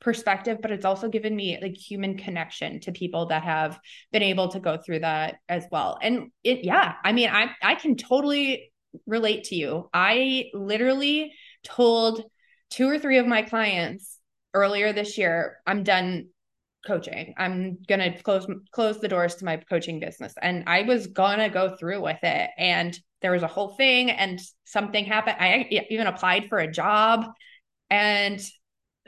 perspective 0.02 0.58
but 0.62 0.72
it's 0.72 0.84
also 0.84 1.08
given 1.08 1.36
me 1.36 1.58
like 1.62 1.78
human 1.78 2.18
connection 2.18 2.80
to 2.80 2.92
people 2.92 3.28
that 3.28 3.44
have 3.44 3.80
been 4.12 4.24
able 4.24 4.50
to 4.50 4.60
go 4.60 4.78
through 4.78 5.00
that 5.00 5.36
as 5.48 5.66
well 5.72 5.98
and 6.02 6.32
it 6.44 6.66
yeah 6.66 6.96
i 7.04 7.12
mean 7.12 7.30
i 7.30 7.50
i 7.62 7.76
can 7.76 7.96
totally 7.96 8.72
relate 9.06 9.46
to 9.46 9.56
you 9.56 9.90
i 9.94 10.46
literally 10.54 11.32
told 11.64 12.24
two 12.70 12.90
or 12.90 12.98
three 12.98 13.20
of 13.20 13.28
my 13.28 13.44
clients 13.44 14.18
earlier 14.54 14.92
this 14.92 15.18
year 15.18 15.58
i'm 15.68 15.84
done 15.84 16.26
coaching. 16.86 17.34
I'm 17.38 17.78
gonna 17.88 18.20
close 18.22 18.48
close 18.72 19.00
the 19.00 19.08
doors 19.08 19.36
to 19.36 19.46
my 19.46 19.58
coaching 19.58 20.00
business. 20.00 20.34
And 20.42 20.64
I 20.68 20.82
was 20.84 21.08
gonna 21.08 21.50
go 21.50 21.76
through 21.76 22.02
with 22.02 22.18
it. 22.24 22.50
And 22.58 22.98
there 23.22 23.32
was 23.32 23.44
a 23.44 23.48
whole 23.48 23.76
thing 23.76 24.10
and 24.10 24.42
something 24.66 25.06
happened. 25.06 25.38
I 25.40 25.68
even 25.90 26.08
applied 26.08 26.50
for 26.50 26.58
a 26.58 26.72
job 26.72 27.26
and 27.90 28.42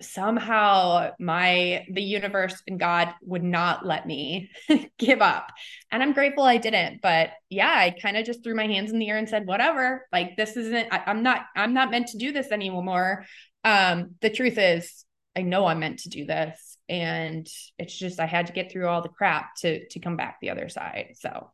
somehow 0.01 1.11
my 1.19 1.85
the 1.91 2.01
universe 2.01 2.61
and 2.67 2.79
God 2.79 3.13
would 3.21 3.43
not 3.43 3.85
let 3.85 4.05
me 4.05 4.49
give 4.97 5.21
up. 5.21 5.51
And 5.91 6.01
I'm 6.01 6.13
grateful 6.13 6.43
I 6.43 6.57
didn't. 6.57 7.01
But 7.01 7.31
yeah, 7.49 7.71
I 7.71 7.91
kind 7.91 8.17
of 8.17 8.25
just 8.25 8.43
threw 8.43 8.55
my 8.55 8.67
hands 8.67 8.91
in 8.91 8.99
the 8.99 9.09
air 9.09 9.17
and 9.17 9.29
said, 9.29 9.45
whatever, 9.45 10.07
like 10.11 10.35
this 10.35 10.57
isn't 10.57 10.87
I, 10.91 11.03
I'm 11.05 11.23
not 11.23 11.45
I'm 11.55 11.73
not 11.73 11.91
meant 11.91 12.07
to 12.07 12.17
do 12.17 12.31
this 12.31 12.51
anymore. 12.51 13.25
Um, 13.63 14.15
the 14.21 14.29
truth 14.29 14.57
is 14.57 15.05
I 15.35 15.41
know 15.41 15.65
I'm 15.65 15.79
meant 15.79 15.99
to 15.99 16.09
do 16.09 16.25
this 16.25 16.77
and 16.89 17.47
it's 17.77 17.97
just 17.97 18.19
I 18.19 18.25
had 18.25 18.47
to 18.47 18.53
get 18.53 18.71
through 18.71 18.87
all 18.87 19.01
the 19.01 19.09
crap 19.09 19.55
to 19.57 19.87
to 19.87 19.99
come 19.99 20.17
back 20.17 20.37
the 20.41 20.49
other 20.49 20.69
side. 20.69 21.13
So 21.15 21.51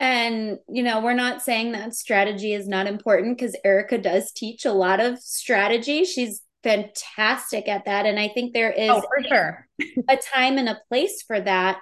and 0.00 0.58
you 0.68 0.82
know, 0.82 1.00
we're 1.00 1.14
not 1.14 1.42
saying 1.42 1.72
that 1.72 1.94
strategy 1.94 2.52
is 2.52 2.68
not 2.68 2.86
important 2.86 3.36
because 3.36 3.56
Erica 3.64 3.98
does 3.98 4.30
teach 4.32 4.64
a 4.64 4.72
lot 4.72 5.00
of 5.00 5.18
strategy. 5.18 6.04
She's 6.04 6.42
fantastic 6.62 7.68
at 7.68 7.84
that 7.84 8.06
and 8.06 8.18
I 8.18 8.28
think 8.28 8.52
there 8.52 8.72
is 8.72 8.90
oh, 8.90 9.00
for 9.00 9.22
sure. 9.28 9.68
a 10.08 10.16
time 10.16 10.58
and 10.58 10.68
a 10.68 10.80
place 10.88 11.22
for 11.26 11.40
that. 11.40 11.80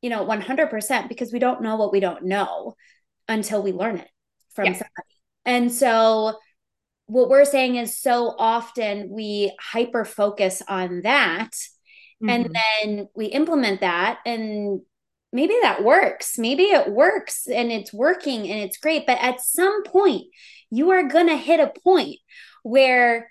You 0.00 0.10
know, 0.10 0.24
100% 0.24 1.08
because 1.08 1.32
we 1.32 1.40
don't 1.40 1.60
know 1.60 1.74
what 1.74 1.90
we 1.90 1.98
don't 1.98 2.24
know 2.24 2.76
until 3.26 3.62
we 3.62 3.72
learn 3.72 3.96
it 3.96 4.08
from 4.54 4.66
yeah. 4.66 4.72
somebody. 4.74 5.08
And 5.44 5.72
so 5.72 6.38
what 7.08 7.30
we're 7.30 7.44
saying 7.44 7.76
is 7.76 7.98
so 7.98 8.34
often 8.38 9.08
we 9.10 9.52
hyper 9.58 10.04
focus 10.04 10.62
on 10.68 11.00
that 11.02 11.50
mm-hmm. 12.22 12.28
and 12.28 12.56
then 12.84 13.08
we 13.16 13.26
implement 13.26 13.80
that 13.80 14.18
and 14.26 14.82
maybe 15.32 15.54
that 15.62 15.82
works 15.82 16.38
maybe 16.38 16.64
it 16.64 16.92
works 16.92 17.46
and 17.46 17.72
it's 17.72 17.92
working 17.92 18.48
and 18.50 18.60
it's 18.60 18.76
great 18.76 19.06
but 19.06 19.18
at 19.20 19.40
some 19.40 19.82
point 19.84 20.24
you 20.70 20.90
are 20.90 21.08
going 21.08 21.28
to 21.28 21.36
hit 21.36 21.60
a 21.60 21.72
point 21.80 22.16
where 22.62 23.30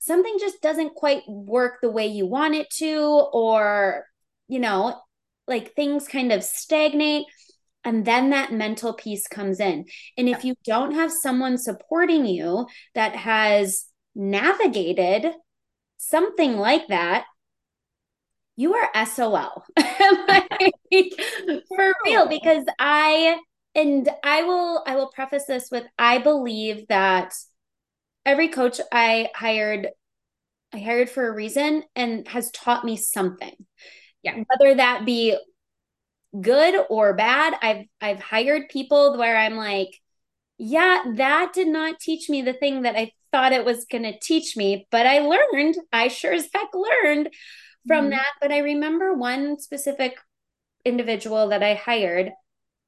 something 0.00 0.36
just 0.40 0.60
doesn't 0.60 0.94
quite 0.94 1.22
work 1.28 1.78
the 1.80 1.90
way 1.90 2.08
you 2.08 2.26
want 2.26 2.54
it 2.54 2.68
to 2.70 3.28
or 3.32 4.04
you 4.48 4.58
know 4.58 5.00
like 5.46 5.74
things 5.74 6.08
kind 6.08 6.32
of 6.32 6.42
stagnate 6.42 7.26
and 7.84 8.04
then 8.04 8.30
that 8.30 8.52
mental 8.52 8.92
piece 8.92 9.26
comes 9.26 9.58
in. 9.58 9.86
And 10.16 10.28
if 10.28 10.44
you 10.44 10.54
don't 10.64 10.94
have 10.94 11.10
someone 11.10 11.56
supporting 11.56 12.26
you 12.26 12.66
that 12.94 13.16
has 13.16 13.86
navigated 14.14 15.32
something 15.96 16.56
like 16.56 16.88
that, 16.88 17.24
you 18.56 18.74
are 18.74 19.06
SOL. 19.06 19.64
like, 19.78 20.72
for 21.68 21.94
real 22.04 22.28
because 22.28 22.64
I 22.78 23.38
and 23.74 24.08
I 24.22 24.42
will 24.42 24.82
I 24.86 24.96
will 24.96 25.08
preface 25.08 25.46
this 25.46 25.70
with 25.70 25.84
I 25.98 26.18
believe 26.18 26.86
that 26.88 27.32
every 28.24 28.48
coach 28.48 28.80
I 28.92 29.28
hired 29.34 29.88
I 30.72 30.78
hired 30.78 31.10
for 31.10 31.26
a 31.26 31.34
reason 31.34 31.82
and 31.96 32.28
has 32.28 32.50
taught 32.52 32.84
me 32.84 32.96
something. 32.96 33.54
Yeah. 34.22 34.36
Whether 34.46 34.76
that 34.76 35.04
be 35.04 35.36
good 36.38 36.84
or 36.88 37.14
bad. 37.14 37.54
I've 37.60 37.86
I've 38.00 38.20
hired 38.20 38.68
people 38.68 39.16
where 39.18 39.36
I'm 39.36 39.56
like, 39.56 40.00
yeah, 40.58 41.02
that 41.16 41.52
did 41.52 41.68
not 41.68 42.00
teach 42.00 42.28
me 42.28 42.42
the 42.42 42.52
thing 42.52 42.82
that 42.82 42.96
I 42.96 43.12
thought 43.32 43.52
it 43.52 43.64
was 43.64 43.86
going 43.86 44.02
to 44.02 44.18
teach 44.18 44.56
me, 44.56 44.86
but 44.90 45.06
I 45.06 45.20
learned. 45.20 45.76
I 45.92 46.08
sure 46.08 46.32
as 46.32 46.48
heck 46.52 46.68
learned 46.74 47.30
from 47.86 48.04
mm-hmm. 48.04 48.10
that. 48.10 48.28
But 48.40 48.52
I 48.52 48.58
remember 48.58 49.14
one 49.14 49.58
specific 49.58 50.16
individual 50.84 51.48
that 51.48 51.62
I 51.62 51.74
hired, 51.74 52.30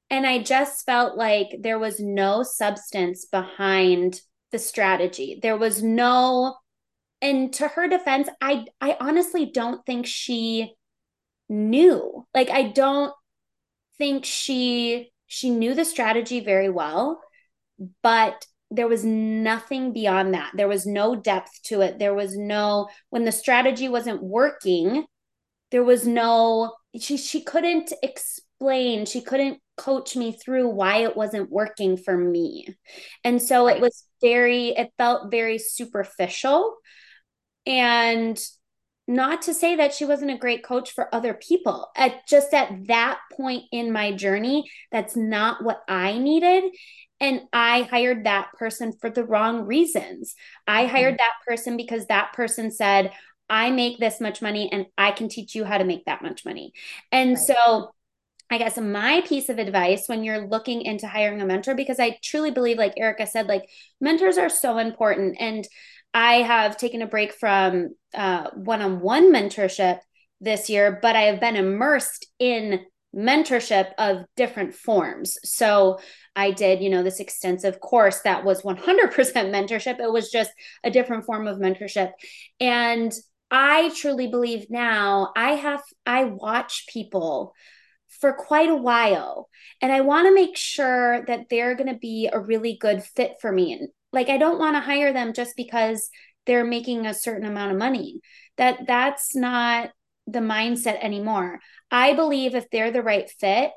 and 0.09 0.25
I 0.25 0.39
just 0.39 0.85
felt 0.85 1.17
like 1.17 1.49
there 1.59 1.79
was 1.79 1.99
no 1.99 2.43
substance 2.43 3.25
behind 3.25 4.21
the 4.53 4.59
strategy. 4.59 5.39
There 5.41 5.57
was 5.57 5.83
no, 5.83 6.55
and 7.21 7.51
to 7.55 7.67
her 7.67 7.89
defense, 7.89 8.29
I 8.41 8.65
I 8.79 8.95
honestly 9.01 9.51
don't 9.53 9.85
think 9.85 10.05
she 10.05 10.75
knew. 11.49 12.25
Like 12.33 12.49
I 12.49 12.69
don't 12.69 13.13
think 13.97 14.23
she 14.25 15.11
she 15.27 15.49
knew 15.49 15.73
the 15.73 15.85
strategy 15.85 16.39
very 16.39 16.69
well, 16.69 17.21
but 18.01 18.45
there 18.71 18.87
was 18.87 19.03
nothing 19.05 19.93
beyond 19.93 20.33
that. 20.33 20.51
There 20.55 20.67
was 20.67 20.85
no 20.85 21.15
depth 21.15 21.51
to 21.65 21.81
it. 21.81 21.99
There 21.99 22.13
was 22.13 22.37
no 22.37 22.87
when 23.09 23.25
the 23.25 23.31
strategy 23.31 23.89
wasn't 23.89 24.23
working, 24.23 25.05
there 25.71 25.83
was 25.83 26.07
no 26.07 26.73
she 26.99 27.17
she 27.17 27.41
couldn't 27.43 27.91
explain, 28.03 28.43
she 29.05 29.21
couldn't 29.21 29.59
coach 29.77 30.15
me 30.15 30.31
through 30.33 30.69
why 30.69 30.97
it 30.97 31.17
wasn't 31.17 31.51
working 31.51 31.97
for 31.97 32.17
me. 32.17 32.67
And 33.23 33.41
so 33.41 33.67
it 33.67 33.81
was 33.81 34.03
very 34.21 34.69
it 34.69 34.91
felt 34.97 35.31
very 35.31 35.57
superficial 35.57 36.77
and 37.65 38.39
not 39.07 39.41
to 39.43 39.53
say 39.53 39.75
that 39.75 39.93
she 39.93 40.05
wasn't 40.05 40.31
a 40.31 40.37
great 40.37 40.63
coach 40.63 40.91
for 40.91 41.13
other 41.13 41.33
people 41.33 41.89
at 41.95 42.25
just 42.27 42.53
at 42.53 42.87
that 42.87 43.19
point 43.33 43.63
in 43.71 43.91
my 43.91 44.13
journey 44.13 44.63
that's 44.91 45.15
not 45.15 45.63
what 45.63 45.81
i 45.89 46.17
needed 46.17 46.63
and 47.19 47.41
i 47.51 47.81
hired 47.81 48.25
that 48.25 48.47
person 48.57 48.93
for 49.01 49.09
the 49.09 49.25
wrong 49.25 49.65
reasons 49.65 50.35
i 50.67 50.83
mm-hmm. 50.83 50.95
hired 50.95 51.17
that 51.17 51.33
person 51.45 51.75
because 51.75 52.05
that 52.05 52.31
person 52.31 52.71
said 52.71 53.11
i 53.49 53.69
make 53.69 53.99
this 53.99 54.21
much 54.21 54.41
money 54.41 54.69
and 54.71 54.85
i 54.97 55.11
can 55.11 55.27
teach 55.27 55.53
you 55.53 55.65
how 55.65 55.77
to 55.77 55.83
make 55.83 56.05
that 56.05 56.21
much 56.21 56.45
money 56.45 56.71
and 57.11 57.31
right. 57.31 57.39
so 57.39 57.91
I 58.53 58.59
guess 58.59 58.77
my 58.77 59.21
piece 59.25 59.49
of 59.49 59.57
advice 59.57 60.03
when 60.07 60.23
you're 60.23 60.47
looking 60.47 60.83
into 60.83 61.07
hiring 61.07 61.41
a 61.41 61.45
mentor, 61.45 61.73
because 61.73 61.99
I 61.99 62.19
truly 62.23 62.51
believe, 62.51 62.77
like 62.77 62.93
Erica 62.97 63.25
said, 63.25 63.47
like 63.47 63.67
mentors 63.99 64.37
are 64.37 64.47
so 64.47 64.77
important. 64.77 65.37
And 65.39 65.67
I 66.13 66.43
have 66.43 66.77
taken 66.77 67.01
a 67.01 67.07
break 67.07 67.33
from 67.33 67.95
one 68.13 68.81
on 68.81 68.99
one 68.99 69.33
mentorship 69.33 69.99
this 70.39 70.69
year, 70.69 70.99
but 71.01 71.15
I 71.15 71.23
have 71.23 71.39
been 71.39 71.55
immersed 71.55 72.27
in 72.37 72.81
mentorship 73.15 73.91
of 73.97 74.25
different 74.35 74.75
forms. 74.75 75.37
So 75.43 75.99
I 76.35 76.51
did, 76.51 76.81
you 76.81 76.91
know, 76.91 77.01
this 77.01 77.19
extensive 77.19 77.79
course 77.79 78.21
that 78.21 78.45
was 78.45 78.61
100% 78.61 78.77
mentorship. 78.83 79.99
It 79.99 80.11
was 80.11 80.29
just 80.29 80.51
a 80.83 80.91
different 80.91 81.25
form 81.25 81.47
of 81.47 81.57
mentorship. 81.57 82.11
And 82.59 83.11
I 83.49 83.91
truly 83.95 84.27
believe 84.27 84.67
now 84.69 85.31
I 85.35 85.53
have, 85.53 85.81
I 86.05 86.25
watch 86.25 86.85
people 86.87 87.55
for 88.19 88.33
quite 88.33 88.69
a 88.69 88.75
while 88.75 89.49
and 89.81 89.91
I 89.91 90.01
want 90.01 90.27
to 90.27 90.33
make 90.33 90.55
sure 90.55 91.25
that 91.25 91.49
they're 91.49 91.75
going 91.75 91.91
to 91.91 91.99
be 91.99 92.29
a 92.31 92.39
really 92.39 92.77
good 92.79 93.03
fit 93.03 93.35
for 93.41 93.51
me. 93.51 93.73
And 93.73 93.89
like 94.13 94.29
I 94.29 94.37
don't 94.37 94.59
want 94.59 94.75
to 94.75 94.79
hire 94.79 95.11
them 95.11 95.33
just 95.33 95.55
because 95.57 96.09
they're 96.45 96.63
making 96.63 97.05
a 97.05 97.13
certain 97.13 97.45
amount 97.45 97.71
of 97.71 97.77
money. 97.77 98.21
That 98.57 98.87
that's 98.87 99.35
not 99.35 99.91
the 100.27 100.39
mindset 100.39 101.03
anymore. 101.03 101.59
I 101.91 102.13
believe 102.13 102.55
if 102.55 102.69
they're 102.69 102.91
the 102.91 103.01
right 103.01 103.29
fit 103.29 103.71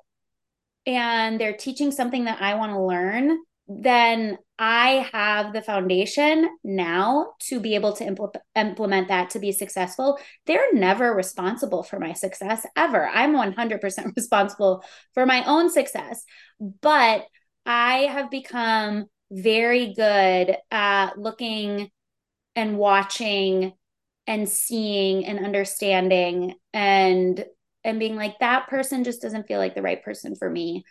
and 0.87 1.41
they're 1.41 1.57
teaching 1.57 1.91
something 1.91 2.26
that 2.26 2.41
I 2.41 2.55
want 2.55 2.72
to 2.72 2.80
learn, 2.80 3.39
then 3.69 4.39
I 4.59 5.09
have 5.12 5.53
the 5.53 5.61
foundation 5.61 6.49
now 6.62 7.33
to 7.49 7.59
be 7.59 7.75
able 7.75 7.93
to 7.95 8.05
impl- 8.05 8.41
implement 8.55 9.09
that 9.09 9.31
to 9.31 9.41
be 9.41 9.51
successful. 9.51 10.19
They're 10.47 10.73
never 10.73 11.12
responsible 11.12 11.83
for 11.83 11.99
my 11.99 12.12
success 12.12 12.64
ever. 12.77 13.09
I'm 13.09 13.33
100% 13.35 14.12
responsible 14.17 14.85
for 15.14 15.27
my 15.27 15.45
own 15.45 15.71
success. 15.71 16.25
But 16.81 17.27
I 17.64 18.03
have 18.03 18.31
become 18.31 19.07
very 19.33 19.95
good 19.95 20.57
at 20.71 21.19
looking 21.19 21.91
and 22.55 22.79
watching 22.79 23.73
and 24.29 24.49
seeing 24.49 25.27
and 25.27 25.45
understanding 25.45 26.55
and 26.73 27.45
and 27.85 28.01
being 28.01 28.17
like 28.17 28.39
that 28.41 28.67
person 28.69 29.05
just 29.05 29.23
doesn't 29.23 29.47
feel 29.47 29.59
like 29.59 29.75
the 29.75 29.83
right 29.83 30.03
person 30.03 30.35
for 30.35 30.49
me 30.51 30.85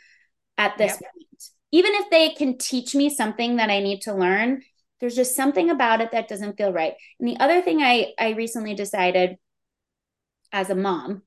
at 0.58 0.78
this 0.78 0.92
yep. 0.92 1.00
point 1.02 1.44
even 1.72 1.94
if 1.96 2.10
they 2.10 2.30
can 2.30 2.58
teach 2.58 2.96
me 2.96 3.10
something 3.10 3.58
that 3.58 3.70
i 3.70 3.80
need 3.80 4.02
to 4.02 4.14
learn 4.14 4.62
there's 5.00 5.16
just 5.16 5.36
something 5.36 5.70
about 5.70 6.02
it 6.02 6.12
that 6.12 6.28
doesn't 6.28 6.58
feel 6.58 6.72
right 6.72 6.94
and 7.20 7.28
the 7.28 7.38
other 7.40 7.62
thing 7.62 7.82
i 7.82 8.14
i 8.20 8.32
recently 8.32 8.74
decided 8.74 9.38
as 10.52 10.70
a 10.70 10.76
mom 10.76 11.22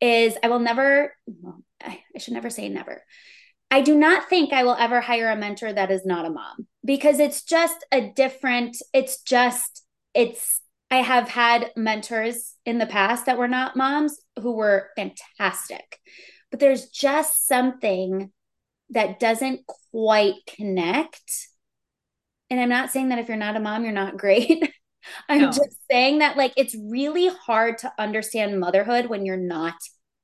is 0.00 0.36
i 0.42 0.48
will 0.48 0.58
never 0.58 1.14
well, 1.26 1.62
I, 1.82 2.02
I 2.14 2.18
should 2.18 2.34
never 2.34 2.50
say 2.50 2.68
never 2.68 3.02
I 3.70 3.80
do 3.80 3.96
not 3.96 4.28
think 4.28 4.52
I 4.52 4.62
will 4.62 4.76
ever 4.78 5.00
hire 5.00 5.30
a 5.30 5.36
mentor 5.36 5.72
that 5.72 5.90
is 5.90 6.06
not 6.06 6.24
a 6.24 6.30
mom 6.30 6.68
because 6.84 7.18
it's 7.18 7.42
just 7.42 7.84
a 7.90 8.12
different, 8.14 8.76
it's 8.92 9.22
just, 9.22 9.84
it's 10.14 10.60
I 10.90 10.98
have 10.98 11.28
had 11.28 11.72
mentors 11.76 12.54
in 12.64 12.78
the 12.78 12.86
past 12.86 13.26
that 13.26 13.38
were 13.38 13.48
not 13.48 13.76
moms 13.76 14.18
who 14.40 14.52
were 14.52 14.90
fantastic. 14.94 15.98
But 16.50 16.60
there's 16.60 16.88
just 16.88 17.48
something 17.48 18.30
that 18.90 19.18
doesn't 19.18 19.60
quite 19.90 20.34
connect. 20.46 21.48
And 22.50 22.60
I'm 22.60 22.68
not 22.68 22.90
saying 22.90 23.08
that 23.08 23.18
if 23.18 23.28
you're 23.28 23.36
not 23.36 23.56
a 23.56 23.60
mom, 23.60 23.84
you're 23.84 23.92
not 23.92 24.16
great. 24.16 24.72
I'm 25.28 25.40
no. 25.40 25.46
just 25.46 25.76
saying 25.90 26.18
that, 26.18 26.36
like, 26.36 26.52
it's 26.56 26.76
really 26.76 27.28
hard 27.28 27.78
to 27.78 27.92
understand 27.98 28.58
motherhood 28.58 29.06
when 29.06 29.24
you're 29.24 29.36
not 29.36 29.74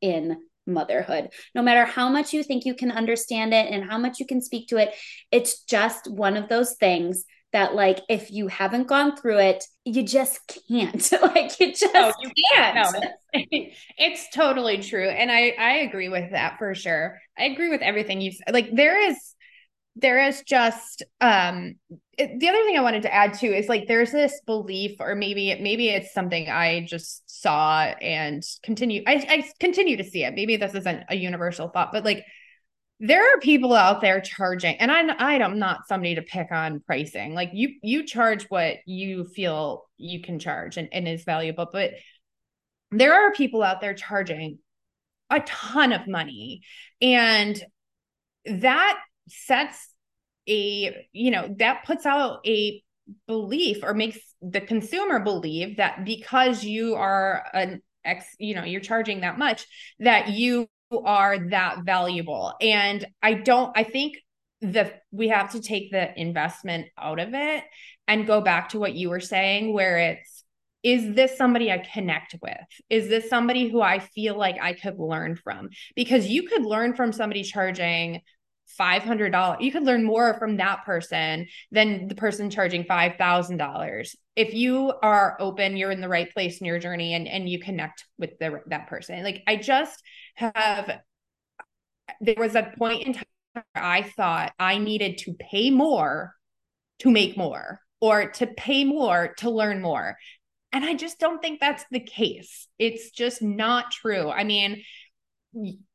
in 0.00 0.36
motherhood. 0.66 1.30
No 1.54 1.62
matter 1.62 1.84
how 1.84 2.08
much 2.08 2.32
you 2.32 2.42
think 2.42 2.64
you 2.64 2.74
can 2.74 2.92
understand 2.92 3.52
it 3.52 3.70
and 3.70 3.88
how 3.88 3.98
much 3.98 4.20
you 4.20 4.26
can 4.26 4.40
speak 4.40 4.68
to 4.68 4.76
it, 4.78 4.94
it's 5.30 5.62
just 5.64 6.10
one 6.10 6.36
of 6.36 6.48
those 6.48 6.74
things 6.74 7.24
that 7.52 7.74
like 7.74 8.00
if 8.08 8.30
you 8.30 8.48
haven't 8.48 8.86
gone 8.88 9.16
through 9.16 9.38
it 9.38 9.64
you 9.84 10.02
just 10.02 10.40
can't. 10.68 11.10
Like 11.22 11.58
you 11.58 11.72
just 11.72 11.94
no, 11.94 12.12
you 12.20 12.30
can't, 12.52 12.74
No. 13.34 13.40
it's 13.98 14.28
totally 14.34 14.78
true 14.78 15.08
and 15.08 15.30
i 15.30 15.54
i 15.58 15.72
agree 15.78 16.08
with 16.08 16.30
that 16.32 16.58
for 16.58 16.74
sure. 16.74 17.18
I 17.38 17.44
agree 17.44 17.68
with 17.70 17.80
everything 17.82 18.20
you 18.20 18.32
said 18.32 18.52
like 18.52 18.70
there 18.74 19.00
is 19.10 19.16
there 19.96 20.26
is 20.26 20.42
just 20.42 21.02
um 21.20 21.74
it, 22.16 22.40
the 22.40 22.48
other 22.48 22.62
thing 22.64 22.78
i 22.78 22.82
wanted 22.82 23.02
to 23.02 23.12
add 23.12 23.34
too 23.34 23.52
is 23.52 23.68
like 23.68 23.86
there's 23.86 24.10
this 24.10 24.40
belief 24.46 24.96
or 25.00 25.14
maybe 25.14 25.54
maybe 25.60 25.88
it's 25.90 26.14
something 26.14 26.48
i 26.48 26.84
just 26.86 27.22
saw 27.42 27.82
and 28.00 28.42
continue 28.62 29.02
i, 29.06 29.12
I 29.28 29.44
continue 29.60 29.96
to 29.98 30.04
see 30.04 30.24
it. 30.24 30.34
Maybe 30.34 30.56
this 30.56 30.74
isn't 30.74 31.04
a 31.08 31.16
universal 31.16 31.68
thought 31.68 31.92
but 31.92 32.04
like 32.04 32.24
there 33.04 33.34
are 33.34 33.40
people 33.40 33.74
out 33.74 34.00
there 34.00 34.20
charging 34.20 34.76
and 34.76 34.90
I, 34.92 35.36
i'm 35.40 35.58
not 35.58 35.88
somebody 35.88 36.14
to 36.14 36.22
pick 36.22 36.52
on 36.52 36.80
pricing. 36.86 37.34
Like 37.34 37.50
you 37.52 37.74
you 37.82 38.06
charge 38.06 38.44
what 38.44 38.76
you 38.86 39.24
feel 39.24 39.84
you 39.98 40.22
can 40.22 40.38
charge 40.38 40.76
and, 40.76 40.88
and 40.92 41.08
is 41.08 41.24
valuable 41.24 41.68
but 41.70 41.90
there 42.92 43.14
are 43.14 43.32
people 43.32 43.62
out 43.62 43.80
there 43.80 43.94
charging 43.94 44.58
a 45.30 45.40
ton 45.40 45.92
of 45.92 46.06
money. 46.06 46.62
And 47.00 47.60
that 48.44 49.00
sets 49.28 49.88
a 50.48 51.06
you 51.12 51.30
know 51.30 51.54
that 51.58 51.84
puts 51.84 52.04
out 52.04 52.40
a 52.46 52.82
belief 53.26 53.78
or 53.82 53.94
makes 53.94 54.18
the 54.40 54.60
consumer 54.60 55.20
believe 55.20 55.76
that 55.76 56.04
because 56.04 56.64
you 56.64 56.96
are 56.96 57.44
an 57.54 57.80
ex 58.04 58.26
you 58.40 58.54
know 58.54 58.64
you're 58.64 58.80
charging 58.80 59.20
that 59.20 59.38
much 59.38 59.64
that 60.00 60.30
you 60.30 60.66
are 61.00 61.48
that 61.50 61.84
valuable. 61.84 62.54
And 62.60 63.04
I 63.22 63.34
don't, 63.34 63.72
I 63.76 63.84
think 63.84 64.16
that 64.62 65.02
we 65.10 65.28
have 65.28 65.52
to 65.52 65.60
take 65.60 65.90
the 65.90 66.18
investment 66.20 66.86
out 66.96 67.18
of 67.18 67.30
it 67.32 67.64
and 68.06 68.26
go 68.26 68.40
back 68.40 68.70
to 68.70 68.78
what 68.78 68.94
you 68.94 69.10
were 69.10 69.20
saying, 69.20 69.72
where 69.72 69.98
it's, 69.98 70.44
is 70.82 71.14
this 71.14 71.36
somebody 71.36 71.70
I 71.70 71.78
connect 71.78 72.34
with? 72.42 72.56
Is 72.90 73.08
this 73.08 73.28
somebody 73.28 73.68
who 73.68 73.80
I 73.80 74.00
feel 74.00 74.36
like 74.36 74.56
I 74.60 74.72
could 74.72 74.98
learn 74.98 75.36
from? 75.36 75.70
Because 75.94 76.26
you 76.26 76.48
could 76.48 76.64
learn 76.64 76.94
from 76.94 77.12
somebody 77.12 77.44
charging 77.44 78.20
$500 78.78 79.60
you 79.60 79.72
could 79.72 79.84
learn 79.84 80.04
more 80.04 80.34
from 80.38 80.56
that 80.56 80.84
person 80.84 81.46
than 81.70 82.08
the 82.08 82.14
person 82.14 82.50
charging 82.50 82.84
$5000 82.84 84.14
if 84.36 84.54
you 84.54 84.92
are 85.02 85.36
open 85.40 85.76
you're 85.76 85.90
in 85.90 86.00
the 86.00 86.08
right 86.08 86.32
place 86.32 86.60
in 86.60 86.66
your 86.66 86.78
journey 86.78 87.14
and 87.14 87.28
and 87.28 87.48
you 87.48 87.58
connect 87.58 88.04
with 88.18 88.38
the, 88.38 88.60
that 88.66 88.88
person. 88.88 89.22
Like 89.22 89.42
i 89.46 89.56
just 89.56 90.02
have 90.36 91.00
there 92.20 92.34
was 92.38 92.54
a 92.54 92.72
point 92.78 93.06
in 93.06 93.12
time 93.14 93.24
where 93.52 93.64
i 93.74 94.02
thought 94.02 94.52
i 94.58 94.78
needed 94.78 95.18
to 95.18 95.34
pay 95.34 95.70
more 95.70 96.34
to 97.00 97.10
make 97.10 97.36
more 97.36 97.80
or 98.00 98.30
to 98.30 98.46
pay 98.46 98.84
more 98.84 99.34
to 99.38 99.50
learn 99.50 99.80
more. 99.80 100.16
And 100.72 100.84
i 100.84 100.94
just 100.94 101.18
don't 101.18 101.42
think 101.42 101.60
that's 101.60 101.84
the 101.90 102.00
case. 102.00 102.68
It's 102.78 103.10
just 103.10 103.42
not 103.42 103.90
true. 103.90 104.30
I 104.30 104.44
mean 104.44 104.82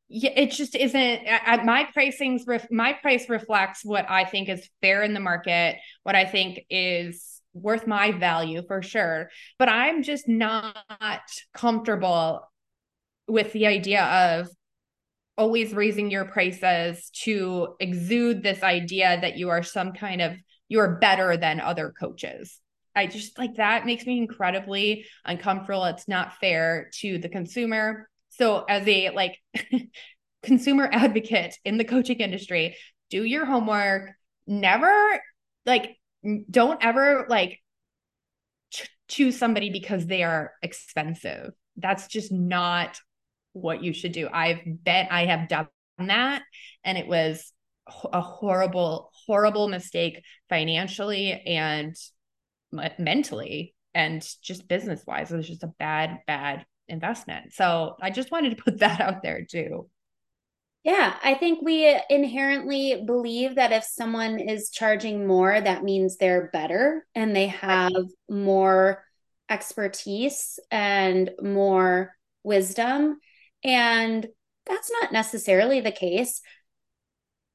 yeah, 0.08 0.30
it 0.34 0.52
just 0.52 0.74
isn't 0.74 1.22
my 1.64 1.86
pricing's 1.92 2.46
ref, 2.46 2.70
my 2.70 2.94
price 2.94 3.28
reflects 3.28 3.84
what 3.84 4.08
I 4.08 4.24
think 4.24 4.48
is 4.48 4.68
fair 4.80 5.02
in 5.02 5.12
the 5.12 5.20
market, 5.20 5.76
what 6.02 6.14
I 6.14 6.24
think 6.24 6.60
is 6.70 7.42
worth 7.52 7.86
my 7.86 8.12
value 8.12 8.62
for 8.66 8.80
sure. 8.80 9.28
But 9.58 9.68
I'm 9.68 10.02
just 10.02 10.26
not 10.26 11.20
comfortable 11.52 12.48
with 13.26 13.52
the 13.52 13.66
idea 13.66 14.04
of 14.04 14.48
always 15.36 15.74
raising 15.74 16.10
your 16.10 16.24
prices 16.24 17.10
to 17.24 17.76
exude 17.78 18.42
this 18.42 18.62
idea 18.62 19.18
that 19.20 19.36
you 19.36 19.50
are 19.50 19.62
some 19.62 19.92
kind 19.92 20.22
of 20.22 20.32
you're 20.68 20.96
better 20.96 21.36
than 21.36 21.60
other 21.60 21.92
coaches. 21.98 22.58
I 22.96 23.06
just 23.06 23.38
like 23.38 23.56
that 23.56 23.86
makes 23.86 24.06
me 24.06 24.18
incredibly 24.18 25.04
uncomfortable. 25.24 25.84
It's 25.84 26.08
not 26.08 26.38
fair 26.38 26.90
to 27.00 27.18
the 27.18 27.28
consumer 27.28 28.08
so, 28.38 28.64
as 28.68 28.86
a 28.86 29.10
like 29.10 29.38
consumer 30.42 30.88
advocate 30.90 31.56
in 31.64 31.76
the 31.78 31.84
coaching 31.84 32.18
industry, 32.18 32.76
do 33.10 33.24
your 33.24 33.44
homework. 33.44 34.10
Never 34.46 35.20
like 35.66 35.96
don't 36.50 36.82
ever 36.82 37.26
like 37.28 37.60
ch- 38.70 38.88
choose 39.08 39.36
somebody 39.36 39.70
because 39.70 40.06
they 40.06 40.22
are 40.22 40.52
expensive. 40.62 41.52
That's 41.76 42.06
just 42.06 42.32
not 42.32 42.98
what 43.52 43.82
you 43.82 43.92
should 43.92 44.12
do. 44.12 44.28
I've 44.32 44.60
bet 44.64 45.08
I 45.10 45.26
have 45.26 45.48
done 45.48 45.68
that 45.98 46.42
and 46.84 46.96
it 46.96 47.06
was 47.06 47.52
a 48.12 48.20
horrible 48.20 49.10
horrible 49.26 49.68
mistake 49.68 50.22
financially 50.48 51.32
and 51.32 51.96
mentally 52.98 53.74
and 53.94 54.26
just 54.42 54.68
business 54.68 55.02
wise 55.06 55.32
it 55.32 55.36
was 55.36 55.48
just 55.48 55.62
a 55.62 55.72
bad 55.78 56.18
bad 56.26 56.66
investment. 56.88 57.52
So 57.52 57.96
I 58.00 58.10
just 58.10 58.30
wanted 58.30 58.56
to 58.56 58.62
put 58.62 58.78
that 58.80 59.00
out 59.00 59.22
there 59.22 59.44
too. 59.44 59.88
Yeah, 60.84 61.16
I 61.22 61.34
think 61.34 61.60
we 61.60 62.00
inherently 62.08 63.02
believe 63.04 63.56
that 63.56 63.72
if 63.72 63.84
someone 63.84 64.38
is 64.38 64.70
charging 64.70 65.26
more, 65.26 65.60
that 65.60 65.82
means 65.84 66.16
they're 66.16 66.50
better 66.52 67.06
and 67.14 67.34
they 67.34 67.48
have 67.48 67.92
more 68.28 69.04
expertise 69.50 70.58
and 70.70 71.30
more 71.42 72.14
wisdom. 72.42 73.18
And 73.64 74.26
that's 74.66 74.90
not 74.90 75.12
necessarily 75.12 75.80
the 75.80 75.92
case. 75.92 76.40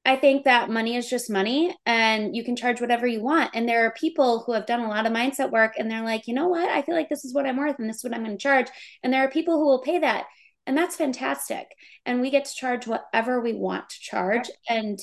I 0.04 0.16
think 0.16 0.44
that 0.44 0.68
money 0.68 0.96
is 0.96 1.08
just 1.08 1.30
money 1.30 1.74
and 1.86 2.36
you 2.36 2.44
can 2.44 2.56
charge 2.56 2.80
whatever 2.80 3.06
you 3.06 3.22
want. 3.22 3.52
And 3.54 3.66
there 3.66 3.86
are 3.86 3.92
people 3.92 4.40
who 4.40 4.52
have 4.52 4.66
done 4.66 4.80
a 4.80 4.88
lot 4.88 5.06
of 5.06 5.12
mindset 5.12 5.50
work 5.50 5.74
and 5.78 5.90
they're 5.90 6.04
like, 6.04 6.26
you 6.26 6.34
know 6.34 6.48
what? 6.48 6.68
I 6.68 6.82
feel 6.82 6.94
like 6.94 7.08
this 7.08 7.24
is 7.24 7.32
what 7.32 7.46
I'm 7.46 7.56
worth 7.56 7.78
and 7.78 7.88
this 7.88 7.98
is 7.98 8.04
what 8.04 8.14
I'm 8.14 8.22
going 8.22 8.36
to 8.36 8.42
charge. 8.42 8.66
And 9.02 9.12
there 9.12 9.24
are 9.24 9.30
people 9.30 9.58
who 9.58 9.64
will 9.64 9.80
pay 9.80 9.98
that. 10.00 10.26
And 10.66 10.76
that's 10.76 10.96
fantastic. 10.96 11.66
And 12.04 12.20
we 12.20 12.30
get 12.30 12.44
to 12.44 12.54
charge 12.54 12.86
whatever 12.86 13.40
we 13.40 13.54
want 13.54 13.88
to 13.88 14.00
charge. 14.00 14.50
And, 14.68 14.98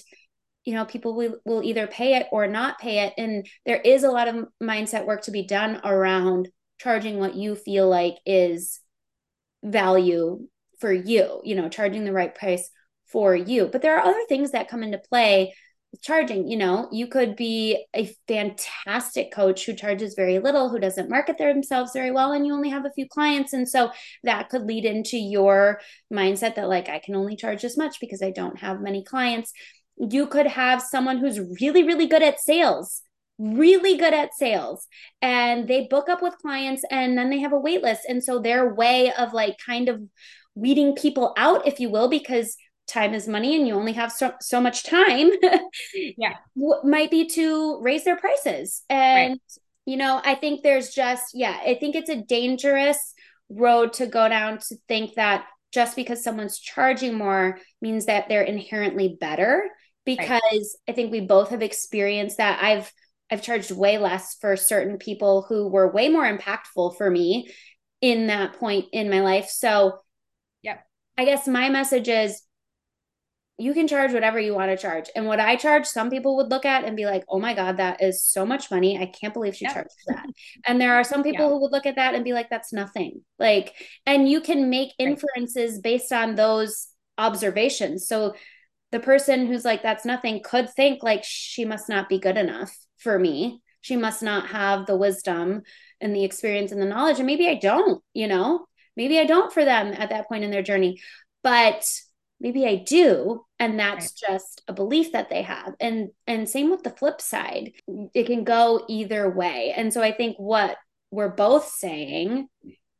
you 0.66 0.76
know, 0.76 0.86
people 0.86 1.16
will, 1.16 1.38
will 1.45 1.64
either 1.64 1.88
pay 1.88 2.16
it 2.18 2.28
or 2.32 2.45
not 2.45 2.80
pay 2.80 2.99
it. 2.99 3.14
And 3.18 3.47
there 3.66 3.82
is 3.82 4.04
a 4.04 4.12
lot 4.12 4.28
of 4.28 4.47
mindset 4.62 5.08
work 5.08 5.24
to 5.24 5.32
be 5.32 5.45
done 5.45 5.82
around 5.84 6.49
charging 6.80 7.18
what 7.18 7.36
you 7.36 7.56
feel 7.56 7.89
like 7.89 8.16
is 8.26 8.80
value 9.64 10.47
for 10.80 10.91
you, 10.91 11.41
you 11.43 11.56
know, 11.56 11.70
charging 11.70 12.04
the 12.04 12.14
right 12.14 12.34
price 12.34 12.70
for 13.12 13.36
you. 13.36 13.68
But 13.68 13.82
there 13.82 13.97
are 13.97 14.05
other 14.05 14.24
things 14.28 14.51
that 14.51 14.70
come 14.70 14.84
into 14.84 14.97
play 14.97 15.53
with 15.91 16.01
charging. 16.01 16.47
You 16.47 16.57
know, 16.57 16.89
you 16.91 17.07
could 17.07 17.36
be 17.36 17.86
a 17.93 18.14
fantastic 18.28 19.32
coach 19.32 19.66
who 19.66 19.74
charges 19.74 20.14
very 20.16 20.39
little, 20.39 20.70
who 20.70 20.80
doesn't 20.80 21.09
market 21.09 21.38
themselves 21.38 21.91
very 21.93 22.12
well, 22.12 22.32
and 22.32 22.45
you 22.45 22.53
only 22.53 22.70
have 22.70 22.86
a 22.86 22.91
few 22.91 23.07
clients. 23.07 23.53
And 23.53 23.68
so 23.68 23.91
that 24.24 24.49
could 24.49 24.64
lead 24.64 24.86
into 24.86 25.18
your 25.18 25.82
mindset 26.14 26.55
that, 26.55 26.70
like, 26.70 26.89
I 26.89 26.99
can 26.99 27.16
only 27.16 27.36
charge 27.36 27.62
this 27.62 27.78
much 27.78 27.99
because 27.99 28.22
I 28.22 28.32
don't 28.32 28.59
have 28.59 28.82
many 28.82 29.03
clients. 29.03 29.51
You 29.97 30.28
could 30.28 30.47
have 30.47 30.82
someone 30.82 31.18
who's 31.18 31.39
really, 31.59 31.84
really 31.84 32.07
good 32.07 32.24
at 32.24 32.39
sales 32.39 33.03
really 33.41 33.97
good 33.97 34.14
at 34.14 34.36
sales 34.36 34.88
and 35.20 35.68
they 35.68 35.88
book 35.89 36.07
up 36.09 36.22
with 36.22 36.38
clients 36.38 36.84
and 36.91 37.18
then 37.18 37.32
they 37.32 37.39
have 37.39 37.53
a 37.53 37.59
wait 37.59 37.82
list 37.82 38.01
and 38.07 38.24
so 38.24 38.38
their 38.38 38.72
way 38.72 39.12
of 39.14 39.34
like 39.34 39.57
kind 39.66 39.89
of 39.89 39.99
weeding 40.53 40.93
people 40.93 41.34
out 41.38 41.68
if 41.68 41.80
you 41.80 41.89
will 41.89 42.07
because 42.07 42.55
time 42.91 43.13
is 43.13 43.27
money 43.27 43.55
and 43.55 43.67
you 43.67 43.73
only 43.73 43.93
have 43.93 44.11
so, 44.11 44.33
so 44.41 44.59
much 44.59 44.83
time 44.83 45.29
yeah 46.17 46.35
might 46.83 47.09
be 47.09 47.27
to 47.27 47.79
raise 47.81 48.03
their 48.03 48.17
prices 48.17 48.83
and 48.89 49.31
right. 49.31 49.41
you 49.85 49.97
know, 49.97 50.21
I 50.23 50.35
think 50.35 50.61
there's 50.61 50.93
just, 50.93 51.31
yeah, 51.33 51.57
I 51.65 51.75
think 51.75 51.95
it's 51.95 52.09
a 52.09 52.21
dangerous 52.21 53.13
road 53.49 53.93
to 53.93 54.05
go 54.05 54.27
down 54.29 54.59
to 54.59 54.75
think 54.87 55.15
that 55.15 55.45
just 55.71 55.95
because 55.95 56.23
someone's 56.23 56.59
charging 56.59 57.15
more 57.15 57.59
means 57.81 58.05
that 58.05 58.27
they're 58.27 58.41
inherently 58.43 59.17
better 59.19 59.69
because 60.05 60.41
right. 60.41 60.89
I 60.89 60.91
think 60.93 61.11
we 61.11 61.21
both 61.21 61.49
have 61.49 61.61
experienced 61.61 62.37
that. 62.37 62.61
I've 62.61 62.91
I've 63.31 63.41
charged 63.41 63.71
way 63.71 63.97
less 63.97 64.35
for 64.35 64.57
certain 64.57 64.97
people 64.97 65.45
who 65.47 65.69
were 65.69 65.89
way 65.89 66.09
more 66.09 66.25
impactful 66.25 66.97
for 66.97 67.09
me 67.09 67.49
in 68.01 68.27
that 68.27 68.53
point 68.53 68.87
in 68.91 69.09
my 69.09 69.21
life. 69.21 69.47
So, 69.47 69.99
yeah. 70.61 70.79
I 71.17 71.23
guess 71.23 71.47
my 71.47 71.69
message 71.69 72.09
is 72.09 72.41
you 73.62 73.74
can 73.74 73.88
charge 73.88 74.12
whatever 74.12 74.39
you 74.39 74.55
want 74.55 74.72
to 74.72 74.78
charge. 74.78 75.05
And 75.16 75.28
what 75.28 75.39
I 75.39 75.55
charge, 75.55 75.86
some 75.86 76.09
people 76.09 76.36
would 76.38 76.49
look 76.49 76.66
at 76.66 76.84
and 76.84 76.97
be 76.97 77.05
like, 77.05 77.24
oh 77.30 77.39
my 77.39 77.53
God, 77.53 77.78
that 77.78 78.01
is 78.01 78.24
so 78.24 78.43
much 78.43 78.72
money. 78.72 78.97
I 78.97 79.05
can't 79.05 79.34
believe 79.34 79.55
she 79.55 79.66
yep. 79.66 79.76
charges 79.76 79.95
that. 80.07 80.26
And 80.66 80.82
there 80.82 80.95
are 80.95 81.03
some 81.03 81.22
people 81.24 81.47
who 81.49 81.62
would 81.62 81.72
look 81.72 81.86
at 81.86 81.95
that 81.97 82.16
and 82.16 82.24
be 82.24 82.34
like, 82.34 82.49
that's 82.49 82.74
nothing. 82.74 83.22
Like, 83.38 83.74
and 84.05 84.28
you 84.28 84.41
can 84.41 84.70
make 84.72 84.93
inferences 84.97 85.74
right. 85.76 85.84
based 85.84 86.12
on 86.12 86.34
those 86.34 86.88
observations. 87.20 88.07
So 88.07 88.34
the 88.91 88.99
person 88.99 89.45
who's 89.45 89.64
like, 89.64 89.84
that's 89.84 90.05
nothing 90.05 90.41
could 90.43 90.70
think 90.70 91.03
like 91.03 91.24
she 91.24 91.64
must 91.64 91.88
not 91.88 92.09
be 92.09 92.18
good 92.18 92.38
enough 92.38 92.76
for 92.97 93.20
me. 93.20 93.62
She 93.82 93.95
must 93.95 94.24
not 94.24 94.47
have 94.47 94.88
the 94.88 94.97
wisdom 94.97 95.62
and 95.99 96.16
the 96.16 96.24
experience 96.24 96.72
and 96.72 96.82
the 96.82 96.86
knowledge. 96.86 97.18
And 97.18 97.28
maybe 97.28 97.47
I 97.47 97.55
don't, 97.55 98.03
you 98.14 98.28
know, 98.28 98.66
maybe 98.97 99.20
I 99.20 99.26
don't 99.26 99.53
for 99.53 99.64
them 99.64 99.93
at 99.93 100.09
that 100.09 100.28
point 100.28 100.43
in 100.43 100.51
their 100.51 100.64
journey. 100.64 100.99
But 101.43 101.86
maybe 102.41 102.65
I 102.65 102.77
do 102.77 103.45
and 103.59 103.79
that's 103.79 104.05
right. 104.27 104.33
just 104.33 104.63
a 104.67 104.73
belief 104.73 105.11
that 105.13 105.29
they 105.29 105.43
have. 105.43 105.75
And 105.79 106.09
and 106.27 106.49
same 106.49 106.71
with 106.71 106.83
the 106.83 106.89
flip 106.89 107.21
side 107.21 107.73
it 108.13 108.25
can 108.25 108.43
go 108.43 108.83
either 108.89 109.29
way. 109.29 109.73
And 109.75 109.93
so 109.93 110.01
I 110.01 110.11
think 110.11 110.37
what 110.37 110.75
we're 111.11 111.29
both 111.29 111.67
saying 111.67 112.47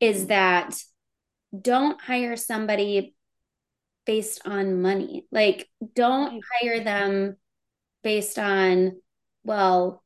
is 0.00 0.28
that 0.28 0.74
don't 1.60 2.00
hire 2.00 2.36
somebody 2.36 3.14
based 4.06 4.42
on 4.46 4.80
money. 4.80 5.26
Like 5.32 5.68
don't 5.94 6.42
hire 6.60 6.82
them 6.82 7.36
based 8.02 8.38
on 8.38 9.00
well 9.44 10.02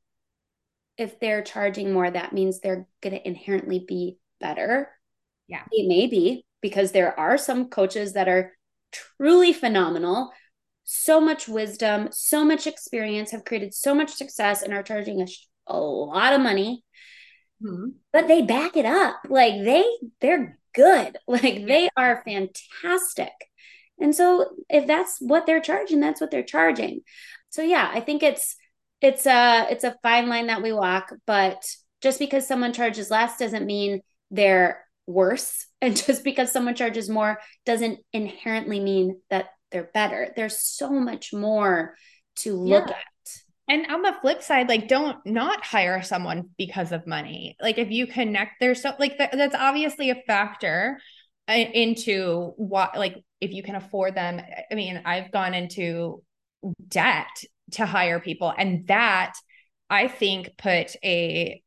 if 0.97 1.21
they're 1.21 1.43
charging 1.43 1.93
more 1.93 2.11
that 2.11 2.33
means 2.33 2.61
they're 2.61 2.89
going 3.03 3.15
to 3.15 3.29
inherently 3.29 3.85
be 3.87 4.17
better. 4.41 4.91
Yeah. 5.47 5.63
It 5.71 5.87
may 5.87 6.07
be 6.07 6.47
because 6.63 6.93
there 6.93 7.19
are 7.19 7.37
some 7.37 7.69
coaches 7.69 8.15
that 8.15 8.29
are 8.29 8.56
truly 9.17 9.53
phenomenal. 9.53 10.33
So 10.85 11.21
much 11.21 11.49
wisdom, 11.49 12.09
so 12.13 12.45
much 12.45 12.67
experience, 12.67 13.33
have 13.33 13.45
created 13.45 13.75
so 13.75 13.95
much 13.95 14.15
success, 14.15 14.63
and 14.63 14.73
are 14.73 14.83
charging 14.83 15.21
a, 15.21 15.27
a 15.67 15.79
lot 15.79 16.33
of 16.33 16.41
money. 16.41 16.85
Mm-hmm. 17.63 17.89
But 18.13 18.29
they 18.29 18.43
back 18.43 18.77
it 18.77 18.87
up. 18.87 19.17
Like 19.29 19.55
they, 19.65 19.85
they're 20.21 20.59
good. 20.75 21.17
Like 21.27 21.67
they 21.67 21.89
are 21.97 22.23
fantastic. 22.25 23.33
And 23.99 24.15
so 24.15 24.51
if 24.69 24.87
that's 24.87 25.17
what 25.21 25.47
they're 25.47 25.61
charging, 25.61 26.01
that's 26.01 26.21
what 26.21 26.31
they're 26.31 26.43
charging. 26.43 27.01
So 27.49 27.63
yeah, 27.63 27.91
I 27.93 28.01
think 28.01 28.23
it's 28.23 28.57
it's 29.01 29.27
a 29.27 29.67
it's 29.71 29.85
a 29.85 29.97
fine 30.03 30.29
line 30.29 30.49
that 30.49 30.63
we 30.63 30.73
walk, 30.73 31.13
but 31.27 31.65
just 32.03 32.19
because 32.19 32.47
someone 32.47 32.73
charges 32.73 33.11
less 33.11 33.39
doesn't 33.39 33.67
mean 33.67 34.03
they're 34.31 34.86
worse. 35.07 35.67
And 35.83 35.95
just 35.95 36.25
because 36.25 36.51
someone 36.51 36.75
charges 36.75 37.09
more 37.09 37.39
doesn't 37.67 38.01
inherently 38.13 38.81
mean 38.81 39.21
that 39.29 39.51
they're 39.71 39.91
better. 39.93 40.33
There's 40.35 40.59
so 40.59 40.91
much 40.91 41.33
more 41.35 41.95
to 42.37 42.57
look 42.57 42.89
yeah. 42.89 42.95
at. 42.95 43.05
And 43.69 43.87
on 43.93 44.03
the 44.03 44.17
flip 44.21 44.43
side 44.43 44.69
like 44.69 44.89
don't 44.89 45.19
not 45.27 45.65
hire 45.65 46.03
someone 46.03 46.49
because 46.57 46.93
of 46.93 47.07
money. 47.07 47.57
Like 47.61 47.79
if 47.79 47.91
you 47.91 48.07
connect 48.07 48.53
there's 48.59 48.83
so 48.83 48.95
like 48.99 49.19
th- 49.19 49.33
that's 49.33 49.55
obviously 49.55 50.11
a 50.11 50.23
factor 50.27 50.99
uh, 51.47 51.53
into 51.53 52.55
what 52.57 52.97
like 52.97 53.23
if 53.41 53.53
you 53.53 53.63
can 53.63 53.77
afford 53.77 54.15
them. 54.15 54.41
I 54.71 54.75
mean 54.75 55.03
i've 55.05 55.31
gone 55.31 55.53
into 55.53 56.23
debt 56.89 57.29
to 57.73 57.87
hire 57.87 58.21
people 58.21 58.53
and 58.57 58.87
that 58.87 59.35
i 59.91 60.09
think 60.09 60.51
put 60.57 60.95
a 61.05 61.63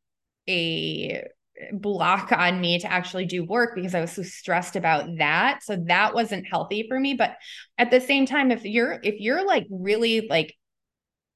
a 0.48 1.24
block 1.72 2.32
on 2.32 2.60
me 2.60 2.78
to 2.78 2.90
actually 2.90 3.26
do 3.26 3.44
work 3.44 3.74
because 3.74 3.94
I 3.94 4.00
was 4.00 4.12
so 4.12 4.22
stressed 4.22 4.76
about 4.76 5.06
that. 5.18 5.62
So 5.62 5.76
that 5.86 6.14
wasn't 6.14 6.46
healthy 6.46 6.86
for 6.88 6.98
me. 6.98 7.14
But 7.14 7.36
at 7.78 7.90
the 7.90 8.00
same 8.00 8.26
time, 8.26 8.50
if 8.50 8.64
you're 8.64 8.98
if 9.02 9.20
you're 9.20 9.46
like 9.46 9.66
really 9.70 10.26
like 10.28 10.54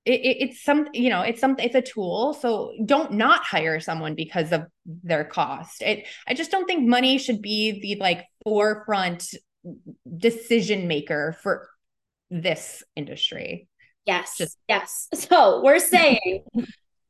it, 0.04 0.20
it, 0.20 0.36
it's 0.40 0.62
some 0.62 0.88
you 0.92 1.10
know 1.10 1.22
it's 1.22 1.40
something 1.40 1.64
it's 1.64 1.74
a 1.74 1.82
tool. 1.82 2.34
So 2.34 2.72
don't 2.84 3.12
not 3.12 3.44
hire 3.44 3.80
someone 3.80 4.14
because 4.14 4.52
of 4.52 4.64
their 4.86 5.24
cost. 5.24 5.82
It 5.82 6.06
i 6.26 6.34
just 6.34 6.50
don't 6.50 6.66
think 6.66 6.86
money 6.86 7.18
should 7.18 7.42
be 7.42 7.80
the 7.80 8.00
like 8.00 8.24
forefront 8.44 9.26
decision 10.18 10.88
maker 10.88 11.36
for 11.42 11.68
this 12.30 12.82
industry. 12.96 13.68
Yes. 14.06 14.36
Just 14.36 14.58
yes. 14.68 15.08
So 15.14 15.62
we're 15.62 15.78
saying 15.78 16.44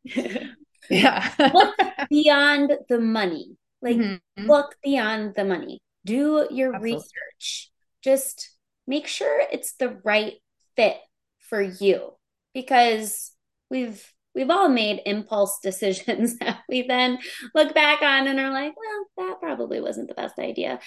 Yeah. 0.91 1.33
look 1.39 1.75
beyond 2.11 2.73
the 2.89 3.01
money. 3.01 3.57
Like 3.83 3.97
mm-hmm. 3.97 4.47
look 4.47 4.77
beyond 4.83 5.35
the 5.35 5.45
money. 5.45 5.81
Do 6.05 6.49
your 6.51 6.75
Absolutely. 6.75 6.95
research. 6.97 7.71
Just 8.03 8.51
make 8.87 9.07
sure 9.07 9.43
it's 9.53 9.75
the 9.75 10.01
right 10.05 10.35
fit 10.77 10.97
for 11.39 11.61
you 11.61 12.13
because 12.53 13.33
we've 13.71 14.13
we've 14.35 14.51
all 14.51 14.69
made 14.69 15.01
impulse 15.07 15.59
decisions 15.63 16.39
that 16.39 16.61
we 16.69 16.87
then 16.87 17.19
look 17.55 17.75
back 17.75 18.03
on 18.03 18.27
and 18.27 18.41
are 18.41 18.51
like, 18.51 18.75
well, 18.77 19.29
that 19.29 19.41
probably 19.41 19.81
wasn't 19.81 20.09
the 20.09 20.15
best 20.15 20.39
idea. 20.39 20.81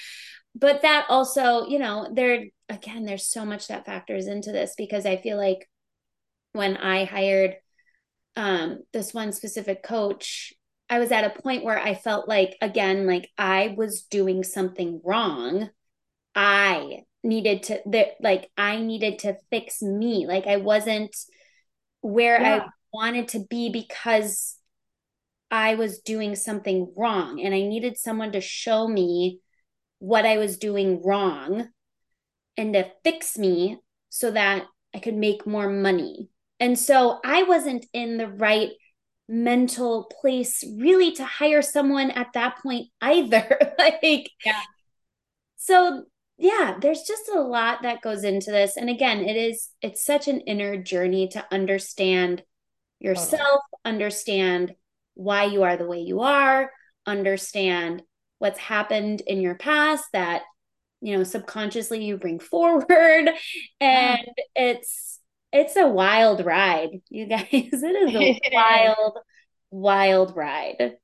But 0.56 0.82
that 0.82 1.06
also, 1.10 1.68
you 1.68 1.80
know, 1.80 2.10
there 2.12 2.46
again, 2.70 3.06
there's 3.06 3.26
so 3.26 3.46
much 3.46 3.68
that 3.68 3.86
factors 3.86 4.28
into 4.28 4.52
this 4.52 4.74
because 4.78 5.06
I 5.06 5.18
feel 5.18 5.38
like 5.38 5.70
when 6.54 6.78
I 6.78 7.06
hired 7.06 7.58
um, 8.38 8.80
this 8.94 9.14
one 9.14 9.34
specific 9.34 9.84
coach, 9.84 10.54
I 10.90 11.00
was 11.00 11.12
at 11.12 11.26
a 11.26 11.42
point 11.42 11.66
where 11.66 11.80
I 11.80 11.96
felt 11.96 12.30
like, 12.30 12.56
again, 12.62 13.08
like 13.08 13.30
I 13.38 13.74
was 13.76 14.04
doing 14.04 14.44
something 14.44 15.02
wrong. 15.04 15.70
I 16.36 17.00
needed 17.24 17.64
to, 17.64 17.82
that 17.88 18.10
like, 18.22 18.50
I 18.56 18.78
needed 18.78 19.20
to 19.20 19.38
fix 19.50 19.82
me. 19.82 20.28
Like, 20.28 20.46
I 20.46 20.58
wasn't 20.58 21.16
where 22.02 22.40
yeah. 22.40 22.56
I 22.58 22.68
wanted 22.94 23.30
to 23.30 23.40
be 23.50 23.70
because 23.70 24.56
I 25.50 25.74
was 25.76 26.00
doing 26.00 26.36
something 26.36 26.94
wrong. 26.96 27.42
And 27.42 27.56
I 27.56 27.62
needed 27.64 27.98
someone 27.98 28.32
to 28.34 28.42
show 28.42 28.88
me 28.88 29.40
what 29.98 30.28
I 30.28 30.38
was 30.38 30.60
doing 30.60 31.02
wrong 31.04 31.70
and 32.56 32.74
to 32.74 32.92
fix 33.04 33.36
me 33.36 33.80
so 34.10 34.30
that 34.30 34.66
I 34.94 35.00
could 35.00 35.16
make 35.16 35.48
more 35.48 35.70
money. 35.70 36.30
And 36.60 36.78
so 36.78 37.20
I 37.24 37.44
wasn't 37.44 37.86
in 37.94 38.18
the 38.18 38.28
right 38.28 38.72
mental 39.30 40.10
place 40.22 40.64
really 40.78 41.12
to 41.14 41.26
hire 41.26 41.62
someone 41.62 42.12
at 42.12 42.34
that 42.34 42.58
point 42.64 42.88
either. 43.02 43.60
like, 43.80 44.32
yeah. 44.46 44.62
So, 45.58 46.04
yeah, 46.38 46.78
there's 46.80 47.02
just 47.02 47.30
a 47.34 47.42
lot 47.42 47.82
that 47.82 48.02
goes 48.02 48.24
into 48.24 48.52
this. 48.52 48.78
And 48.78 48.90
again, 48.90 49.20
it 49.26 49.36
is, 49.36 49.70
it's 49.82 50.04
such 50.04 50.28
an 50.28 50.42
inner 50.42 50.78
journey 50.78 51.28
to 51.30 51.46
understand 51.52 52.44
yourself, 53.00 53.62
understand 53.84 54.76
why 55.16 55.46
you 55.46 55.64
are 55.64 55.78
the 55.78 55.88
way 55.88 56.00
you 56.00 56.22
are, 56.22 56.72
understand 57.06 58.04
what's 58.40 58.60
happened 58.60 59.22
in 59.26 59.42
your 59.42 59.56
past 59.56 60.06
that, 60.14 60.44
you 61.02 61.18
know, 61.18 61.24
subconsciously 61.24 62.04
you 62.04 62.18
bring 62.18 62.40
forward. 62.40 62.88
And 63.80 64.20
yeah. 64.20 64.44
it's, 64.56 65.17
it's 65.52 65.76
a 65.76 65.88
wild 65.88 66.46
ride, 66.46 67.02
you 67.10 67.28
guys. 67.28 67.48
It 67.52 67.74
is 67.74 67.84
a 67.84 68.40
wild, 68.54 69.18
wild 69.72 70.36
ride. 70.36 70.98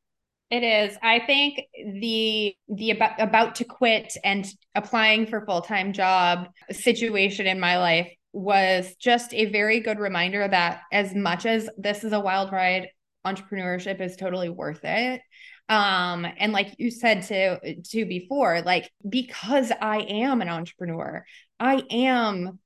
It 0.49 0.63
is. 0.63 0.97
I 1.01 1.19
think 1.19 1.61
the 1.75 2.55
the 2.69 2.91
about 2.91 3.19
about 3.19 3.55
to 3.55 3.63
quit 3.63 4.13
and 4.23 4.45
applying 4.75 5.25
for 5.25 5.45
full-time 5.45 5.93
job 5.93 6.47
situation 6.69 7.47
in 7.47 7.59
my 7.59 7.79
life 7.79 8.11
was 8.33 8.95
just 8.99 9.33
a 9.33 9.45
very 9.45 9.79
good 9.79 9.99
reminder 9.99 10.47
that 10.47 10.81
as 10.91 11.15
much 11.15 11.45
as 11.45 11.69
this 11.77 12.03
is 12.03 12.13
a 12.13 12.19
wild 12.19 12.51
ride, 12.51 12.89
entrepreneurship 13.25 14.01
is 14.01 14.15
totally 14.15 14.49
worth 14.49 14.83
it. 14.83 15.21
Um, 15.69 16.27
and 16.37 16.51
like 16.51 16.75
you 16.77 16.91
said 16.91 17.23
to 17.23 17.75
to 17.91 18.05
before, 18.05 18.61
like 18.61 18.91
because 19.07 19.71
I 19.71 19.99
am 20.01 20.41
an 20.41 20.49
entrepreneur, 20.49 21.25
I 21.59 21.81
am 21.89 22.59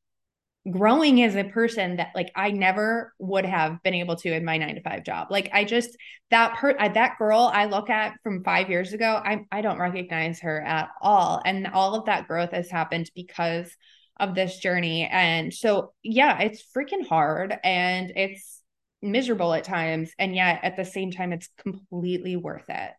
growing 0.70 1.22
as 1.24 1.36
a 1.36 1.44
person 1.46 1.98
that 1.98 2.12
like 2.16 2.32
I 2.36 2.52
never 2.52 3.14
would 3.20 3.46
have 3.46 3.82
been 3.84 3.94
able 3.94 4.16
to 4.18 4.34
in 4.34 4.46
my 4.46 4.58
9 4.58 4.76
to 4.76 4.82
5 4.82 5.04
job. 5.04 5.28
Like 5.30 5.50
I 5.54 5.64
just 5.64 5.98
that 6.32 6.58
per 6.58 6.76
uh, 6.78 6.90
that 6.90 7.18
girl 7.18 7.50
I 7.54 7.66
look 7.66 7.90
at 7.90 8.14
from 8.24 8.44
5 8.44 8.70
years 8.70 8.94
ago, 8.94 9.22
I 9.24 9.46
I 9.52 9.62
don't 9.62 9.80
recognize 9.80 10.42
her 10.42 10.62
at 10.62 10.90
all 11.02 11.42
and 11.46 11.68
all 11.68 11.96
of 11.96 12.06
that 12.06 12.28
growth 12.28 12.52
has 12.52 12.70
happened 12.70 13.10
because 13.16 13.72
of 14.20 14.34
this 14.34 14.58
journey 14.58 15.08
and 15.12 15.54
so 15.54 15.94
yeah, 16.04 16.40
it's 16.40 16.64
freaking 16.76 17.08
hard 17.08 17.56
and 17.64 18.12
it's 18.16 18.58
miserable 19.02 19.54
at 19.54 19.64
times. 19.64 20.12
And 20.18 20.36
yet 20.36 20.60
at 20.64 20.76
the 20.76 20.86
same 20.86 21.12
time, 21.12 21.34
it's 21.34 21.50
completely 21.58 22.36
worth 22.36 22.70
it. 22.70 22.92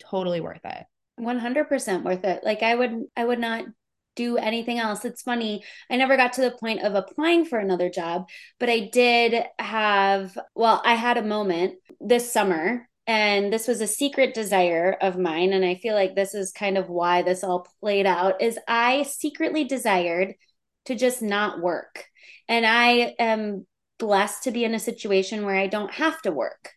Totally 0.00 0.40
worth 0.40 0.64
it. 0.64 0.84
100% 1.18 2.02
worth 2.04 2.24
it. 2.24 2.42
Like 2.44 2.62
I 2.62 2.74
would, 2.74 3.04
I 3.16 3.24
would 3.24 3.38
not 3.38 3.64
do 4.16 4.36
anything 4.36 4.78
else. 4.78 5.04
It's 5.04 5.22
funny. 5.22 5.62
I 5.90 5.96
never 5.96 6.16
got 6.16 6.34
to 6.34 6.40
the 6.42 6.50
point 6.50 6.82
of 6.82 6.94
applying 6.94 7.44
for 7.44 7.58
another 7.58 7.88
job, 7.88 8.28
but 8.58 8.68
I 8.68 8.90
did 8.92 9.44
have, 9.58 10.36
well, 10.54 10.82
I 10.84 10.94
had 10.94 11.16
a 11.16 11.22
moment 11.22 11.74
this 12.00 12.32
summer 12.32 12.88
and 13.06 13.52
this 13.52 13.66
was 13.66 13.80
a 13.80 13.86
secret 13.86 14.34
desire 14.34 14.96
of 15.00 15.18
mine 15.18 15.52
and 15.52 15.64
I 15.64 15.76
feel 15.76 15.94
like 15.94 16.14
this 16.14 16.34
is 16.34 16.52
kind 16.52 16.78
of 16.78 16.88
why 16.88 17.22
this 17.22 17.42
all 17.42 17.66
played 17.80 18.06
out 18.06 18.40
is 18.42 18.58
I 18.68 19.04
secretly 19.04 19.64
desired 19.64 20.34
to 20.86 20.94
just 20.94 21.22
not 21.22 21.60
work. 21.60 22.04
And 22.48 22.66
I 22.66 23.14
am 23.18 23.66
blessed 23.98 24.44
to 24.44 24.50
be 24.50 24.64
in 24.64 24.74
a 24.74 24.78
situation 24.78 25.44
where 25.44 25.56
I 25.56 25.66
don't 25.66 25.92
have 25.92 26.20
to 26.22 26.32
work. 26.32 26.70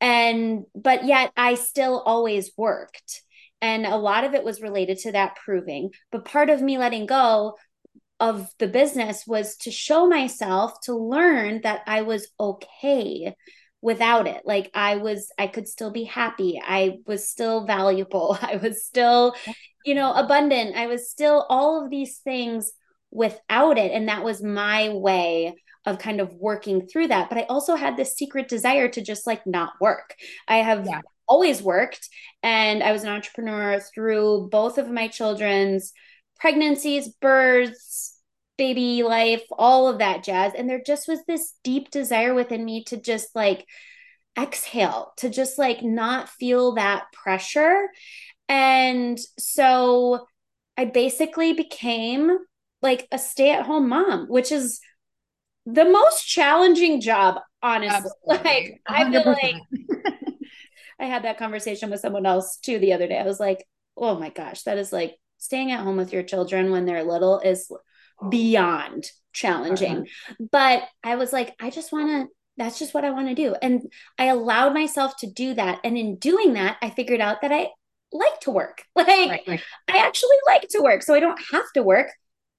And 0.00 0.64
but 0.74 1.04
yet 1.06 1.32
I 1.36 1.54
still 1.54 2.02
always 2.04 2.50
worked 2.56 3.22
and 3.60 3.86
a 3.86 3.96
lot 3.96 4.24
of 4.24 4.34
it 4.34 4.44
was 4.44 4.60
related 4.60 4.98
to 4.98 5.12
that 5.12 5.36
proving. 5.36 5.90
But 6.10 6.24
part 6.24 6.50
of 6.50 6.62
me 6.62 6.78
letting 6.78 7.06
go 7.06 7.56
of 8.20 8.48
the 8.58 8.68
business 8.68 9.24
was 9.26 9.56
to 9.58 9.70
show 9.70 10.06
myself 10.08 10.80
to 10.84 10.94
learn 10.94 11.60
that 11.62 11.82
I 11.86 12.02
was 12.02 12.28
okay 12.38 13.34
without 13.82 14.26
it. 14.26 14.42
Like 14.44 14.70
I 14.74 14.96
was, 14.96 15.30
I 15.38 15.46
could 15.46 15.68
still 15.68 15.90
be 15.90 16.04
happy. 16.04 16.60
I 16.62 16.98
was 17.06 17.28
still 17.28 17.66
valuable. 17.66 18.38
I 18.42 18.56
was 18.56 18.84
still, 18.84 19.34
you 19.84 19.94
know, 19.94 20.12
abundant. 20.12 20.76
I 20.76 20.86
was 20.86 21.10
still 21.10 21.46
all 21.48 21.84
of 21.84 21.90
these 21.90 22.18
things 22.18 22.72
without 23.10 23.78
it. 23.78 23.92
And 23.92 24.08
that 24.08 24.24
was 24.24 24.42
my 24.42 24.90
way 24.90 25.54
of 25.84 25.98
kind 25.98 26.20
of 26.20 26.34
working 26.34 26.86
through 26.86 27.08
that. 27.08 27.28
But 27.28 27.38
I 27.38 27.42
also 27.42 27.76
had 27.76 27.96
this 27.96 28.14
secret 28.14 28.48
desire 28.48 28.88
to 28.88 29.02
just 29.02 29.26
like 29.26 29.46
not 29.46 29.74
work. 29.80 30.14
I 30.48 30.56
have 30.58 30.86
yeah 30.86 31.00
always 31.28 31.62
worked. 31.62 32.08
And 32.42 32.82
I 32.82 32.92
was 32.92 33.02
an 33.02 33.10
entrepreneur 33.10 33.80
through 33.80 34.48
both 34.50 34.78
of 34.78 34.90
my 34.90 35.08
children's 35.08 35.92
pregnancies, 36.38 37.08
births, 37.20 38.18
baby 38.58 39.02
life, 39.02 39.42
all 39.52 39.88
of 39.88 39.98
that 39.98 40.24
jazz. 40.24 40.52
And 40.56 40.68
there 40.68 40.82
just 40.84 41.08
was 41.08 41.24
this 41.26 41.54
deep 41.62 41.90
desire 41.90 42.34
within 42.34 42.64
me 42.64 42.84
to 42.84 42.96
just 42.96 43.34
like 43.34 43.66
exhale, 44.38 45.12
to 45.18 45.28
just 45.28 45.58
like 45.58 45.82
not 45.82 46.28
feel 46.28 46.74
that 46.74 47.04
pressure. 47.12 47.88
And 48.48 49.18
so 49.38 50.26
I 50.76 50.84
basically 50.84 51.52
became 51.52 52.36
like 52.82 53.08
a 53.10 53.18
stay 53.18 53.50
at 53.52 53.66
home 53.66 53.88
mom, 53.88 54.26
which 54.28 54.52
is 54.52 54.80
the 55.64 55.84
most 55.84 56.26
challenging 56.26 57.00
job, 57.00 57.40
honestly. 57.62 58.10
Absolutely. 58.30 58.50
Like, 58.50 58.80
100%. 58.88 58.88
I 58.88 59.10
feel 59.10 59.36
like 59.42 60.14
I 60.98 61.06
had 61.06 61.24
that 61.24 61.38
conversation 61.38 61.90
with 61.90 62.00
someone 62.00 62.26
else 62.26 62.58
too 62.58 62.78
the 62.78 62.92
other 62.92 63.06
day. 63.06 63.18
I 63.18 63.24
was 63.24 63.40
like, 63.40 63.66
oh 63.96 64.18
my 64.18 64.30
gosh, 64.30 64.62
that 64.62 64.78
is 64.78 64.92
like 64.92 65.16
staying 65.38 65.72
at 65.72 65.80
home 65.80 65.96
with 65.96 66.12
your 66.12 66.22
children 66.22 66.70
when 66.70 66.86
they're 66.86 67.04
little 67.04 67.40
is 67.40 67.70
beyond 68.30 69.10
challenging. 69.32 69.98
Uh-huh. 69.98 70.34
But 70.50 70.82
I 71.04 71.16
was 71.16 71.32
like, 71.32 71.54
I 71.60 71.70
just 71.70 71.92
want 71.92 72.08
to, 72.08 72.32
that's 72.56 72.78
just 72.78 72.94
what 72.94 73.04
I 73.04 73.10
want 73.10 73.28
to 73.28 73.34
do. 73.34 73.54
And 73.60 73.92
I 74.18 74.26
allowed 74.26 74.72
myself 74.72 75.16
to 75.18 75.30
do 75.30 75.54
that. 75.54 75.80
And 75.84 75.98
in 75.98 76.16
doing 76.16 76.54
that, 76.54 76.78
I 76.82 76.90
figured 76.90 77.20
out 77.20 77.42
that 77.42 77.52
I 77.52 77.68
like 78.12 78.40
to 78.40 78.50
work. 78.50 78.82
Like, 78.96 79.08
right, 79.08 79.42
right. 79.46 79.62
I 79.88 79.98
actually 79.98 80.36
like 80.46 80.68
to 80.70 80.80
work. 80.80 81.02
So 81.02 81.14
I 81.14 81.20
don't 81.20 81.40
have 81.52 81.70
to 81.74 81.82
work, 81.82 82.08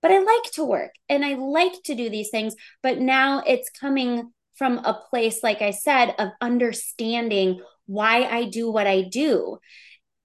but 0.01 0.11
I 0.11 0.19
like 0.19 0.51
to 0.53 0.63
work 0.63 0.91
and 1.09 1.25
I 1.25 1.33
like 1.33 1.73
to 1.85 1.95
do 1.95 2.09
these 2.09 2.29
things. 2.29 2.55
But 2.83 2.99
now 2.99 3.43
it's 3.45 3.69
coming 3.71 4.31
from 4.55 4.77
a 4.79 4.93
place, 5.09 5.43
like 5.43 5.61
I 5.61 5.71
said, 5.71 6.13
of 6.19 6.29
understanding 6.41 7.61
why 7.88 8.23
I 8.23 8.45
do 8.45 8.69
what 8.69 8.85
I 8.85 9.01
do 9.01 9.57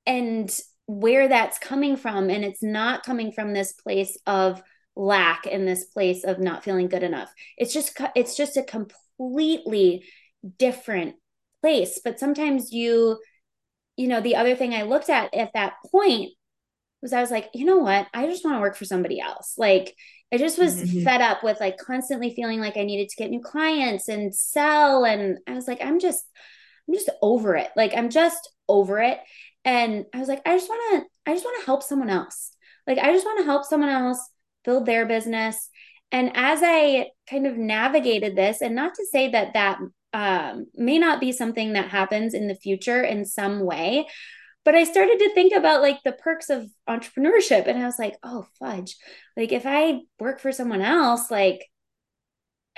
and 0.04 0.54
where 0.86 1.28
that's 1.28 1.58
coming 1.58 1.96
from. 1.96 2.28
And 2.28 2.44
it's 2.44 2.62
not 2.62 3.04
coming 3.04 3.32
from 3.32 3.54
this 3.54 3.72
place 3.72 4.18
of 4.26 4.62
lack 4.94 5.46
and 5.50 5.66
this 5.66 5.84
place 5.84 6.24
of 6.24 6.38
not 6.38 6.64
feeling 6.64 6.88
good 6.88 7.02
enough. 7.02 7.32
It's 7.56 7.72
just, 7.72 7.98
it's 8.14 8.36
just 8.36 8.56
a 8.56 8.62
completely 8.62 10.04
different 10.58 11.14
place. 11.62 12.00
But 12.04 12.18
sometimes 12.18 12.72
you, 12.72 13.18
you 13.96 14.08
know, 14.08 14.20
the 14.20 14.36
other 14.36 14.54
thing 14.56 14.74
I 14.74 14.82
looked 14.82 15.08
at 15.08 15.32
at 15.34 15.52
that 15.54 15.74
point 15.90 16.32
was 17.00 17.12
I 17.12 17.20
was 17.20 17.30
like, 17.30 17.48
you 17.54 17.64
know 17.64 17.78
what? 17.78 18.06
I 18.12 18.26
just 18.26 18.44
want 18.44 18.56
to 18.56 18.60
work 18.60 18.76
for 18.76 18.84
somebody 18.84 19.20
else. 19.20 19.54
Like, 19.56 19.94
I 20.32 20.38
just 20.38 20.58
was 20.58 20.76
mm-hmm. 20.76 21.04
fed 21.04 21.20
up 21.20 21.44
with 21.44 21.60
like 21.60 21.76
constantly 21.76 22.34
feeling 22.34 22.60
like 22.60 22.76
I 22.76 22.84
needed 22.84 23.08
to 23.08 23.16
get 23.16 23.30
new 23.30 23.40
clients 23.40 24.08
and 24.08 24.34
sell. 24.34 25.04
And 25.04 25.38
I 25.46 25.54
was 25.54 25.68
like, 25.68 25.82
I'm 25.82 25.98
just, 26.00 26.24
I'm 26.92 26.98
just 26.98 27.10
over 27.22 27.56
it. 27.56 27.70
Like 27.74 27.94
I'm 27.96 28.10
just 28.10 28.50
over 28.68 29.00
it. 29.00 29.18
And 29.64 30.04
I 30.14 30.18
was 30.18 30.28
like, 30.28 30.42
I 30.44 30.56
just 30.56 30.68
want 30.68 31.02
to, 31.02 31.30
I 31.30 31.34
just 31.34 31.44
want 31.44 31.60
to 31.60 31.66
help 31.66 31.82
someone 31.82 32.10
else. 32.10 32.54
Like 32.86 32.98
I 32.98 33.12
just 33.12 33.24
want 33.24 33.38
to 33.38 33.44
help 33.44 33.64
someone 33.64 33.88
else 33.88 34.28
build 34.64 34.84
their 34.84 35.06
business. 35.06 35.70
And 36.10 36.32
as 36.34 36.60
I 36.62 37.08
kind 37.30 37.46
of 37.46 37.56
navigated 37.56 38.36
this, 38.36 38.60
and 38.60 38.74
not 38.74 38.94
to 38.94 39.06
say 39.10 39.30
that 39.30 39.54
that 39.54 39.78
um, 40.12 40.66
may 40.74 40.98
not 40.98 41.20
be 41.20 41.32
something 41.32 41.72
that 41.72 41.88
happens 41.88 42.34
in 42.34 42.48
the 42.48 42.54
future 42.54 43.02
in 43.02 43.24
some 43.24 43.60
way, 43.60 44.06
but 44.64 44.74
I 44.74 44.84
started 44.84 45.18
to 45.20 45.34
think 45.34 45.54
about 45.54 45.80
like 45.80 46.00
the 46.04 46.12
perks 46.12 46.50
of 46.50 46.68
entrepreneurship. 46.88 47.66
And 47.66 47.82
I 47.82 47.86
was 47.86 47.98
like, 47.98 48.16
oh, 48.22 48.46
fudge. 48.58 48.96
Like 49.36 49.52
if 49.52 49.62
I 49.64 50.00
work 50.20 50.40
for 50.40 50.52
someone 50.52 50.82
else, 50.82 51.30
like 51.30 51.64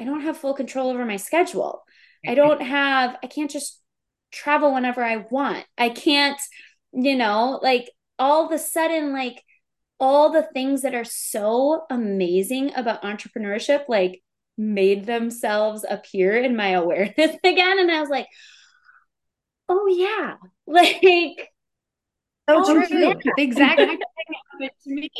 I 0.00 0.04
don't 0.04 0.22
have 0.22 0.38
full 0.38 0.54
control 0.54 0.90
over 0.90 1.04
my 1.04 1.16
schedule. 1.16 1.82
I 2.26 2.34
don't 2.34 2.62
have, 2.62 3.18
I 3.22 3.26
can't 3.26 3.50
just 3.50 3.80
travel 4.34 4.74
whenever 4.74 5.02
I 5.02 5.18
want. 5.30 5.64
I 5.78 5.88
can't, 5.88 6.40
you 6.92 7.16
know, 7.16 7.60
like 7.62 7.90
all 8.18 8.46
of 8.46 8.52
a 8.52 8.58
sudden, 8.58 9.12
like 9.12 9.42
all 10.00 10.30
the 10.30 10.42
things 10.42 10.82
that 10.82 10.94
are 10.94 11.04
so 11.04 11.84
amazing 11.90 12.74
about 12.74 13.02
entrepreneurship, 13.02 13.88
like 13.88 14.22
made 14.58 15.06
themselves 15.06 15.84
appear 15.88 16.36
in 16.36 16.56
my 16.56 16.68
awareness 16.72 17.36
again. 17.44 17.78
And 17.78 17.90
I 17.90 18.00
was 18.00 18.10
like, 18.10 18.26
oh 19.68 19.86
yeah, 19.86 20.34
like 20.66 21.50
so 22.48 22.62
oh, 22.62 22.86
true. 22.86 22.98
Yeah. 22.98 23.14
The 23.24 23.32
exact 23.42 23.78
thing 23.78 23.98
happened 24.52 24.70
to 24.84 24.94
me. 24.94 25.10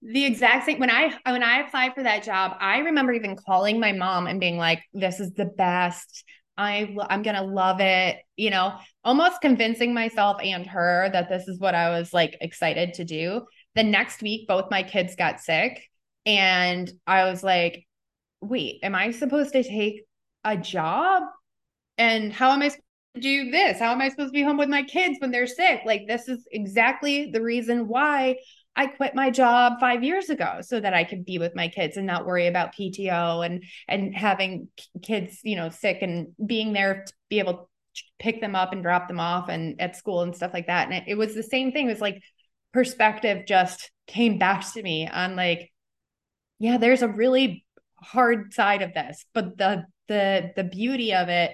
The 0.00 0.24
exact 0.24 0.66
same 0.66 0.78
when 0.78 0.90
I 0.90 1.12
when 1.26 1.42
I 1.42 1.60
applied 1.60 1.94
for 1.94 2.04
that 2.04 2.22
job, 2.22 2.56
I 2.60 2.78
remember 2.78 3.12
even 3.12 3.36
calling 3.36 3.80
my 3.80 3.92
mom 3.92 4.26
and 4.26 4.38
being 4.38 4.56
like, 4.56 4.82
"This 4.92 5.18
is 5.20 5.32
the 5.32 5.44
best. 5.44 6.24
I 6.58 6.94
I'm 7.08 7.22
gonna 7.22 7.44
love 7.44 7.80
it, 7.80 8.18
you 8.36 8.50
know, 8.50 8.74
almost 9.04 9.40
convincing 9.40 9.94
myself 9.94 10.38
and 10.42 10.66
her 10.66 11.08
that 11.12 11.28
this 11.28 11.46
is 11.46 11.60
what 11.60 11.74
I 11.74 11.90
was 11.90 12.12
like 12.12 12.36
excited 12.40 12.94
to 12.94 13.04
do. 13.04 13.46
The 13.76 13.84
next 13.84 14.20
week, 14.22 14.48
both 14.48 14.70
my 14.70 14.82
kids 14.82 15.14
got 15.14 15.40
sick, 15.40 15.80
and 16.26 16.90
I 17.06 17.30
was 17.30 17.44
like, 17.44 17.86
wait, 18.40 18.80
am 18.82 18.94
I 18.94 19.12
supposed 19.12 19.52
to 19.52 19.62
take 19.62 20.02
a 20.44 20.56
job? 20.56 21.22
And 21.96 22.32
how 22.32 22.50
am 22.50 22.62
I 22.62 22.68
supposed 22.68 22.84
to 23.14 23.20
do 23.20 23.50
this? 23.50 23.78
How 23.78 23.92
am 23.92 24.00
I 24.00 24.08
supposed 24.08 24.32
to 24.32 24.38
be 24.38 24.42
home 24.42 24.58
with 24.58 24.68
my 24.68 24.82
kids 24.82 25.16
when 25.20 25.30
they're 25.30 25.46
sick? 25.46 25.82
Like, 25.86 26.06
this 26.08 26.28
is 26.28 26.46
exactly 26.50 27.30
the 27.30 27.42
reason 27.42 27.86
why 27.88 28.36
I 28.78 28.86
quit 28.86 29.16
my 29.16 29.28
job 29.28 29.80
five 29.80 30.04
years 30.04 30.30
ago 30.30 30.60
so 30.60 30.78
that 30.78 30.94
I 30.94 31.02
could 31.02 31.24
be 31.24 31.38
with 31.38 31.56
my 31.56 31.66
kids 31.66 31.96
and 31.96 32.06
not 32.06 32.24
worry 32.24 32.46
about 32.46 32.76
PTO 32.76 33.44
and 33.44 33.64
and 33.88 34.14
having 34.14 34.68
kids, 35.02 35.40
you 35.42 35.56
know, 35.56 35.68
sick 35.68 35.98
and 36.00 36.28
being 36.46 36.72
there 36.72 37.02
to 37.04 37.12
be 37.28 37.40
able 37.40 37.68
to 37.96 38.02
pick 38.20 38.40
them 38.40 38.54
up 38.54 38.72
and 38.72 38.84
drop 38.84 39.08
them 39.08 39.18
off 39.18 39.48
and 39.48 39.80
at 39.80 39.96
school 39.96 40.22
and 40.22 40.36
stuff 40.36 40.54
like 40.54 40.68
that. 40.68 40.86
And 40.86 40.94
it, 40.94 41.04
it 41.08 41.14
was 41.16 41.34
the 41.34 41.42
same 41.42 41.72
thing. 41.72 41.86
It 41.86 41.92
was 41.92 42.00
like 42.00 42.22
perspective 42.72 43.46
just 43.46 43.90
came 44.06 44.38
back 44.38 44.72
to 44.74 44.82
me 44.82 45.08
on 45.08 45.34
like, 45.34 45.72
yeah, 46.60 46.78
there's 46.78 47.02
a 47.02 47.08
really 47.08 47.66
hard 47.96 48.54
side 48.54 48.82
of 48.82 48.94
this, 48.94 49.24
but 49.34 49.58
the 49.58 49.86
the 50.06 50.52
the 50.54 50.64
beauty 50.64 51.14
of 51.14 51.28
it 51.28 51.50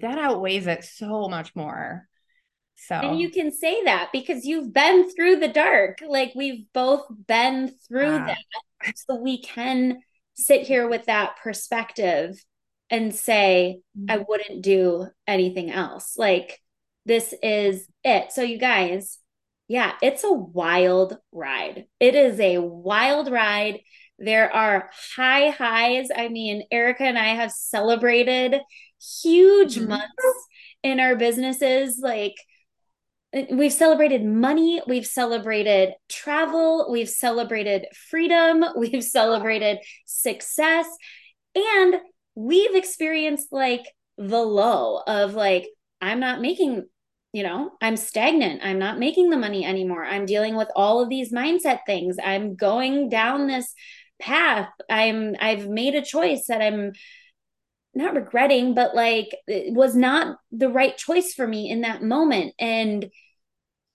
that 0.00 0.18
outweighs 0.18 0.66
it 0.66 0.82
so 0.82 1.28
much 1.28 1.54
more. 1.54 2.08
So 2.76 2.96
and 2.96 3.20
you 3.20 3.30
can 3.30 3.52
say 3.52 3.84
that 3.84 4.10
because 4.12 4.44
you've 4.44 4.72
been 4.72 5.10
through 5.10 5.36
the 5.36 5.48
dark. 5.48 5.98
Like 6.06 6.32
we've 6.34 6.64
both 6.72 7.06
been 7.26 7.72
through 7.88 8.10
that. 8.10 8.38
So 8.96 9.16
we 9.16 9.40
can 9.40 9.98
sit 10.34 10.66
here 10.66 10.88
with 10.88 11.06
that 11.06 11.36
perspective 11.42 12.36
and 12.90 13.14
say, 13.14 13.80
mm-hmm. 13.98 14.10
I 14.10 14.24
wouldn't 14.28 14.62
do 14.62 15.06
anything 15.26 15.70
else. 15.70 16.14
Like 16.18 16.60
this 17.06 17.34
is 17.42 17.86
it. 18.02 18.32
So 18.32 18.42
you 18.42 18.58
guys, 18.58 19.18
yeah, 19.68 19.92
it's 20.02 20.24
a 20.24 20.32
wild 20.32 21.16
ride. 21.32 21.86
It 22.00 22.14
is 22.14 22.38
a 22.40 22.58
wild 22.58 23.30
ride. 23.30 23.80
There 24.18 24.52
are 24.52 24.90
high 25.16 25.50
highs. 25.50 26.08
I 26.14 26.28
mean, 26.28 26.64
Erica 26.70 27.04
and 27.04 27.18
I 27.18 27.34
have 27.34 27.50
celebrated 27.50 28.60
huge 29.22 29.76
mm-hmm. 29.76 29.88
months 29.88 30.46
in 30.82 31.00
our 31.00 31.16
businesses. 31.16 31.98
Like 32.02 32.34
we've 33.50 33.72
celebrated 33.72 34.24
money, 34.24 34.80
we've 34.86 35.06
celebrated 35.06 35.94
travel, 36.08 36.88
we've 36.90 37.08
celebrated 37.08 37.86
freedom, 38.08 38.64
we've 38.76 39.04
celebrated 39.04 39.78
success, 40.06 40.86
and 41.54 41.96
we've 42.34 42.74
experienced 42.74 43.48
like 43.52 43.86
the 44.18 44.42
low 44.42 45.00
of 45.06 45.34
like, 45.34 45.68
I'm 46.00 46.20
not 46.20 46.40
making, 46.40 46.84
you 47.32 47.42
know, 47.42 47.72
I'm 47.80 47.96
stagnant. 47.96 48.60
I'm 48.64 48.78
not 48.78 48.98
making 48.98 49.30
the 49.30 49.36
money 49.36 49.64
anymore. 49.64 50.04
I'm 50.04 50.26
dealing 50.26 50.56
with 50.56 50.68
all 50.76 51.00
of 51.00 51.08
these 51.08 51.32
mindset 51.32 51.80
things. 51.86 52.16
I'm 52.22 52.54
going 52.54 53.08
down 53.08 53.46
this 53.46 53.74
path. 54.20 54.68
I'm, 54.90 55.34
I've 55.40 55.68
made 55.68 55.94
a 55.94 56.02
choice 56.02 56.46
that 56.46 56.62
I'm, 56.62 56.92
not 57.96 58.14
regretting, 58.14 58.74
but 58.74 58.94
like 58.94 59.36
it 59.46 59.72
was 59.72 59.94
not 59.94 60.38
the 60.50 60.68
right 60.68 60.96
choice 60.96 61.32
for 61.32 61.46
me 61.46 61.70
in 61.70 61.82
that 61.82 62.02
moment. 62.02 62.52
And 62.58 63.08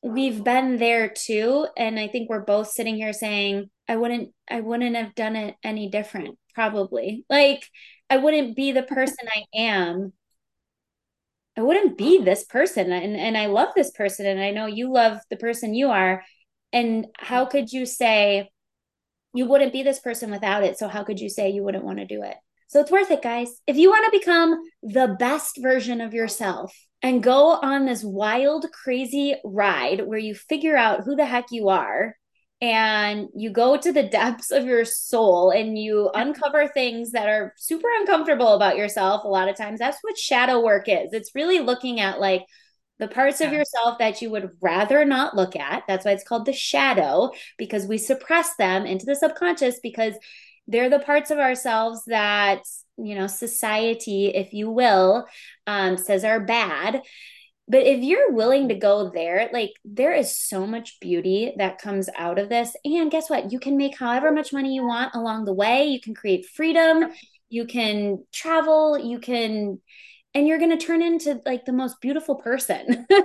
we've 0.02 0.43
been 0.43 0.78
there 0.78 1.10
too. 1.10 1.68
And 1.78 2.00
I 2.00 2.08
think 2.08 2.30
we're 2.30 2.45
both 2.45 2.70
sitting 2.70 2.95
here 2.95 3.14
saying, 3.14 3.70
I 3.88 3.95
wouldn't, 3.95 4.30
I 4.50 4.62
wouldn't 4.62 4.95
have 4.95 5.16
done 5.16 5.36
it 5.36 5.56
any 5.64 5.89
different, 5.89 6.38
probably. 6.54 7.26
Like 7.30 7.68
I 8.10 8.18
wouldn't 8.18 8.56
be 8.56 8.72
the 8.72 8.84
person 8.84 9.28
I 9.28 9.43
am. 9.54 10.14
I 11.58 11.62
wouldn't 11.62 11.97
be 11.97 12.20
this 12.20 12.45
person. 12.45 12.91
And 12.91 13.18
and 13.18 13.38
I 13.38 13.47
love 13.47 13.70
this 13.76 13.91
person. 13.91 14.26
And 14.26 14.39
I 14.39 14.52
know 14.52 14.66
you 14.66 14.93
love 14.93 15.20
the 15.30 15.38
person 15.38 15.74
you 15.74 15.89
are. 15.89 16.24
And 16.72 17.08
how 17.18 17.45
could 17.45 17.72
you 17.72 17.86
say 17.86 18.50
you 19.34 19.45
wouldn't 19.45 19.74
be 19.74 19.84
this 19.84 20.00
person 20.00 20.32
without 20.32 20.64
it? 20.64 20.78
So 20.78 20.88
how 20.88 21.04
could 21.04 21.20
you 21.20 21.30
say 21.30 21.50
you 21.50 21.64
wouldn't 21.64 21.84
want 21.84 22.00
to 22.00 22.06
do 22.06 22.24
it? 22.24 22.36
So 22.68 22.80
it's 22.80 22.91
worth 22.91 23.12
it, 23.12 23.22
guys. 23.22 23.62
If 23.68 23.78
you 23.78 23.89
want 23.89 24.06
to 24.06 24.20
become 24.20 24.62
the 24.84 25.16
best 25.20 25.58
version 25.60 26.02
of 26.02 26.14
yourself 26.14 26.74
and 27.02 27.24
go 27.24 27.52
on 27.52 27.86
this 27.86 28.04
wild, 28.04 28.66
crazy 28.72 29.36
ride 29.43 30.06
where 30.06 30.20
you 30.20 30.36
figure 30.36 30.76
out 30.76 31.04
who 31.04 31.16
the 31.16 31.26
heck 31.26 31.45
you 31.52 31.70
are 31.70 32.16
and 32.62 33.30
you 33.36 33.52
go 33.52 33.78
to 33.78 33.91
the 33.93 34.04
depths 34.10 34.52
of 34.52 34.66
your 34.66 34.84
soul 34.86 35.52
and 35.52 35.78
you 35.78 36.10
uncover 36.14 36.68
things 36.68 37.12
that 37.12 37.30
are 37.30 37.54
super 37.58 37.88
uncomfortable 38.00 38.54
about 38.54 38.78
yourself, 38.78 39.24
a 39.24 39.28
lot 39.28 39.47
of 39.47 39.56
times 39.56 39.80
that's 39.80 40.00
what 40.02 40.18
shadow 40.18 40.62
work 40.62 40.89
is. 40.89 41.14
It's 41.14 41.36
really 41.36 41.60
looking 41.60 42.00
at 42.00 42.20
like, 42.20 42.43
the 43.00 43.08
parts 43.08 43.39
yeah. 43.39 43.47
of 43.47 43.54
yourself 43.54 43.97
that 44.00 44.22
you 44.22 44.30
would 44.30 44.52
rather 44.62 45.06
not 45.06 45.36
look 45.36 45.56
at. 45.56 45.84
That's 45.88 46.06
why 46.06 46.12
it's 46.12 46.24
called 46.24 46.45
the 46.45 46.54
shadow, 46.54 47.32
because 47.58 47.88
we 47.88 47.97
suppress 47.97 48.56
them 48.58 48.86
into 48.86 49.06
the 49.06 49.16
subconscious 49.16 49.80
because 49.82 50.16
they're 50.70 50.90
the 50.90 51.00
parts 51.00 51.32
of 51.32 51.40
ourselves 51.40 52.04
that 52.06 52.62
you 52.98 53.16
know 53.16 53.28
society 53.28 54.28
if 54.28 54.54
you 54.54 54.70
will 54.70 55.26
um, 55.68 55.98
says 55.98 56.24
are 56.24 56.40
bad. 56.40 57.02
But 57.68 57.86
if 57.86 58.02
you're 58.02 58.32
willing 58.32 58.70
to 58.70 58.76
go 58.76 59.12
there 59.12 59.50
like 59.54 59.74
there 59.86 60.14
is 60.14 60.36
so 60.36 60.66
much 60.66 61.00
beauty 61.00 61.54
that 61.58 61.80
comes 61.80 62.10
out 62.16 62.40
of 62.40 62.50
this. 62.50 62.76
And 62.84 63.12
guess 63.12 63.30
what? 63.30 63.52
You 63.52 63.60
can 63.60 63.78
make 63.78 63.98
however 63.98 64.32
much 64.32 64.52
money 64.52 64.74
you 64.74 64.86
want 64.86 65.14
along 65.14 65.46
the 65.46 65.54
way. 65.54 65.86
You 65.86 66.02
can 66.02 66.16
create 66.16 66.48
freedom. 66.48 67.12
You 67.50 67.66
can 67.66 68.24
travel. 68.32 68.98
You 68.98 69.20
can 69.20 69.80
and 70.34 70.48
you're 70.48 70.60
going 70.60 70.78
to 70.78 70.86
turn 70.86 71.02
into 71.02 71.42
like 71.46 71.66
the 71.66 71.74
most 71.74 72.00
beautiful 72.02 72.36
person. 72.36 73.08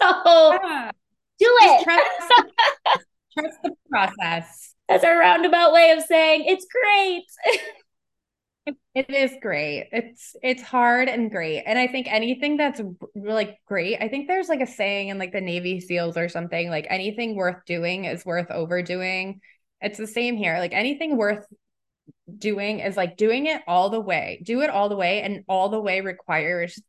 So 0.00 0.58
yeah. 0.62 0.90
do 1.38 1.46
it. 1.60 1.84
trust, 1.84 3.02
trust 3.34 3.58
the 3.64 3.72
process 3.90 4.74
that's 4.88 5.04
a 5.04 5.14
roundabout 5.14 5.72
way 5.72 5.90
of 5.90 6.02
saying 6.02 6.44
it's 6.46 6.66
great. 6.66 7.24
it 8.94 9.10
is 9.10 9.32
great. 9.40 9.88
It's 9.92 10.34
it's 10.42 10.62
hard 10.62 11.08
and 11.08 11.30
great. 11.30 11.62
And 11.66 11.78
I 11.78 11.86
think 11.86 12.06
anything 12.10 12.56
that's 12.56 12.80
like 13.14 13.58
great, 13.66 13.98
I 14.00 14.08
think 14.08 14.28
there's 14.28 14.48
like 14.48 14.60
a 14.60 14.66
saying 14.66 15.08
in 15.08 15.18
like 15.18 15.32
the 15.32 15.40
Navy 15.40 15.80
SEALs 15.80 16.16
or 16.16 16.28
something, 16.28 16.70
like 16.70 16.86
anything 16.88 17.36
worth 17.36 17.64
doing 17.66 18.06
is 18.06 18.24
worth 18.24 18.50
overdoing. 18.50 19.40
It's 19.80 19.98
the 19.98 20.06
same 20.06 20.36
here. 20.36 20.58
Like 20.58 20.72
anything 20.72 21.16
worth 21.16 21.46
doing 22.36 22.80
is 22.80 22.96
like 22.96 23.16
doing 23.16 23.46
it 23.46 23.62
all 23.66 23.90
the 23.90 24.00
way. 24.00 24.42
Do 24.44 24.62
it 24.62 24.70
all 24.70 24.88
the 24.88 24.96
way 24.96 25.22
and 25.22 25.44
all 25.48 25.68
the 25.68 25.80
way 25.80 26.00
requires 26.00 26.80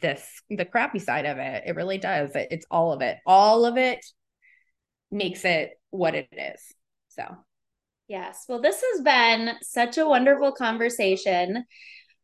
this 0.00 0.42
the 0.48 0.64
crappy 0.64 0.98
side 0.98 1.26
of 1.26 1.38
it. 1.38 1.64
It 1.66 1.74
really 1.74 1.98
does. 1.98 2.34
It, 2.34 2.48
it's 2.50 2.66
all 2.70 2.92
of 2.92 3.02
it. 3.02 3.18
All 3.26 3.64
of 3.64 3.76
it 3.76 4.04
makes 5.10 5.44
it 5.44 5.72
what 5.90 6.14
it 6.14 6.28
is. 6.32 6.60
So, 7.14 7.24
yes. 8.08 8.44
Well, 8.48 8.60
this 8.60 8.82
has 8.92 9.02
been 9.02 9.56
such 9.62 9.98
a 9.98 10.06
wonderful 10.06 10.52
conversation. 10.52 11.64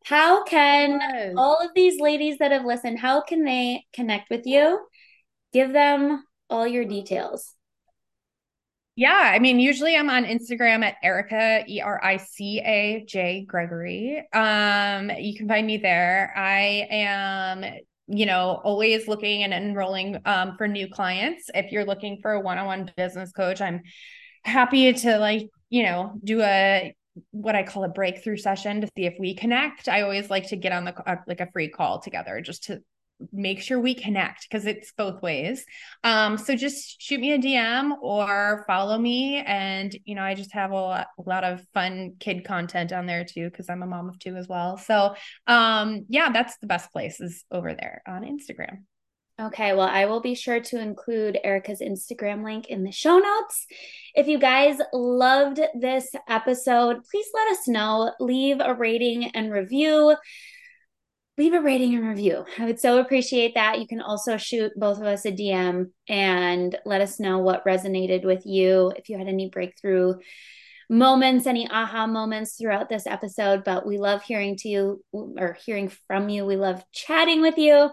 How 0.05 0.45
can 0.45 1.35
all 1.37 1.59
of 1.63 1.73
these 1.75 2.01
ladies 2.01 2.39
that 2.39 2.53
have 2.53 2.65
listened, 2.65 2.99
how 2.99 3.21
can 3.21 3.45
they 3.45 3.85
connect 3.93 4.31
with 4.31 4.47
you? 4.47 4.81
Give 5.53 5.73
them 5.73 6.25
all 6.49 6.67
your 6.67 6.85
details. 6.85 7.55
Yeah, 8.97 9.31
I 9.33 9.39
mean, 9.39 9.61
usually 9.61 9.97
I'm 9.97 10.11
on 10.11 10.25
Instagram 10.25 10.83
at 10.85 10.97
Erica 11.05 11.63
E 11.69 11.81
R 11.81 12.01
I 12.03 12.17
C 12.17 12.61
A 12.65 13.05
J 13.07 13.45
Gregory. 13.45 14.27
Um, 14.33 15.11
you 15.17 15.37
can 15.37 15.47
find 15.47 15.67
me 15.67 15.77
there. 15.77 16.33
I 16.37 16.89
am, 16.91 17.65
you 18.09 18.27
know, 18.27 18.61
always 18.65 19.07
looking 19.07 19.45
and 19.45 19.53
enrolling 19.53 20.21
um, 20.25 20.57
for 20.57 20.67
new 20.67 20.89
clients. 20.89 21.51
If 21.55 21.71
you're 21.71 21.85
looking 21.85 22.19
for 22.23 22.33
a 22.33 22.41
one-on-one 22.41 22.91
business 22.97 23.31
coach, 23.31 23.61
I'm 23.61 23.83
happy 24.49 24.93
to 24.93 25.19
like, 25.19 25.49
you 25.71 25.85
know, 25.85 26.19
do 26.23 26.41
a 26.43 26.95
what 27.31 27.57
I 27.57 27.63
call 27.65 27.85
a 27.85 27.89
breakthrough 27.89 28.37
session 28.37 28.81
to 28.81 28.89
see 28.97 29.05
if 29.05 29.15
we 29.19 29.35
connect. 29.35 29.89
I 29.89 30.03
always 30.03 30.31
like 30.31 30.49
to 30.49 30.57
get 30.57 30.73
on 30.73 30.85
the 30.85 31.11
uh, 31.11 31.17
like 31.27 31.41
a 31.41 31.51
free 31.53 31.69
call 31.69 32.01
together 32.01 32.41
just 32.41 32.65
to 32.65 32.81
make 33.33 33.61
sure 33.61 33.81
we 33.81 33.95
connect 33.95 34.49
because 34.49 34.67
it's 34.67 34.93
both 34.93 35.21
ways. 35.23 35.65
Um, 36.05 36.39
so 36.39 36.55
just 36.55 37.01
shoot 37.01 37.21
me 37.21 37.33
a 37.33 37.39
DM 37.39 37.93
or 38.01 38.65
follow 38.67 38.97
me. 38.99 39.39
And, 39.39 39.97
you 40.05 40.15
know, 40.15 40.23
I 40.23 40.35
just 40.35 40.53
have 40.53 40.71
a 40.71 40.75
lot, 40.75 41.09
a 41.19 41.29
lot 41.29 41.45
of 41.45 41.61
fun 41.75 42.15
kid 42.21 42.45
content 42.45 42.93
on 42.93 43.07
there 43.07 43.25
too, 43.25 43.51
because 43.51 43.69
I'm 43.69 43.83
a 43.83 43.87
mom 43.87 44.09
of 44.09 44.19
two 44.19 44.37
as 44.37 44.47
well. 44.47 44.77
So 44.77 45.15
um, 45.47 46.07
yeah, 46.09 46.31
that's 46.31 46.57
the 46.59 46.67
best 46.67 46.93
place 46.93 47.21
is 47.21 47.45
over 47.51 47.75
there 47.75 48.03
on 48.07 48.23
Instagram. 48.23 48.85
Okay, 49.41 49.73
well, 49.73 49.87
I 49.87 50.07
will 50.07 50.21
be 50.21 50.35
sure 50.35 50.59
to 50.59 50.81
include 50.81 51.39
Erica's 51.45 51.81
Instagram 51.81 52.43
link 52.43 52.67
in 52.67 52.83
the 52.83 52.91
show 52.91 53.19
notes. 53.19 53.67
If 54.17 54.27
you 54.27 54.37
guys 54.37 54.81
loved 54.93 55.61
this 55.79 56.11
episode, 56.29 57.05
please 57.09 57.27
let 57.33 57.53
us 57.53 57.69
know. 57.69 58.13
Leave 58.19 58.57
a 58.59 58.75
rating 58.75 59.27
and 59.37 59.53
review. 59.53 60.17
Leave 61.37 61.53
a 61.53 61.61
rating 61.61 61.95
and 61.95 62.09
review. 62.09 62.45
I 62.59 62.65
would 62.65 62.81
so 62.81 62.99
appreciate 62.99 63.55
that. 63.55 63.79
You 63.79 63.87
can 63.87 64.01
also 64.01 64.39
shoot 64.39 64.73
both 64.75 64.99
of 64.99 65.05
us 65.05 65.25
a 65.25 65.31
DM 65.31 65.93
and 66.09 66.77
let 66.85 67.01
us 67.01 67.21
know 67.21 67.39
what 67.39 67.65
resonated 67.65 68.25
with 68.25 68.45
you. 68.45 68.93
If 68.97 69.09
you 69.09 69.19
had 69.19 69.29
any 69.29 69.51
breakthrough 69.51 70.15
moments, 70.91 71.47
any 71.47 71.71
aha 71.71 72.09
moments 72.09 72.57
throughout 72.57 72.89
this 72.89 73.07
episode. 73.07 73.63
But 73.63 73.87
we 73.87 73.99
love 73.99 74.21
hearing 74.23 74.57
to 74.57 74.69
you 74.69 75.05
or 75.13 75.57
hearing 75.65 75.93
from 76.09 76.29
you. 76.29 76.45
We 76.45 76.57
love 76.57 76.83
chatting 76.93 77.41
with 77.41 77.57
you. 77.57 77.91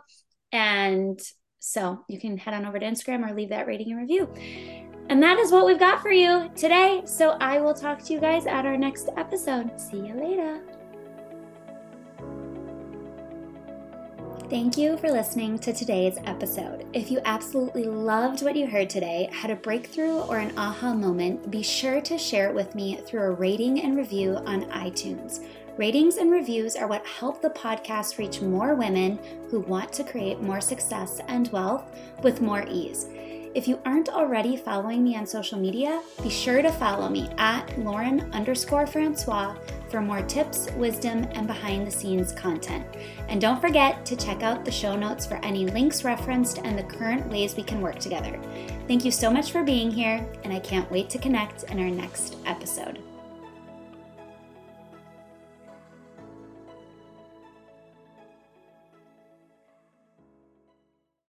And 0.51 1.19
so 1.59 2.05
you 2.07 2.19
can 2.19 2.37
head 2.37 2.53
on 2.53 2.65
over 2.65 2.79
to 2.79 2.85
Instagram 2.85 3.29
or 3.29 3.33
leave 3.33 3.49
that 3.49 3.67
rating 3.67 3.91
and 3.91 3.99
review. 3.99 4.31
And 5.09 5.21
that 5.21 5.37
is 5.37 5.51
what 5.51 5.65
we've 5.65 5.79
got 5.79 6.01
for 6.01 6.11
you 6.11 6.49
today. 6.55 7.03
So 7.05 7.37
I 7.39 7.59
will 7.59 7.73
talk 7.73 8.03
to 8.03 8.13
you 8.13 8.19
guys 8.19 8.47
at 8.47 8.65
our 8.65 8.77
next 8.77 9.09
episode. 9.17 9.79
See 9.79 9.97
you 9.97 10.13
later. 10.13 10.61
Thank 14.49 14.77
you 14.77 14.95
for 14.97 15.11
listening 15.11 15.57
to 15.59 15.73
today's 15.73 16.19
episode. 16.25 16.85
If 16.93 17.09
you 17.09 17.19
absolutely 17.25 17.85
loved 17.85 18.43
what 18.43 18.55
you 18.55 18.67
heard 18.67 18.91
today, 18.91 19.27
had 19.31 19.49
a 19.49 19.55
breakthrough 19.55 20.19
or 20.19 20.37
an 20.37 20.55
aha 20.55 20.93
moment, 20.93 21.49
be 21.49 21.63
sure 21.63 21.99
to 22.01 22.15
share 22.15 22.47
it 22.49 22.53
with 22.53 22.75
me 22.75 22.97
through 23.07 23.23
a 23.23 23.31
rating 23.31 23.81
and 23.81 23.97
review 23.97 24.35
on 24.45 24.65
iTunes. 24.65 25.43
Ratings 25.77 26.15
and 26.15 26.31
reviews 26.31 26.77
are 26.77 26.87
what 26.87 27.05
help 27.05 27.41
the 27.41 27.49
podcast 27.49 28.17
reach 28.17 28.39
more 28.39 28.75
women 28.75 29.19
who 29.49 29.59
want 29.59 29.91
to 29.91 30.05
create 30.05 30.39
more 30.39 30.61
success 30.61 31.19
and 31.27 31.51
wealth 31.51 31.83
with 32.23 32.39
more 32.39 32.65
ease. 32.69 33.07
If 33.53 33.67
you 33.67 33.81
aren't 33.85 34.07
already 34.07 34.55
following 34.55 35.03
me 35.03 35.17
on 35.17 35.25
social 35.25 35.59
media, 35.59 36.01
be 36.23 36.29
sure 36.29 36.61
to 36.61 36.71
follow 36.71 37.09
me 37.09 37.29
at 37.37 37.77
Lauren 37.77 38.21
underscore 38.33 38.87
Francois 38.87 39.53
for 39.89 40.01
more 40.01 40.21
tips, 40.21 40.69
wisdom, 40.77 41.27
and 41.33 41.45
behind 41.45 41.85
the 41.85 41.91
scenes 41.91 42.31
content. 42.31 42.85
And 43.27 43.41
don't 43.41 43.59
forget 43.59 44.05
to 44.05 44.15
check 44.15 44.43
out 44.43 44.63
the 44.63 44.71
show 44.71 44.95
notes 44.95 45.25
for 45.25 45.43
any 45.43 45.65
links 45.65 46.05
referenced 46.05 46.59
and 46.59 46.79
the 46.79 46.83
current 46.83 47.29
ways 47.29 47.57
we 47.57 47.63
can 47.63 47.81
work 47.81 47.99
together. 47.99 48.39
Thank 48.87 49.03
you 49.03 49.11
so 49.11 49.29
much 49.29 49.51
for 49.51 49.61
being 49.61 49.91
here, 49.91 50.25
and 50.45 50.53
I 50.53 50.59
can't 50.59 50.89
wait 50.89 51.09
to 51.09 51.17
connect 51.17 51.63
in 51.63 51.79
our 51.79 51.89
next 51.89 52.37
episode. 52.45 53.04